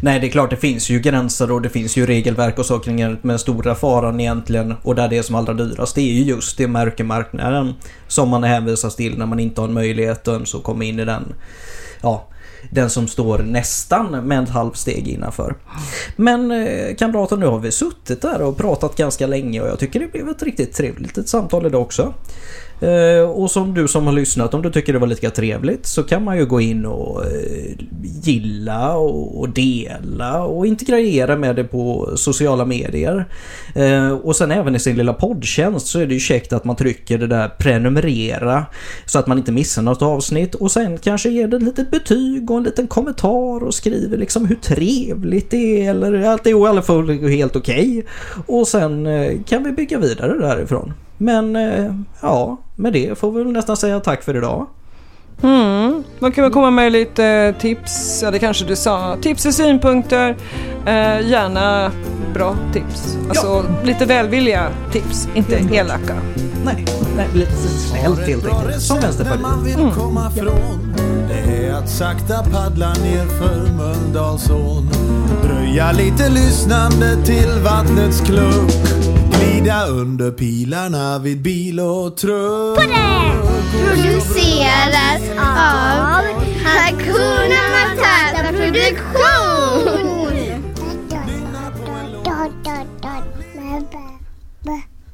Nej, 0.00 0.20
det 0.20 0.26
är 0.26 0.30
klart 0.30 0.50
det 0.50 0.56
finns 0.56 0.90
ju 0.90 1.00
gränser 1.00 1.52
och 1.52 1.62
det 1.62 1.68
finns 1.68 1.96
ju 1.96 2.06
regelverk 2.06 2.58
och 2.58 2.66
saker 2.66 2.84
kring 2.84 2.96
det. 2.96 3.16
Men 3.22 3.38
stora 3.38 3.74
faran 3.74 4.20
egentligen 4.20 4.74
och 4.82 4.94
där 4.94 5.08
det 5.08 5.18
är 5.18 5.22
som 5.22 5.34
allra 5.34 5.54
dyrast 5.54 5.94
det 5.94 6.00
är 6.00 6.12
ju 6.12 6.22
just 6.22 6.58
det 6.58 6.68
mörkermarknaden 6.68 7.74
som 8.08 8.28
man 8.28 8.44
hänvisas 8.44 8.96
till 8.96 9.18
när 9.18 9.26
man 9.26 9.40
inte 9.40 9.60
har 9.60 9.68
en 9.68 9.74
möjlighet 9.74 10.28
att 10.28 10.34
ens 10.34 10.54
att 10.54 10.62
komma 10.62 10.84
in 10.84 11.00
i 11.00 11.04
den 11.04 11.34
ja, 12.00 12.28
den 12.70 12.90
som 12.90 13.08
står 13.08 13.38
nästan 13.38 14.28
med 14.28 14.42
ett 14.42 14.48
halvt 14.48 14.76
steg 14.76 15.08
innanför. 15.08 15.56
Men 16.16 16.50
eh, 16.50 16.96
kamrater, 16.96 17.36
nu 17.36 17.46
har 17.46 17.58
vi 17.58 17.72
suttit 17.72 18.22
där 18.22 18.42
och 18.42 18.56
pratat 18.56 18.96
ganska 18.96 19.26
länge 19.26 19.60
och 19.60 19.68
jag 19.68 19.78
tycker 19.78 20.00
det 20.00 20.12
blev 20.12 20.28
ett 20.28 20.42
riktigt 20.42 20.72
trevligt 20.72 21.18
ett 21.18 21.28
samtal 21.28 21.66
idag 21.66 21.82
också. 21.82 22.14
Eh, 22.80 23.30
och 23.30 23.50
som 23.50 23.74
du 23.74 23.88
som 23.88 24.06
har 24.06 24.12
lyssnat, 24.12 24.54
om 24.54 24.62
du 24.62 24.70
tycker 24.70 24.92
det 24.92 24.98
var 24.98 25.06
lika 25.06 25.30
trevligt 25.30 25.86
så 25.86 26.02
kan 26.02 26.24
man 26.24 26.36
ju 26.36 26.46
gå 26.46 26.60
in 26.60 26.86
och 26.86 27.24
eh, 27.24 27.72
gilla 28.22 28.96
och 28.96 29.48
dela 29.48 30.42
och 30.42 30.66
integrera 30.66 31.36
med 31.36 31.56
det 31.56 31.64
på 31.64 32.12
sociala 32.16 32.64
medier. 32.64 33.24
Eh, 33.74 34.10
och 34.10 34.36
sen 34.36 34.50
även 34.50 34.74
i 34.74 34.78
sin 34.78 34.96
lilla 34.96 35.12
poddtjänst 35.12 35.86
så 35.86 36.00
är 36.00 36.06
det 36.06 36.14
ju 36.14 36.20
käckt 36.20 36.52
att 36.52 36.64
man 36.64 36.76
trycker 36.76 37.18
det 37.18 37.26
där 37.26 37.48
prenumerera 37.48 38.66
så 39.06 39.18
att 39.18 39.26
man 39.26 39.38
inte 39.38 39.52
missar 39.52 39.82
något 39.82 40.02
avsnitt 40.02 40.54
och 40.54 40.70
sen 40.70 40.98
kanske 40.98 41.28
ger 41.28 41.48
det 41.48 41.56
ett 41.56 41.62
litet 41.62 41.90
betyg 41.90 42.50
och 42.50 42.56
en 42.56 42.64
liten 42.64 42.86
kommentar 42.86 43.64
och 43.64 43.74
skriver 43.74 44.16
liksom 44.16 44.46
hur 44.46 44.56
trevligt 44.56 45.50
det 45.50 45.86
är 45.86 45.90
eller 45.90 46.22
att 46.22 46.44
det 46.44 46.50
är 46.50 46.64
i 46.64 46.68
alla 46.68 46.82
fall 46.82 47.10
helt 47.10 47.56
okej. 47.56 47.98
Okay. 47.98 48.02
Och 48.46 48.68
sen 48.68 49.08
kan 49.44 49.64
vi 49.64 49.72
bygga 49.72 49.98
vidare 49.98 50.38
därifrån. 50.38 50.92
Men 51.16 51.56
eh, 51.56 51.94
ja, 52.20 52.56
med 52.74 52.92
det 52.92 53.18
får 53.18 53.32
vi 53.32 53.44
väl 53.44 53.52
nästan 53.52 53.76
säga 53.76 54.00
tack 54.00 54.22
för 54.22 54.36
idag. 54.36 54.66
Mm. 55.42 56.04
Man 56.18 56.32
kan 56.32 56.42
väl 56.42 56.52
komma 56.52 56.70
med 56.70 56.92
lite 56.92 57.54
tips, 57.60 58.22
ja 58.22 58.30
det 58.30 58.38
kanske 58.38 58.64
du 58.64 58.76
sa, 58.76 59.16
tips 59.20 59.46
och 59.46 59.54
synpunkter. 59.54 60.36
Eh, 60.86 61.30
gärna 61.30 61.90
bra 62.34 62.56
tips. 62.72 63.18
Alltså 63.28 63.46
ja. 63.46 63.64
lite 63.84 64.04
välvilliga 64.04 64.68
tips, 64.92 65.28
inte 65.34 65.56
mm. 65.56 65.74
elaka. 65.74 66.14
Nej, 66.64 66.84
nej 67.16 67.28
lite 67.34 67.52
snällt 67.52 68.20
helt 68.20 68.46
enkelt. 68.46 68.82
Som 68.82 69.00
Vänsterpartiet. 69.00 69.76
Mm. 69.76 69.90
Det 71.28 71.66
är 71.66 71.72
att 71.72 71.90
sakta 71.90 72.42
paddla 72.42 72.88
ner 72.88 73.26
för 73.26 73.72
Mölndalsån. 73.76 74.88
Dröja 75.42 75.92
lite 75.92 76.28
lyssnande 76.28 77.24
till 77.24 77.48
vattnets 77.64 78.20
klunk 78.20 79.03
glida 79.44 79.86
under 79.86 80.30
pilarna 80.30 81.18
vid 81.18 81.42
bil 81.42 81.80
och 81.80 82.16
truck. 82.16 82.78
Produceras 83.72 85.22
av 85.38 86.24
Hakuna 86.64 87.60
Matata 87.74 88.52
Produktion. 88.52 90.13